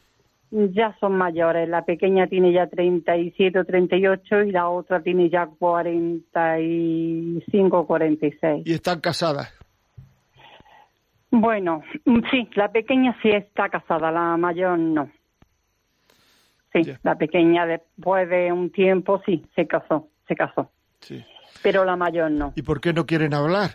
Ya 0.51 0.97
son 0.99 1.17
mayores. 1.17 1.69
La 1.69 1.85
pequeña 1.85 2.27
tiene 2.27 2.53
ya 2.53 2.67
37 2.67 3.59
o 3.59 3.65
38 3.65 4.43
y 4.43 4.53
la 4.53 4.69
otra 4.69 5.01
tiene 5.01 5.31
ya 5.31 5.47
45 5.47 7.79
o 7.79 7.87
46. 7.87 8.67
¿Y 8.67 8.73
están 8.73 9.01
casadas? 9.01 9.55
Bueno, 11.31 11.83
sí, 12.31 12.49
la 12.55 12.73
pequeña 12.73 13.17
sí 13.23 13.31
está 13.31 13.69
casada, 13.69 14.11
la 14.11 14.37
mayor 14.37 14.79
no. 14.79 15.11
Sí, 16.73 16.83
la 17.03 17.17
pequeña 17.17 17.67
después 17.67 18.29
de 18.29 18.53
un 18.53 18.71
tiempo 18.71 19.23
sí, 19.25 19.45
se 19.55 19.67
casó, 19.67 20.09
se 20.27 20.35
casó. 20.35 20.71
Sí. 21.01 21.25
Pero 21.63 21.85
la 21.85 21.97
mayor 21.97 22.31
no. 22.31 22.53
¿Y 22.57 22.63
por 22.63 22.81
qué 22.81 22.93
no 22.93 23.07
quieren 23.07 23.35
hablar? 23.35 23.71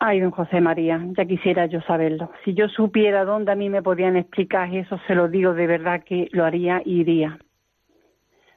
Ay, 0.00 0.20
don 0.20 0.32
José 0.32 0.60
María, 0.60 1.00
ya 1.16 1.24
quisiera 1.24 1.66
yo 1.66 1.80
saberlo. 1.82 2.30
Si 2.44 2.52
yo 2.54 2.68
supiera 2.68 3.24
dónde 3.24 3.52
a 3.52 3.54
mí 3.54 3.70
me 3.70 3.82
podían 3.82 4.16
explicar 4.16 4.74
eso, 4.74 4.98
se 5.06 5.14
lo 5.14 5.28
digo 5.28 5.54
de 5.54 5.66
verdad 5.66 6.02
que 6.04 6.28
lo 6.32 6.44
haría 6.44 6.82
y 6.84 7.00
iría. 7.00 7.38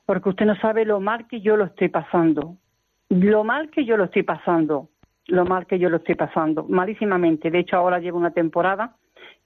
Porque 0.05 0.29
usted 0.29 0.45
no 0.45 0.55
sabe 0.55 0.85
lo 0.85 0.99
mal 0.99 1.27
que 1.27 1.41
yo 1.41 1.55
lo 1.55 1.65
estoy 1.65 1.89
pasando. 1.89 2.57
Lo 3.09 3.43
mal 3.43 3.69
que 3.69 3.85
yo 3.85 3.97
lo 3.97 4.05
estoy 4.05 4.23
pasando. 4.23 4.89
Lo 5.27 5.45
mal 5.45 5.67
que 5.67 5.79
yo 5.79 5.89
lo 5.89 5.97
estoy 5.97 6.15
pasando. 6.15 6.65
Malísimamente. 6.67 7.51
De 7.51 7.59
hecho, 7.59 7.77
ahora 7.77 7.99
llevo 7.99 8.17
una 8.17 8.31
temporada 8.31 8.95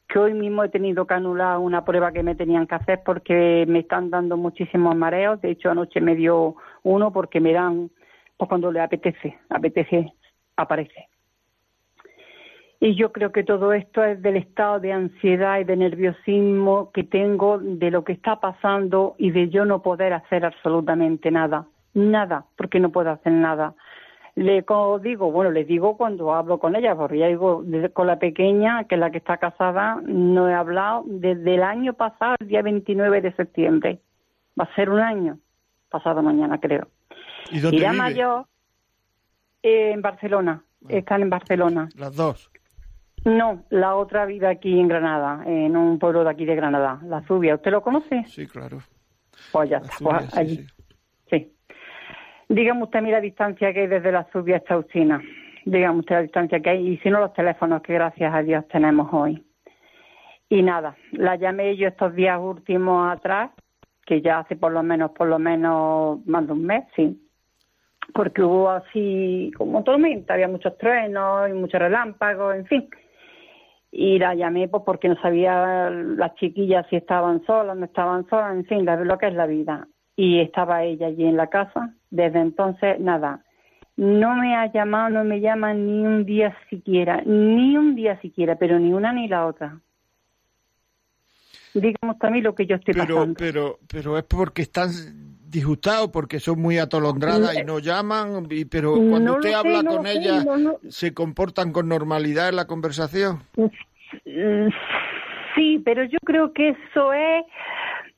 que 0.07 0.19
hoy 0.19 0.33
mismo 0.33 0.63
he 0.63 0.69
tenido 0.69 1.07
que 1.07 1.13
anular 1.13 1.57
una 1.57 1.85
prueba 1.85 2.11
que 2.11 2.21
me 2.21 2.35
tenían 2.35 2.67
que 2.67 2.75
hacer 2.75 3.01
porque 3.05 3.65
me 3.67 3.79
están 3.79 4.09
dando 4.09 4.37
muchísimos 4.37 4.95
mareos. 4.95 5.41
De 5.41 5.51
hecho, 5.51 5.71
anoche 5.71 6.01
me 6.01 6.15
dio 6.15 6.55
uno 6.83 7.11
porque 7.11 7.39
me 7.39 7.53
dan, 7.53 7.89
pues 8.37 8.49
cuando 8.49 8.71
le 8.71 8.81
apetece, 8.81 9.39
apetece, 9.49 10.13
aparece. 10.57 11.10
Y 12.83 12.95
yo 12.95 13.11
creo 13.11 13.31
que 13.31 13.43
todo 13.43 13.73
esto 13.73 14.03
es 14.03 14.19
del 14.23 14.37
estado 14.37 14.79
de 14.79 14.91
ansiedad 14.91 15.59
y 15.59 15.65
de 15.65 15.77
nerviosismo 15.77 16.91
que 16.91 17.03
tengo 17.03 17.59
de 17.59 17.91
lo 17.91 18.03
que 18.03 18.13
está 18.13 18.39
pasando 18.39 19.13
y 19.19 19.29
de 19.29 19.49
yo 19.49 19.65
no 19.65 19.83
poder 19.83 20.13
hacer 20.13 20.43
absolutamente 20.43 21.29
nada. 21.29 21.67
Nada, 21.93 22.45
porque 22.57 22.79
no 22.79 22.91
puedo 22.91 23.11
hacer 23.11 23.33
nada. 23.33 23.75
Le 24.33 24.65
digo, 25.03 25.31
bueno, 25.31 25.51
le 25.51 25.63
digo 25.63 25.95
cuando 25.95 26.33
hablo 26.33 26.57
con 26.57 26.75
ella, 26.75 26.95
porque 26.95 27.19
ya 27.19 27.27
digo, 27.27 27.63
con 27.93 28.07
la 28.07 28.17
pequeña, 28.17 28.85
que 28.85 28.95
es 28.95 28.99
la 28.99 29.11
que 29.11 29.19
está 29.19 29.37
casada, 29.37 30.01
no 30.03 30.49
he 30.49 30.53
hablado 30.55 31.03
desde 31.05 31.53
el 31.53 31.61
año 31.61 31.93
pasado, 31.93 32.35
el 32.39 32.47
día 32.47 32.63
29 32.63 33.21
de 33.21 33.31
septiembre. 33.33 33.99
Va 34.59 34.63
a 34.63 34.73
ser 34.73 34.89
un 34.89 35.01
año, 35.01 35.37
pasado 35.91 36.23
mañana 36.23 36.59
creo. 36.59 36.87
¿Y 37.51 37.59
dónde 37.59 37.79
la 37.79 37.93
mayor, 37.93 38.45
en 39.61 40.01
Barcelona, 40.01 40.63
ah. 40.83 40.87
están 40.89 41.21
en 41.21 41.29
Barcelona. 41.29 41.89
Las 41.95 42.15
dos. 42.15 42.50
No, 43.23 43.63
la 43.69 43.95
otra 43.95 44.25
vive 44.25 44.47
aquí 44.47 44.79
en 44.79 44.87
Granada, 44.87 45.43
en 45.45 45.77
un 45.77 45.99
pueblo 45.99 46.23
de 46.23 46.31
aquí 46.31 46.45
de 46.45 46.55
Granada, 46.55 46.99
La 47.03 47.21
Zubia. 47.21 47.55
¿Usted 47.55 47.71
lo 47.71 47.81
conoce? 47.81 48.23
Sí, 48.25 48.47
claro. 48.47 48.79
Pues 49.51 49.69
ya 49.69 49.77
está, 49.77 49.95
pues 49.99 50.37
allí. 50.37 50.65
Sí, 51.29 51.53
Dígame 52.49 52.83
usted 52.83 53.01
mira 53.01 53.17
la 53.17 53.21
distancia 53.21 53.73
que 53.73 53.81
hay 53.81 53.87
desde 53.87 54.11
La 54.11 54.27
Zubia 54.31 54.57
hasta 54.57 54.77
Uchina. 54.77 55.21
Dígame 55.65 55.99
usted 55.99 56.15
la 56.15 56.21
distancia 56.23 56.59
que 56.59 56.69
hay. 56.71 56.87
Y 56.87 56.97
si 56.97 57.09
no, 57.11 57.19
los 57.19 57.33
teléfonos 57.33 57.83
que 57.83 57.93
gracias 57.93 58.33
a 58.33 58.41
Dios 58.41 58.67
tenemos 58.69 59.13
hoy. 59.13 59.43
Y 60.49 60.63
nada, 60.63 60.95
la 61.11 61.35
llamé 61.35 61.77
yo 61.77 61.87
estos 61.87 62.15
días 62.15 62.39
últimos 62.41 63.09
atrás, 63.11 63.51
que 64.05 64.21
ya 64.21 64.39
hace 64.39 64.55
por 64.55 64.71
lo 64.71 64.81
menos, 64.83 65.11
por 65.11 65.27
lo 65.27 65.37
menos 65.37 66.25
más 66.25 66.45
de 66.45 66.53
un 66.53 66.65
mes, 66.65 66.83
sí. 66.95 67.21
Porque 68.13 68.41
hubo 68.41 68.69
así 68.69 69.51
como 69.55 69.83
tormenta, 69.83 70.33
había 70.33 70.47
muchos 70.47 70.77
truenos 70.77 71.49
y 71.49 71.53
muchos 71.53 71.79
relámpagos, 71.79 72.55
en 72.55 72.65
fin 72.65 72.89
y 73.91 74.17
la 74.19 74.33
llamé 74.35 74.69
pues 74.69 74.83
porque 74.85 75.09
no 75.09 75.21
sabía 75.21 75.89
las 75.89 76.33
chiquillas 76.35 76.85
si 76.89 76.95
estaban 76.95 77.45
solas, 77.45 77.75
no 77.75 77.85
estaban 77.85 78.27
solas, 78.29 78.55
en 78.55 78.65
fin, 78.65 78.85
lo 78.85 79.17
que 79.17 79.27
es 79.27 79.33
la 79.33 79.45
vida. 79.45 79.87
Y 80.15 80.39
estaba 80.39 80.83
ella 80.83 81.07
allí 81.07 81.25
en 81.25 81.35
la 81.35 81.47
casa. 81.47 81.93
Desde 82.09 82.39
entonces, 82.39 82.99
nada, 82.99 83.43
no 83.97 84.35
me 84.35 84.55
ha 84.55 84.71
llamado, 84.71 85.09
no 85.09 85.23
me 85.23 85.41
llama 85.41 85.73
ni 85.73 86.05
un 86.05 86.25
día 86.25 86.55
siquiera, 86.69 87.21
ni 87.25 87.75
un 87.77 87.95
día 87.95 88.19
siquiera, 88.21 88.55
pero 88.55 88.79
ni 88.79 88.93
una 88.93 89.11
ni 89.11 89.27
la 89.27 89.45
otra. 89.45 89.79
Dígame 91.73 92.15
también 92.19 92.43
lo 92.43 92.55
que 92.55 92.65
yo 92.65 92.75
estoy 92.75 92.93
pero, 92.93 93.15
pasando. 93.15 93.35
Pero, 93.37 93.79
pero 93.87 94.17
es 94.17 94.23
porque 94.23 94.61
están 94.61 94.89
disgustados, 95.51 96.09
porque 96.09 96.39
son 96.39 96.61
muy 96.61 96.77
atolondradas 96.77 97.55
y 97.57 97.63
no 97.63 97.79
llaman, 97.79 98.47
y, 98.49 98.65
pero 98.65 98.93
cuando 98.93 99.35
usted 99.35 99.53
habla 99.53 99.83
con 99.83 100.07
ellas, 100.07 100.45
¿se 100.89 101.13
comportan 101.13 101.71
con 101.73 101.87
normalidad 101.87 102.49
en 102.49 102.55
la 102.55 102.65
conversación? 102.65 103.43
Sí, 105.55 105.81
pero 105.83 106.03
yo 106.05 106.17
creo 106.23 106.53
que 106.53 106.69
eso 106.69 107.13
es 107.13 107.45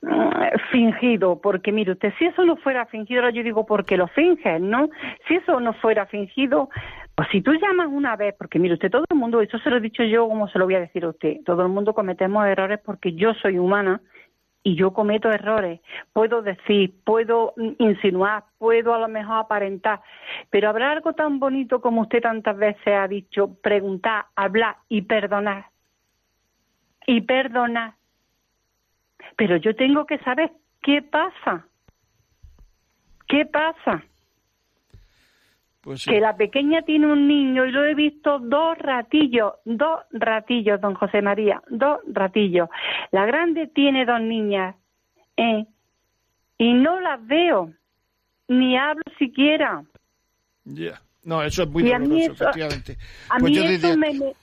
mm, 0.01 0.59
fingido, 0.71 1.39
porque 1.41 1.71
mire 1.71 1.93
usted, 1.93 2.13
si 2.19 2.25
eso 2.25 2.45
no 2.45 2.57
fuera 2.57 2.85
fingido, 2.85 3.21
ahora 3.21 3.33
yo 3.33 3.43
digo 3.43 3.65
porque 3.65 3.97
lo 3.97 4.07
fingen, 4.09 4.69
¿no? 4.69 4.89
Si 5.27 5.35
eso 5.35 5.59
no 5.59 5.73
fuera 5.73 6.05
fingido, 6.05 6.69
pues 7.15 7.27
si 7.31 7.41
tú 7.41 7.53
llamas 7.53 7.87
una 7.91 8.15
vez, 8.15 8.35
porque 8.37 8.59
mire 8.59 8.75
usted, 8.75 8.91
todo 8.91 9.05
el 9.09 9.17
mundo, 9.17 9.41
eso 9.41 9.57
se 9.59 9.69
lo 9.69 9.77
he 9.77 9.81
dicho 9.81 10.03
yo, 10.03 10.27
como 10.27 10.47
se 10.47 10.59
lo 10.59 10.65
voy 10.65 10.75
a 10.75 10.79
decir 10.79 11.05
a 11.05 11.09
usted, 11.09 11.37
todo 11.45 11.63
el 11.63 11.69
mundo 11.69 11.93
cometemos 11.93 12.45
errores 12.45 12.79
porque 12.85 13.13
yo 13.13 13.33
soy 13.35 13.57
humana 13.57 14.01
y 14.63 14.75
yo 14.75 14.93
cometo 14.93 15.29
errores. 15.29 15.81
Puedo 16.13 16.41
decir, 16.41 16.93
puedo 17.03 17.53
insinuar, 17.77 18.45
puedo 18.57 18.93
a 18.93 18.99
lo 18.99 19.09
mejor 19.09 19.37
aparentar, 19.37 20.01
pero 20.49 20.69
habrá 20.69 20.91
algo 20.91 21.13
tan 21.13 21.39
bonito 21.39 21.81
como 21.81 22.01
usted 22.01 22.21
tantas 22.21 22.57
veces 22.57 22.87
ha 22.87 23.07
dicho, 23.07 23.55
preguntar, 23.61 24.25
hablar 24.35 24.77
y 24.87 25.01
perdonar. 25.01 25.65
Y 27.05 27.21
perdonar. 27.21 27.95
Pero 29.35 29.57
yo 29.57 29.75
tengo 29.75 30.05
que 30.05 30.17
saber 30.19 30.51
qué 30.81 31.01
pasa. 31.01 31.67
¿Qué 33.27 33.45
pasa? 33.45 34.03
Pues 35.83 36.05
que 36.05 36.21
la 36.21 36.37
pequeña 36.37 36.83
tiene 36.83 37.07
un 37.07 37.27
niño 37.27 37.65
y 37.65 37.71
lo 37.71 37.83
he 37.83 37.93
visto 37.93 38.39
dos 38.39 38.77
ratillos, 38.77 39.55
dos 39.65 39.99
ratillos, 40.11 40.79
don 40.79 40.93
José 40.93 41.21
María, 41.21 41.61
dos 41.69 41.99
ratillos. 42.07 42.69
La 43.11 43.25
grande 43.25 43.67
tiene 43.67 44.05
dos 44.05 44.21
niñas, 44.21 44.77
¿eh? 45.35 45.65
Y 46.57 46.73
no 46.73 47.01
las 47.01 47.27
veo, 47.27 47.73
ni 48.47 48.77
hablo 48.77 49.03
siquiera. 49.19 49.83
Ya, 50.63 51.01
no, 51.25 51.43
eso 51.43 51.63
es 51.63 51.69
muy 51.69 51.83
doloroso, 51.83 52.31
efectivamente. 52.31 52.97
A 53.29 53.39
pues 53.39 53.51
mí 53.51 53.57
eso 53.57 53.97
me, 53.97 54.33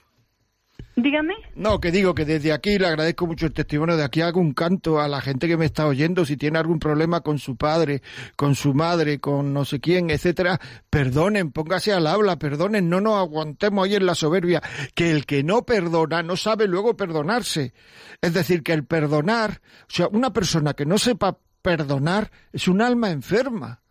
Dígame. 0.95 1.35
No, 1.55 1.79
que 1.79 1.89
digo 1.89 2.13
que 2.13 2.25
desde 2.25 2.51
aquí 2.51 2.77
le 2.77 2.87
agradezco 2.87 3.25
mucho 3.25 3.45
el 3.45 3.53
testimonio. 3.53 3.95
De 3.95 4.03
aquí 4.03 4.21
hago 4.21 4.41
un 4.41 4.53
canto 4.53 4.99
a 4.99 5.07
la 5.07 5.21
gente 5.21 5.47
que 5.47 5.55
me 5.55 5.65
está 5.65 5.87
oyendo. 5.87 6.25
Si 6.25 6.35
tiene 6.35 6.59
algún 6.59 6.79
problema 6.79 7.21
con 7.21 7.39
su 7.39 7.55
padre, 7.55 8.01
con 8.35 8.55
su 8.55 8.73
madre, 8.73 9.19
con 9.19 9.53
no 9.53 9.63
sé 9.63 9.79
quién, 9.79 10.09
etcétera, 10.09 10.59
perdonen, 10.89 11.51
póngase 11.51 11.93
al 11.93 12.07
habla, 12.07 12.37
perdonen, 12.37 12.89
no 12.89 12.99
nos 12.99 13.17
aguantemos 13.19 13.85
ahí 13.85 13.95
en 13.95 14.05
la 14.05 14.15
soberbia. 14.15 14.61
Que 14.93 15.11
el 15.11 15.25
que 15.25 15.43
no 15.43 15.65
perdona 15.65 16.23
no 16.23 16.35
sabe 16.35 16.67
luego 16.67 16.97
perdonarse. 16.97 17.73
Es 18.21 18.33
decir, 18.33 18.61
que 18.61 18.73
el 18.73 18.85
perdonar, 18.85 19.61
o 19.83 19.93
sea, 19.93 20.07
una 20.09 20.33
persona 20.33 20.73
que 20.73 20.85
no 20.85 20.97
sepa 20.97 21.37
perdonar 21.61 22.31
es 22.51 22.67
un 22.67 22.81
alma 22.81 23.11
enferma. 23.11 23.81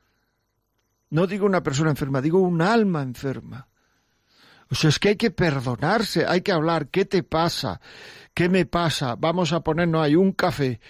No 1.08 1.26
digo 1.26 1.46
una 1.46 1.62
persona 1.62 1.90
enferma, 1.90 2.20
digo 2.20 2.40
un 2.40 2.60
alma 2.60 3.02
enferma. 3.02 3.69
O 4.70 4.74
sea, 4.74 4.90
es 4.90 4.98
que 4.98 5.10
hay 5.10 5.16
que 5.16 5.30
perdonarse, 5.30 6.24
hay 6.26 6.42
que 6.42 6.52
hablar, 6.52 6.88
¿qué 6.88 7.04
te 7.04 7.22
pasa? 7.22 7.80
¿Qué 8.34 8.48
me 8.48 8.66
pasa? 8.66 9.16
Vamos 9.16 9.52
a 9.52 9.60
ponernos 9.60 10.02
ahí 10.02 10.14
un 10.14 10.32
café. 10.32 10.80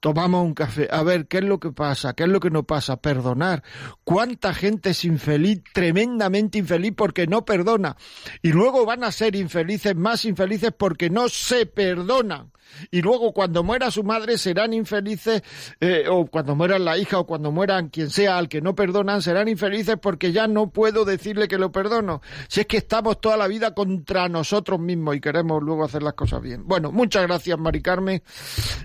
Tomamos 0.00 0.44
un 0.44 0.54
café, 0.54 0.88
a 0.90 1.02
ver 1.02 1.26
qué 1.26 1.38
es 1.38 1.44
lo 1.44 1.58
que 1.58 1.72
pasa, 1.72 2.14
qué 2.14 2.24
es 2.24 2.28
lo 2.28 2.40
que 2.40 2.50
no 2.50 2.62
pasa, 2.62 3.00
perdonar. 3.00 3.62
¿Cuánta 4.04 4.54
gente 4.54 4.90
es 4.90 5.04
infeliz, 5.04 5.62
tremendamente 5.74 6.58
infeliz 6.58 6.92
porque 6.96 7.26
no 7.26 7.44
perdona? 7.44 7.96
Y 8.40 8.52
luego 8.52 8.86
van 8.86 9.04
a 9.04 9.12
ser 9.12 9.34
infelices, 9.36 9.96
más 9.96 10.24
infelices 10.24 10.72
porque 10.76 11.10
no 11.10 11.28
se 11.28 11.66
perdonan 11.66 12.52
y 12.90 13.02
luego 13.02 13.32
cuando 13.32 13.62
muera 13.62 13.90
su 13.90 14.04
madre 14.04 14.38
serán 14.38 14.72
infelices, 14.72 15.42
eh, 15.80 16.04
o 16.08 16.26
cuando 16.26 16.54
muera 16.54 16.78
la 16.78 16.98
hija, 16.98 17.18
o 17.18 17.26
cuando 17.26 17.52
mueran 17.52 17.88
quien 17.88 18.10
sea 18.10 18.38
al 18.38 18.48
que 18.48 18.60
no 18.60 18.74
perdonan, 18.74 19.22
serán 19.22 19.48
infelices 19.48 19.96
porque 20.00 20.32
ya 20.32 20.46
no 20.46 20.70
puedo 20.70 21.04
decirle 21.04 21.48
que 21.48 21.58
lo 21.58 21.72
perdono. 21.72 22.20
Si 22.48 22.60
es 22.60 22.66
que 22.66 22.78
estamos 22.78 23.20
toda 23.20 23.36
la 23.36 23.48
vida 23.48 23.74
contra 23.74 24.28
nosotros 24.28 24.80
mismos 24.80 25.16
y 25.16 25.20
queremos 25.20 25.62
luego 25.62 25.84
hacer 25.84 26.02
las 26.02 26.14
cosas 26.14 26.42
bien. 26.42 26.66
Bueno, 26.66 26.92
muchas 26.92 27.26
gracias, 27.26 27.58
Mari 27.58 27.82
Carmen, 27.82 28.22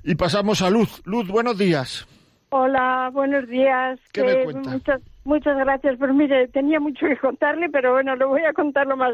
y 0.04 0.16
pasamos 0.16 0.62
a 0.62 0.70
Luz. 0.70 1.02
Luz, 1.06 1.28
buenos 1.28 1.58
días. 1.58 2.08
Hola, 2.50 3.10
buenos 3.14 3.48
días. 3.48 3.98
¿Qué 4.12 4.24
me 4.24 4.44
cuenta? 4.44 4.72
Muchas, 4.72 5.02
muchas 5.24 5.58
gracias. 5.58 5.98
Pues 5.98 6.14
mire, 6.14 6.50
tenía 6.50 6.82
mucho 6.82 7.08
que 7.08 7.16
contarle, 7.18 7.70
pero 7.70 7.94
bueno, 7.94 8.16
lo 8.18 8.28
voy 8.28 8.44
a 8.44 8.52
contar 8.52 8.88
lo 8.88 8.98
más, 8.98 9.14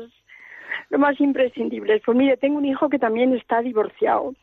lo 0.90 0.98
más 0.98 1.20
imprescindible. 1.20 2.02
Pues 2.04 2.18
mire, 2.18 2.38
tengo 2.38 2.58
un 2.58 2.66
hijo 2.66 2.90
que 2.90 2.98
también 2.98 3.36
está 3.36 3.62
divorciado 3.62 4.34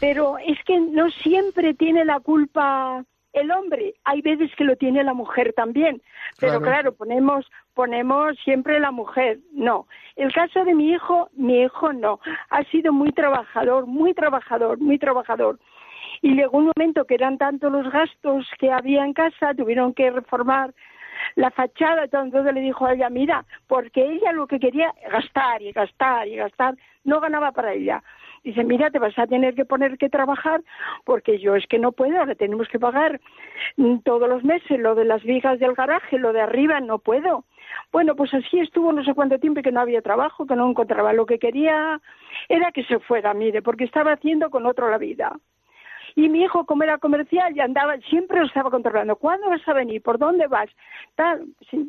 pero 0.00 0.38
es 0.38 0.62
que 0.64 0.78
no 0.80 1.10
siempre 1.10 1.74
tiene 1.74 2.04
la 2.04 2.20
culpa 2.20 3.04
el 3.34 3.50
hombre, 3.50 3.94
hay 4.04 4.22
veces 4.22 4.50
que 4.56 4.64
lo 4.64 4.76
tiene 4.76 5.02
la 5.02 5.12
mujer 5.12 5.52
también, 5.54 6.00
pero 6.38 6.60
claro, 6.60 6.94
ponemos 6.94 7.50
ponemos 7.74 8.38
siempre 8.44 8.78
la 8.78 8.92
mujer, 8.92 9.38
no. 9.52 9.88
El 10.14 10.32
caso 10.32 10.64
de 10.64 10.74
mi 10.74 10.92
hijo, 10.92 11.28
mi 11.32 11.62
hijo 11.62 11.92
no, 11.92 12.20
ha 12.50 12.62
sido 12.64 12.92
muy 12.92 13.10
trabajador, 13.10 13.86
muy 13.86 14.14
trabajador, 14.14 14.78
muy 14.78 14.98
trabajador. 14.98 15.58
Y 16.22 16.34
llegó 16.36 16.58
un 16.58 16.70
momento 16.76 17.04
que 17.06 17.14
eran 17.14 17.36
tantos 17.36 17.72
los 17.72 17.90
gastos 17.90 18.48
que 18.58 18.70
había 18.70 19.04
en 19.04 19.12
casa, 19.12 19.52
tuvieron 19.54 19.92
que 19.92 20.10
reformar 20.10 20.72
la 21.34 21.50
fachada, 21.50 22.04
entonces 22.04 22.54
le 22.54 22.60
dijo 22.60 22.86
a 22.86 22.94
ella, 22.94 23.10
mira, 23.10 23.44
porque 23.66 24.04
ella 24.04 24.32
lo 24.32 24.46
que 24.46 24.60
quería 24.60 24.92
gastar 25.10 25.60
y 25.62 25.72
gastar 25.72 26.28
y 26.28 26.36
gastar, 26.36 26.76
no 27.02 27.20
ganaba 27.20 27.52
para 27.52 27.72
ella. 27.72 28.02
Dice, 28.44 28.62
mira, 28.62 28.90
te 28.90 28.98
vas 28.98 29.18
a 29.18 29.26
tener 29.26 29.54
que 29.54 29.64
poner 29.64 29.96
que 29.96 30.10
trabajar 30.10 30.62
porque 31.04 31.38
yo 31.38 31.56
es 31.56 31.66
que 31.66 31.78
no 31.78 31.92
puedo, 31.92 32.18
ahora 32.18 32.34
tenemos 32.34 32.68
que 32.68 32.78
pagar 32.78 33.18
mm, 33.78 34.00
todos 34.04 34.28
los 34.28 34.44
meses 34.44 34.78
lo 34.78 34.94
de 34.94 35.06
las 35.06 35.22
vigas 35.22 35.58
del 35.58 35.72
garaje, 35.72 36.18
lo 36.18 36.34
de 36.34 36.42
arriba, 36.42 36.78
no 36.80 36.98
puedo. 36.98 37.44
Bueno, 37.90 38.14
pues 38.14 38.34
así 38.34 38.60
estuvo 38.60 38.92
no 38.92 39.02
sé 39.02 39.14
cuánto 39.14 39.38
tiempo 39.38 39.62
que 39.62 39.72
no 39.72 39.80
había 39.80 40.02
trabajo, 40.02 40.46
que 40.46 40.56
no 40.56 40.68
encontraba 40.68 41.14
lo 41.14 41.24
que 41.24 41.38
quería, 41.38 42.00
era 42.48 42.70
que 42.70 42.84
se 42.84 42.98
fuera, 42.98 43.32
mire, 43.32 43.62
porque 43.62 43.84
estaba 43.84 44.12
haciendo 44.12 44.50
con 44.50 44.66
otro 44.66 44.90
la 44.90 44.98
vida. 44.98 45.32
Y 46.14 46.28
mi 46.28 46.42
hijo, 46.42 46.64
como 46.66 46.84
era 46.84 46.98
comercial, 46.98 47.54
ya 47.54 47.64
andaba, 47.64 47.96
siempre 48.08 48.40
lo 48.40 48.46
estaba 48.46 48.70
controlando. 48.70 49.16
¿Cuándo 49.16 49.48
vas 49.48 49.66
a 49.66 49.72
venir? 49.72 50.02
¿Por 50.02 50.18
dónde 50.18 50.46
vas? 50.46 50.68
Tal. 51.16 51.46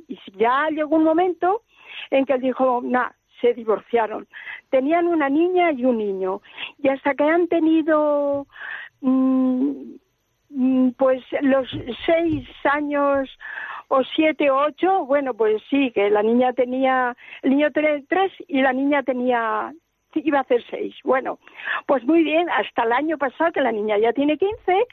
Y 0.08 0.18
ya 0.38 0.68
llegó 0.70 0.96
un 0.96 1.04
momento 1.04 1.62
en 2.10 2.26
que 2.26 2.34
él 2.34 2.42
dijo, 2.42 2.82
nada, 2.84 3.16
se 3.42 3.54
divorciaron. 3.54 4.28
Tenían 4.70 5.08
una 5.08 5.30
niña 5.30 5.72
y 5.72 5.86
un 5.86 5.98
niño. 5.98 6.42
Y 6.78 6.90
hasta 6.90 7.14
que 7.16 7.24
han 7.24 7.48
tenido 7.48 8.48
mm, 9.02 9.72
mm, 10.50 10.90
pues 10.98 11.24
los 11.42 11.70
seis 12.06 12.48
años 12.66 13.30
o 13.88 14.04
siete 14.16 14.50
o 14.50 14.58
ocho, 14.58 15.06
bueno, 15.06 15.34
pues 15.34 15.62
sí, 15.70 15.92
que 15.92 16.10
la 16.10 16.24
niña 16.24 16.54
tenía, 16.54 17.16
el 17.44 17.52
niño 17.52 17.72
tenía 17.72 18.02
tres 18.08 18.32
y 18.48 18.62
la 18.62 18.74
niña 18.74 19.04
tenía, 19.04 19.74
iba 20.16 20.40
a 20.40 20.42
hacer 20.42 20.64
seis. 20.70 20.96
Bueno, 21.04 21.40
pues 21.86 22.04
muy 22.04 22.24
bien, 22.24 22.50
hasta 22.50 22.84
el 22.84 22.92
año 22.92 23.18
pasado 23.18 23.52
que 23.52 23.62
la 23.62 23.72
niña 23.72 23.98
ya 23.98 24.14
tiene 24.14 24.38
quince 24.38 24.88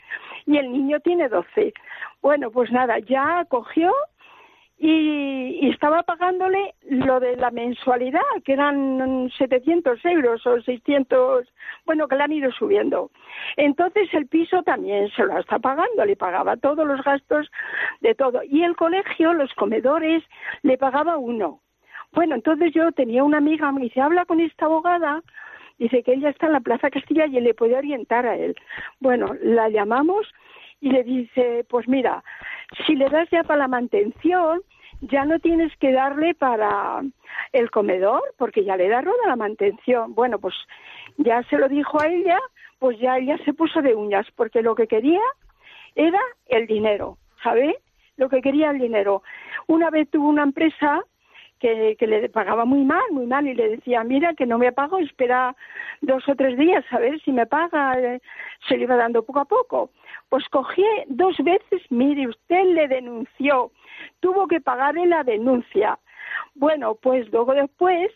y 0.46 0.58
el 0.58 0.72
niño 0.72 1.00
tiene 1.00 1.28
doce. 1.28 1.72
Bueno, 2.20 2.50
pues 2.50 2.70
nada, 2.70 2.98
ya 2.98 3.44
cogió 3.48 3.92
y, 4.84 5.68
estaba 5.68 6.02
pagándole 6.02 6.74
lo 6.88 7.20
de 7.20 7.36
la 7.36 7.52
mensualidad, 7.52 8.20
que 8.44 8.54
eran 8.54 9.30
700 9.38 10.04
euros 10.06 10.44
o 10.44 10.60
600, 10.60 11.46
bueno, 11.86 12.08
que 12.08 12.16
le 12.16 12.24
han 12.24 12.32
ido 12.32 12.50
subiendo. 12.50 13.10
Entonces 13.56 14.12
el 14.12 14.26
piso 14.26 14.64
también 14.64 15.08
se 15.10 15.24
lo 15.24 15.38
está 15.38 15.60
pagando, 15.60 16.04
le 16.04 16.16
pagaba 16.16 16.56
todos 16.56 16.84
los 16.84 17.00
gastos 17.04 17.48
de 18.00 18.16
todo. 18.16 18.42
Y 18.42 18.64
el 18.64 18.74
colegio, 18.74 19.32
los 19.32 19.54
comedores, 19.54 20.24
le 20.62 20.76
pagaba 20.76 21.16
uno. 21.16 21.60
Bueno, 22.12 22.34
entonces 22.34 22.72
yo 22.74 22.90
tenía 22.90 23.22
una 23.22 23.38
amiga, 23.38 23.70
me 23.70 23.82
dice, 23.82 24.00
habla 24.00 24.24
con 24.24 24.40
esta 24.40 24.66
abogada, 24.66 25.22
dice 25.78 26.02
que 26.02 26.14
ella 26.14 26.30
está 26.30 26.46
en 26.46 26.54
la 26.54 26.60
Plaza 26.60 26.90
Castilla 26.90 27.26
y 27.26 27.40
le 27.40 27.54
puede 27.54 27.76
orientar 27.76 28.26
a 28.26 28.36
él. 28.36 28.56
Bueno, 28.98 29.28
la 29.42 29.68
llamamos 29.68 30.26
y 30.80 30.90
le 30.90 31.04
dice, 31.04 31.64
pues 31.70 31.86
mira, 31.86 32.24
si 32.84 32.96
le 32.96 33.08
das 33.08 33.30
ya 33.30 33.44
para 33.44 33.60
la 33.60 33.68
mantención, 33.68 34.60
ya 35.02 35.24
no 35.24 35.38
tienes 35.40 35.76
que 35.78 35.92
darle 35.92 36.34
para 36.34 37.02
el 37.52 37.70
comedor, 37.70 38.22
porque 38.38 38.64
ya 38.64 38.76
le 38.76 38.88
da 38.88 39.00
roda 39.00 39.26
la 39.26 39.36
mantención. 39.36 40.14
Bueno, 40.14 40.38
pues 40.38 40.54
ya 41.18 41.42
se 41.44 41.58
lo 41.58 41.68
dijo 41.68 42.00
a 42.00 42.06
ella, 42.06 42.38
pues 42.78 42.98
ya 42.98 43.18
ella 43.18 43.36
se 43.44 43.52
puso 43.52 43.82
de 43.82 43.94
uñas, 43.94 44.26
porque 44.36 44.62
lo 44.62 44.74
que 44.74 44.86
quería 44.86 45.20
era 45.94 46.20
el 46.46 46.66
dinero, 46.66 47.18
¿sabe? 47.42 47.78
Lo 48.16 48.28
que 48.28 48.40
quería 48.40 48.70
el 48.70 48.78
dinero. 48.78 49.22
Una 49.66 49.90
vez 49.90 50.08
tuvo 50.08 50.28
una 50.28 50.44
empresa 50.44 51.02
que, 51.58 51.96
que, 51.98 52.06
le 52.06 52.28
pagaba 52.28 52.64
muy 52.64 52.84
mal, 52.84 53.02
muy 53.10 53.26
mal, 53.26 53.46
y 53.46 53.54
le 53.54 53.70
decía, 53.70 54.04
mira, 54.04 54.34
que 54.34 54.46
no 54.46 54.58
me 54.58 54.72
pago, 54.72 54.98
espera 54.98 55.56
dos 56.02 56.28
o 56.28 56.34
tres 56.34 56.58
días 56.58 56.84
a 56.90 56.98
ver 56.98 57.18
si 57.22 57.32
me 57.32 57.46
paga. 57.46 57.98
Eh, 57.98 58.20
se 58.68 58.76
le 58.76 58.84
iba 58.84 58.96
dando 58.96 59.22
poco 59.24 59.40
a 59.40 59.44
poco. 59.46 59.90
Pues 60.28 60.46
cogí 60.50 60.84
dos 61.06 61.36
veces, 61.38 61.82
mire, 61.90 62.28
usted 62.28 62.64
le 62.64 62.88
denunció 62.88 63.72
tuvo 64.20 64.46
que 64.46 64.60
pagarle 64.60 65.06
la 65.06 65.22
denuncia. 65.22 65.98
Bueno, 66.54 66.94
pues 66.94 67.30
luego 67.32 67.54
después, 67.54 68.10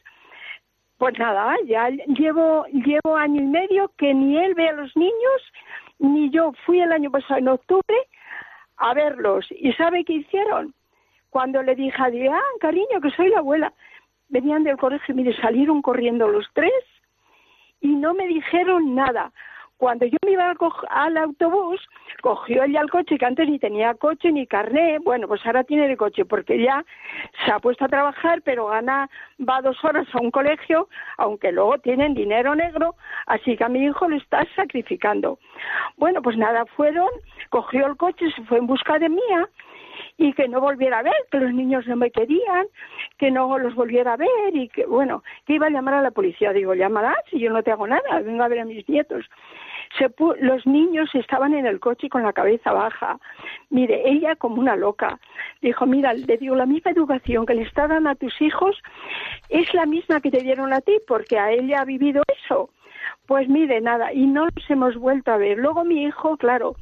pues 0.99 1.19
nada, 1.19 1.57
ya 1.67 1.89
llevo, 1.91 2.67
llevo 2.67 3.17
año 3.17 3.43
y 3.43 3.47
medio 3.47 3.91
que 3.99 4.15
ni 4.15 4.39
él 4.39 4.55
ve 4.55 4.69
a 4.69 4.73
los 4.73 4.97
niños, 4.97 5.53
ni 5.99 6.31
yo 6.31 6.53
fui 6.65 6.81
el 6.81 6.93
año 6.93 7.11
pasado 7.11 7.39
en 7.39 7.49
octubre 7.49 7.97
a 8.79 8.95
verlos. 8.95 9.47
¿Y 9.51 9.73
sabe 9.75 10.05
qué 10.05 10.15
hicieron? 10.15 10.75
Cuando 11.31 11.63
le 11.63 11.75
dije 11.75 11.97
a 12.01 12.07
Adrián, 12.07 12.41
cariño, 12.61 13.01
que 13.03 13.11
soy 13.11 13.29
la 13.29 13.39
abuela, 13.39 13.73
venían 14.29 14.65
del 14.65 14.77
colegio 14.77 15.15
mire, 15.15 15.37
salieron 15.37 15.83
corriendo 15.83 16.29
los 16.29 16.47
tres 16.55 16.73
y 17.81 17.95
no 17.95 18.15
me 18.15 18.27
dijeron 18.27 18.95
nada. 18.95 19.33
Cuando 19.79 20.07
yo 20.07 20.17
me 20.25 20.33
iba 20.33 20.55
al, 20.89 21.17
autobús, 21.19 21.87
cogió 22.23 22.65
ella 22.65 22.81
el 22.81 22.91
coche, 22.91 23.19
que 23.19 23.27
antes 23.27 23.47
ni 23.47 23.59
tenía 23.59 23.93
coche 23.93 24.33
ni 24.33 24.47
carné. 24.47 24.99
Bueno, 25.01 25.29
pues 25.29 25.45
ahora 25.45 25.65
tiene 25.65 25.85
el 25.85 25.99
coche, 25.99 26.25
porque 26.25 26.59
ya 26.63 26.83
se 27.45 27.53
ha 27.53 27.59
puesto 27.59 27.85
a 27.85 27.89
trabajar, 27.89 28.41
pero 28.43 28.69
gana, 28.69 29.11
va 29.47 29.61
dos 29.61 29.77
horas 29.85 30.07
a 30.15 30.19
un 30.19 30.31
colegio, 30.31 30.89
aunque 31.19 31.53
luego 31.53 31.77
tienen 31.79 32.15
dinero 32.15 32.55
negro, 32.55 32.95
así 33.27 33.55
que 33.57 33.65
a 33.65 33.69
mi 33.69 33.85
hijo 33.85 34.09
lo 34.09 34.17
está 34.17 34.47
sacrificando. 34.57 35.39
Bueno, 35.99 36.23
pues 36.23 36.39
nada, 36.39 36.65
fueron, 36.65 37.11
cogió 37.51 37.87
el 37.87 37.99
coche, 37.99 38.31
se 38.35 38.43
fue 38.45 38.57
en 38.59 38.67
busca 38.67 38.99
de 38.99 39.11
mía, 39.11 39.49
y 40.17 40.33
que 40.33 40.49
no 40.49 40.61
volviera 40.61 40.99
a 41.01 41.03
ver, 41.03 41.15
que 41.31 41.39
los 41.39 41.53
niños 41.53 41.87
no 41.87 41.97
me 41.97 42.11
querían, 42.11 42.67
que 43.19 43.31
no 43.31 43.59
los 43.59 43.75
volviera 43.75 44.15
a 44.15 44.17
ver 44.17 44.55
y 44.55 44.69
que, 44.69 44.87
bueno, 44.87 45.23
que 45.47 45.55
iba 45.55 45.67
a 45.67 45.71
llamar 45.71 45.95
a 45.95 46.03
la 46.03 46.11
policía. 46.11 46.53
Digo, 46.53 46.75
llamarás 46.75 47.17
si 47.31 47.39
yo 47.39 47.51
no 47.51 47.63
te 47.63 47.71
hago 47.71 47.87
nada, 47.87 48.21
vengo 48.21 48.43
a 48.43 48.49
ver 48.49 48.61
a 48.61 48.65
mis 48.65 48.89
nietos. 48.89 49.27
Se 49.99 50.11
los 50.41 50.67
niños 50.67 51.09
estaban 51.15 51.55
en 51.55 51.67
el 51.67 51.81
coche 51.81 52.09
con 52.09 52.23
la 52.23 52.33
cabeza 52.33 52.73
baja. 52.73 53.19
Mire, 53.71 54.03
ella 54.05 54.37
como 54.37 54.57
una 54.57 54.77
loca. 54.77 55.19
Dijo, 55.63 55.87
mira, 55.87 56.13
le 56.13 56.37
digo, 56.37 56.57
la 56.57 56.67
misma 56.67 56.91
educación 56.91 57.47
que 57.47 57.55
le 57.55 57.63
está 57.63 57.87
dando 57.87 58.11
a 58.11 58.15
tus 58.15 58.41
hijos 58.43 58.83
es 59.49 59.73
la 59.75 59.87
misma 59.87 60.21
que 60.21 60.31
te 60.31 60.43
dieron 60.43 60.73
a 60.73 60.81
ti, 60.81 60.99
porque 61.07 61.39
a 61.39 61.53
ella 61.53 61.83
ha 61.83 61.85
vivido 61.85 62.23
eso. 62.45 62.71
Pues 63.27 63.49
mire, 63.49 63.81
nada, 63.81 64.13
y 64.13 64.27
no 64.27 64.45
nos 64.45 64.71
hemos 64.71 64.97
vuelto 64.97 65.33
a 65.33 65.37
ver. 65.37 65.59
Luego 65.59 65.85
mi 65.85 66.05
hijo, 66.05 66.37
claro, 66.37 66.77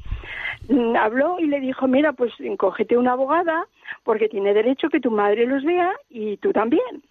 mm, 0.69 0.95
habló 0.95 1.39
y 1.39 1.47
le 1.47 1.59
dijo, 1.59 1.87
mira, 1.87 2.13
pues 2.13 2.33
cógete 2.57 2.97
una 2.97 3.13
abogada, 3.13 3.67
porque 4.03 4.29
tiene 4.29 4.53
derecho 4.53 4.89
que 4.89 4.99
tu 4.99 5.11
madre 5.11 5.45
los 5.47 5.63
vea 5.63 5.91
y 6.09 6.37
tú 6.37 6.51
también. 6.53 7.03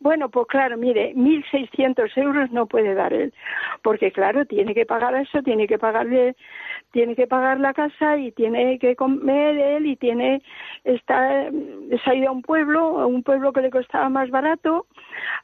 Bueno, 0.00 0.28
pues 0.28 0.46
claro, 0.46 0.76
mire, 0.76 1.12
1.600 1.16 2.16
euros 2.16 2.52
no 2.52 2.66
puede 2.66 2.94
dar 2.94 3.12
él, 3.12 3.34
porque 3.82 4.12
claro, 4.12 4.46
tiene 4.46 4.72
que 4.72 4.86
pagar 4.86 5.12
eso, 5.16 5.42
tiene 5.42 5.66
que 5.66 5.76
pagarle, 5.76 6.36
tiene 6.92 7.16
que 7.16 7.26
pagar 7.26 7.58
la 7.58 7.74
casa 7.74 8.16
y 8.16 8.30
tiene 8.30 8.78
que 8.78 8.94
comer 8.94 9.58
él 9.58 9.86
y 9.86 9.96
tiene, 9.96 10.40
está, 10.84 11.50
se 11.50 12.10
ha 12.10 12.14
ido 12.14 12.28
a 12.28 12.32
un 12.32 12.42
pueblo, 12.42 13.00
a 13.00 13.06
un 13.06 13.24
pueblo 13.24 13.52
que 13.52 13.60
le 13.60 13.70
costaba 13.70 14.08
más 14.08 14.30
barato, 14.30 14.86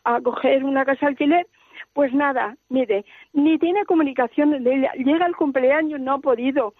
a 0.04 0.20
coger 0.20 0.62
una 0.62 0.84
casa 0.84 1.08
alquiler, 1.08 1.48
pues 1.92 2.12
nada, 2.12 2.56
mire, 2.68 3.04
ni 3.32 3.58
tiene 3.58 3.84
comunicación, 3.84 4.52
llega 4.62 5.26
el 5.26 5.36
cumpleaños, 5.36 6.00
no 6.00 6.14
ha 6.14 6.18
podido, 6.18 6.74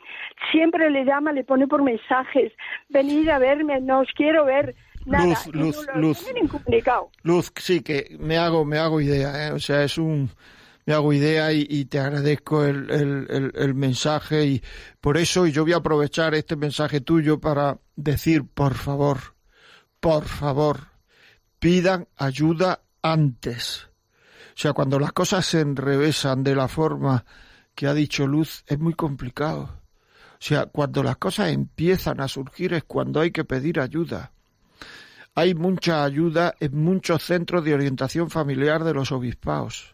siempre 0.50 0.90
le 0.90 1.04
llama, 1.04 1.32
le 1.32 1.44
pone 1.44 1.66
por 1.66 1.82
mensajes, 1.82 2.52
venid 2.88 3.28
a 3.28 3.38
verme, 3.38 3.80
no 3.80 4.00
os 4.00 4.08
quiero 4.16 4.44
ver, 4.44 4.74
Luz, 5.06 5.46
luz, 5.52 5.86
luz. 5.96 6.26
Luz, 7.22 7.52
sí, 7.56 7.82
que 7.82 8.16
me 8.18 8.38
hago, 8.38 8.64
me 8.64 8.78
hago 8.78 9.02
idea, 9.02 9.48
¿eh? 9.48 9.52
o 9.52 9.58
sea, 9.58 9.84
es 9.84 9.98
un, 9.98 10.30
me 10.86 10.94
hago 10.94 11.12
idea 11.12 11.52
y, 11.52 11.84
te 11.86 11.98
agradezco 11.98 12.64
el, 12.64 12.90
el, 12.90 13.52
el, 13.54 13.74
mensaje 13.74 14.46
y 14.46 14.62
por 15.00 15.16
eso 15.18 15.46
y 15.46 15.52
yo 15.52 15.64
voy 15.64 15.74
a 15.74 15.78
aprovechar 15.78 16.34
este 16.34 16.56
mensaje 16.56 17.00
tuyo 17.00 17.38
para 17.38 17.78
decir, 17.96 18.44
por 18.44 18.74
favor, 18.74 19.18
por 20.00 20.24
favor, 20.24 20.88
pidan 21.58 22.08
ayuda 22.16 22.80
antes. 23.02 23.88
O 24.54 24.56
sea, 24.56 24.72
cuando 24.72 25.00
las 25.00 25.12
cosas 25.12 25.44
se 25.44 25.60
enrevesan 25.60 26.44
de 26.44 26.54
la 26.54 26.68
forma 26.68 27.24
que 27.74 27.88
ha 27.88 27.94
dicho 27.94 28.26
Luz, 28.26 28.64
es 28.68 28.78
muy 28.78 28.94
complicado. 28.94 29.80
O 30.34 30.46
sea, 30.46 30.66
cuando 30.66 31.02
las 31.02 31.16
cosas 31.16 31.50
empiezan 31.50 32.20
a 32.20 32.28
surgir 32.28 32.74
es 32.74 32.84
cuando 32.84 33.20
hay 33.20 33.32
que 33.32 33.44
pedir 33.44 33.80
ayuda. 33.80 34.32
Hay 35.34 35.54
mucha 35.54 36.04
ayuda 36.04 36.54
en 36.60 36.76
muchos 36.76 37.24
centros 37.24 37.64
de 37.64 37.74
orientación 37.74 38.30
familiar 38.30 38.84
de 38.84 38.94
los 38.94 39.10
obispados. 39.10 39.93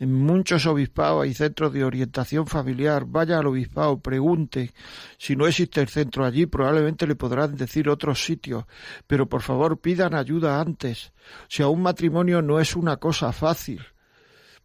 En 0.00 0.14
muchos 0.14 0.64
obispados 0.66 1.24
hay 1.24 1.34
centros 1.34 1.72
de 1.72 1.84
orientación 1.84 2.46
familiar. 2.46 3.04
Vaya 3.04 3.38
al 3.38 3.46
obispado, 3.46 3.98
pregunte. 4.00 4.72
Si 5.18 5.34
no 5.34 5.46
existe 5.46 5.80
el 5.80 5.88
centro 5.88 6.24
allí, 6.24 6.46
probablemente 6.46 7.06
le 7.06 7.16
podrán 7.16 7.56
decir 7.56 7.88
otros 7.88 8.24
sitios. 8.24 8.64
Pero 9.08 9.28
por 9.28 9.42
favor, 9.42 9.80
pidan 9.80 10.14
ayuda 10.14 10.60
antes. 10.60 11.12
O 11.42 11.46
sea, 11.48 11.68
un 11.68 11.82
matrimonio 11.82 12.42
no 12.42 12.60
es 12.60 12.76
una 12.76 12.98
cosa 12.98 13.32
fácil 13.32 13.80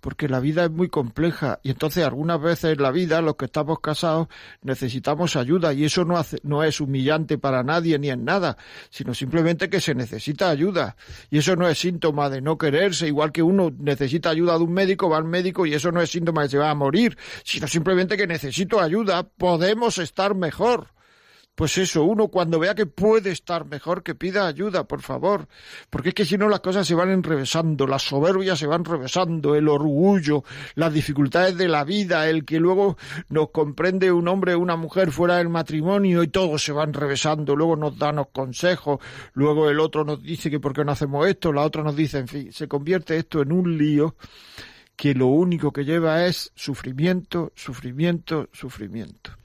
porque 0.03 0.27
la 0.27 0.41
vida 0.41 0.65
es 0.65 0.69
muy 0.69 0.89
compleja 0.89 1.61
y 1.63 1.71
entonces 1.71 2.03
algunas 2.03 2.39
veces 2.41 2.75
en 2.75 2.83
la 2.83 2.91
vida 2.91 3.21
los 3.21 3.37
que 3.37 3.45
estamos 3.45 3.79
casados 3.79 4.27
necesitamos 4.61 5.37
ayuda 5.37 5.71
y 5.71 5.85
eso 5.85 6.03
no, 6.03 6.17
hace, 6.17 6.39
no 6.43 6.61
es 6.61 6.81
humillante 6.81 7.37
para 7.37 7.63
nadie 7.63 7.97
ni 7.97 8.09
en 8.09 8.25
nada, 8.25 8.57
sino 8.89 9.13
simplemente 9.13 9.69
que 9.69 9.79
se 9.79 9.95
necesita 9.95 10.49
ayuda 10.49 10.97
y 11.31 11.37
eso 11.37 11.55
no 11.55 11.69
es 11.69 11.79
síntoma 11.79 12.29
de 12.29 12.41
no 12.41 12.57
quererse, 12.57 13.07
igual 13.07 13.31
que 13.31 13.43
uno 13.43 13.71
necesita 13.79 14.29
ayuda 14.29 14.57
de 14.57 14.65
un 14.65 14.73
médico, 14.73 15.09
va 15.09 15.15
al 15.15 15.23
médico 15.23 15.65
y 15.65 15.73
eso 15.73 15.89
no 15.89 16.01
es 16.01 16.09
síntoma 16.11 16.41
de 16.41 16.47
que 16.49 16.51
se 16.51 16.57
va 16.57 16.69
a 16.69 16.75
morir, 16.75 17.17
sino 17.45 17.65
simplemente 17.67 18.17
que 18.17 18.27
necesito 18.27 18.81
ayuda, 18.81 19.23
podemos 19.23 19.99
estar 19.99 20.35
mejor. 20.35 20.92
Pues 21.55 21.77
eso, 21.77 22.03
uno 22.03 22.29
cuando 22.29 22.57
vea 22.57 22.73
que 22.73 22.87
puede 22.87 23.29
estar 23.29 23.65
mejor, 23.65 24.01
que 24.01 24.15
pida 24.15 24.47
ayuda, 24.47 24.85
por 24.85 25.03
favor. 25.03 25.47
Porque 25.91 26.09
es 26.09 26.15
que 26.15 26.25
si 26.25 26.35
no 26.35 26.49
las 26.49 26.61
cosas 26.61 26.87
se 26.87 26.95
van 26.95 27.11
enrevesando, 27.11 27.85
la 27.85 27.99
soberbia 27.99 28.55
se 28.55 28.65
van 28.65 28.83
revesando, 28.83 29.53
el 29.53 29.67
orgullo, 29.67 30.43
las 30.73 30.91
dificultades 30.91 31.55
de 31.55 31.67
la 31.67 31.83
vida, 31.83 32.27
el 32.27 32.43
que 32.43 32.59
luego 32.59 32.97
nos 33.29 33.51
comprende 33.51 34.11
un 34.11 34.27
hombre 34.27 34.55
o 34.55 34.59
una 34.59 34.75
mujer 34.77 35.11
fuera 35.11 35.37
del 35.37 35.49
matrimonio 35.49 36.23
y 36.23 36.29
todo 36.29 36.57
se 36.57 36.73
va 36.73 36.85
enrevesando, 36.85 37.55
luego 37.55 37.75
nos 37.75 37.99
dan 37.99 38.15
los 38.15 38.29
consejos, 38.29 38.99
luego 39.33 39.69
el 39.69 39.79
otro 39.79 40.03
nos 40.03 40.23
dice 40.23 40.49
que 40.49 40.59
por 40.59 40.73
qué 40.73 40.83
no 40.83 40.93
hacemos 40.93 41.27
esto, 41.27 41.53
la 41.53 41.61
otra 41.61 41.83
nos 41.83 41.95
dice, 41.95 42.17
en 42.17 42.27
fin, 42.27 42.51
se 42.51 42.67
convierte 42.67 43.15
esto 43.15 43.43
en 43.43 43.51
un 43.51 43.77
lío 43.77 44.15
que 44.95 45.13
lo 45.13 45.27
único 45.27 45.71
que 45.71 45.85
lleva 45.85 46.25
es 46.25 46.51
sufrimiento, 46.55 47.51
sufrimiento, 47.55 48.49
sufrimiento. 48.51 49.42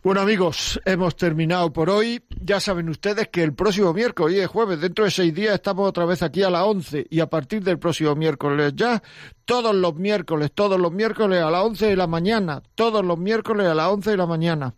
Bueno 0.00 0.20
amigos, 0.20 0.80
hemos 0.84 1.16
terminado 1.16 1.72
por 1.72 1.90
hoy. 1.90 2.22
Ya 2.40 2.60
saben 2.60 2.88
ustedes 2.88 3.28
que 3.30 3.42
el 3.42 3.52
próximo 3.52 3.92
miércoles, 3.92 4.36
hoy 4.36 4.40
es 4.40 4.46
jueves, 4.46 4.80
dentro 4.80 5.04
de 5.04 5.10
seis 5.10 5.34
días 5.34 5.54
estamos 5.54 5.88
otra 5.88 6.04
vez 6.04 6.22
aquí 6.22 6.44
a 6.44 6.50
las 6.50 6.62
once 6.62 7.04
y 7.10 7.18
a 7.18 7.28
partir 7.28 7.64
del 7.64 7.80
próximo 7.80 8.14
miércoles 8.14 8.74
ya, 8.76 9.02
todos 9.44 9.74
los 9.74 9.96
miércoles, 9.96 10.52
todos 10.54 10.78
los 10.78 10.92
miércoles 10.92 11.42
a 11.42 11.50
las 11.50 11.64
once 11.64 11.86
de 11.86 11.96
la 11.96 12.06
mañana, 12.06 12.62
todos 12.76 13.04
los 13.04 13.18
miércoles 13.18 13.66
a 13.66 13.74
las 13.74 13.88
once 13.88 14.10
de 14.10 14.16
la 14.16 14.26
mañana. 14.26 14.72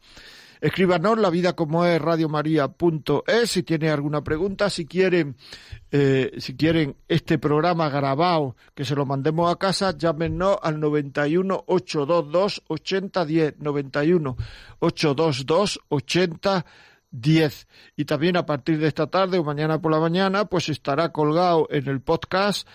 Escríbanos 0.61 1.19
la 1.19 1.31
vida 1.31 1.55
como 1.55 1.87
es 1.87 2.01
radiomaria.es 2.01 3.51
si 3.51 3.63
tiene 3.63 3.89
alguna 3.89 4.23
pregunta, 4.23 4.69
si 4.69 4.85
quieren, 4.85 5.37
eh, 5.91 6.33
si 6.39 6.55
quieren 6.55 6.97
este 7.09 7.39
programa 7.39 7.89
grabado 7.89 8.57
que 8.75 8.85
se 8.85 8.95
lo 8.95 9.07
mandemos 9.07 9.51
a 9.51 9.57
casa, 9.57 9.97
llámenos 9.97 10.59
al 10.63 10.79
91 10.79 11.65
822 11.67 12.63
8010 12.69 13.55
91 13.59 14.37
822 14.81 15.81
8010 15.89 17.69
y 17.97 18.05
también 18.05 18.37
a 18.37 18.45
partir 18.45 18.79
de 18.79 18.89
esta 18.89 19.07
tarde 19.07 19.39
o 19.39 19.45
mañana 19.45 19.81
por 19.81 19.93
la 19.93 19.99
mañana 19.99 20.45
pues 20.45 20.69
estará 20.69 21.11
colgado 21.11 21.69
en 21.71 21.89
el 21.89 22.03
podcast 22.03 22.69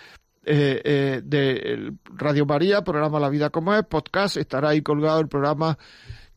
eh, 0.43 0.81
eh, 0.83 1.21
de 1.23 1.93
Radio 2.05 2.45
María, 2.45 2.83
programa 2.83 3.19
La 3.19 3.29
Vida 3.29 3.49
como 3.51 3.73
es, 3.75 3.83
podcast, 3.86 4.38
estará 4.38 4.69
ahí 4.69 4.81
colgado 4.81 5.19
el 5.19 5.27
programa 5.27 5.77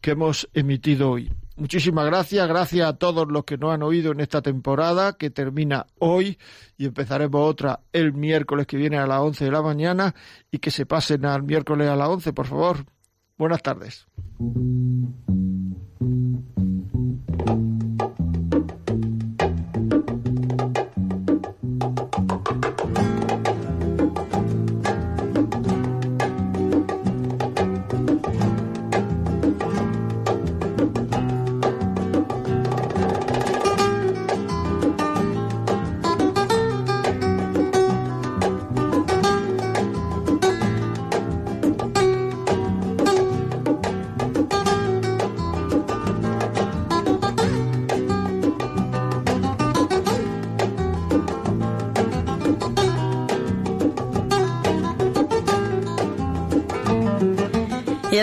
que 0.00 0.12
hemos 0.12 0.48
emitido 0.54 1.10
hoy. 1.10 1.32
Muchísimas 1.56 2.06
gracias, 2.06 2.46
gracias 2.46 2.88
a 2.88 2.96
todos 2.96 3.26
los 3.28 3.44
que 3.44 3.58
nos 3.58 3.74
han 3.74 3.82
oído 3.82 4.12
en 4.12 4.20
esta 4.20 4.42
temporada 4.42 5.14
que 5.14 5.28
termina 5.30 5.86
hoy 5.98 6.38
y 6.76 6.86
empezaremos 6.86 7.40
otra 7.40 7.80
el 7.92 8.12
miércoles 8.12 8.66
que 8.66 8.76
viene 8.76 8.96
a 8.96 9.08
las 9.08 9.20
11 9.20 9.46
de 9.46 9.50
la 9.50 9.62
mañana 9.62 10.14
y 10.52 10.58
que 10.58 10.70
se 10.70 10.86
pasen 10.86 11.24
al 11.24 11.42
miércoles 11.42 11.88
a 11.88 11.96
las 11.96 12.08
11, 12.08 12.32
por 12.32 12.46
favor. 12.46 12.84
Buenas 13.36 13.62
tardes. 13.62 14.06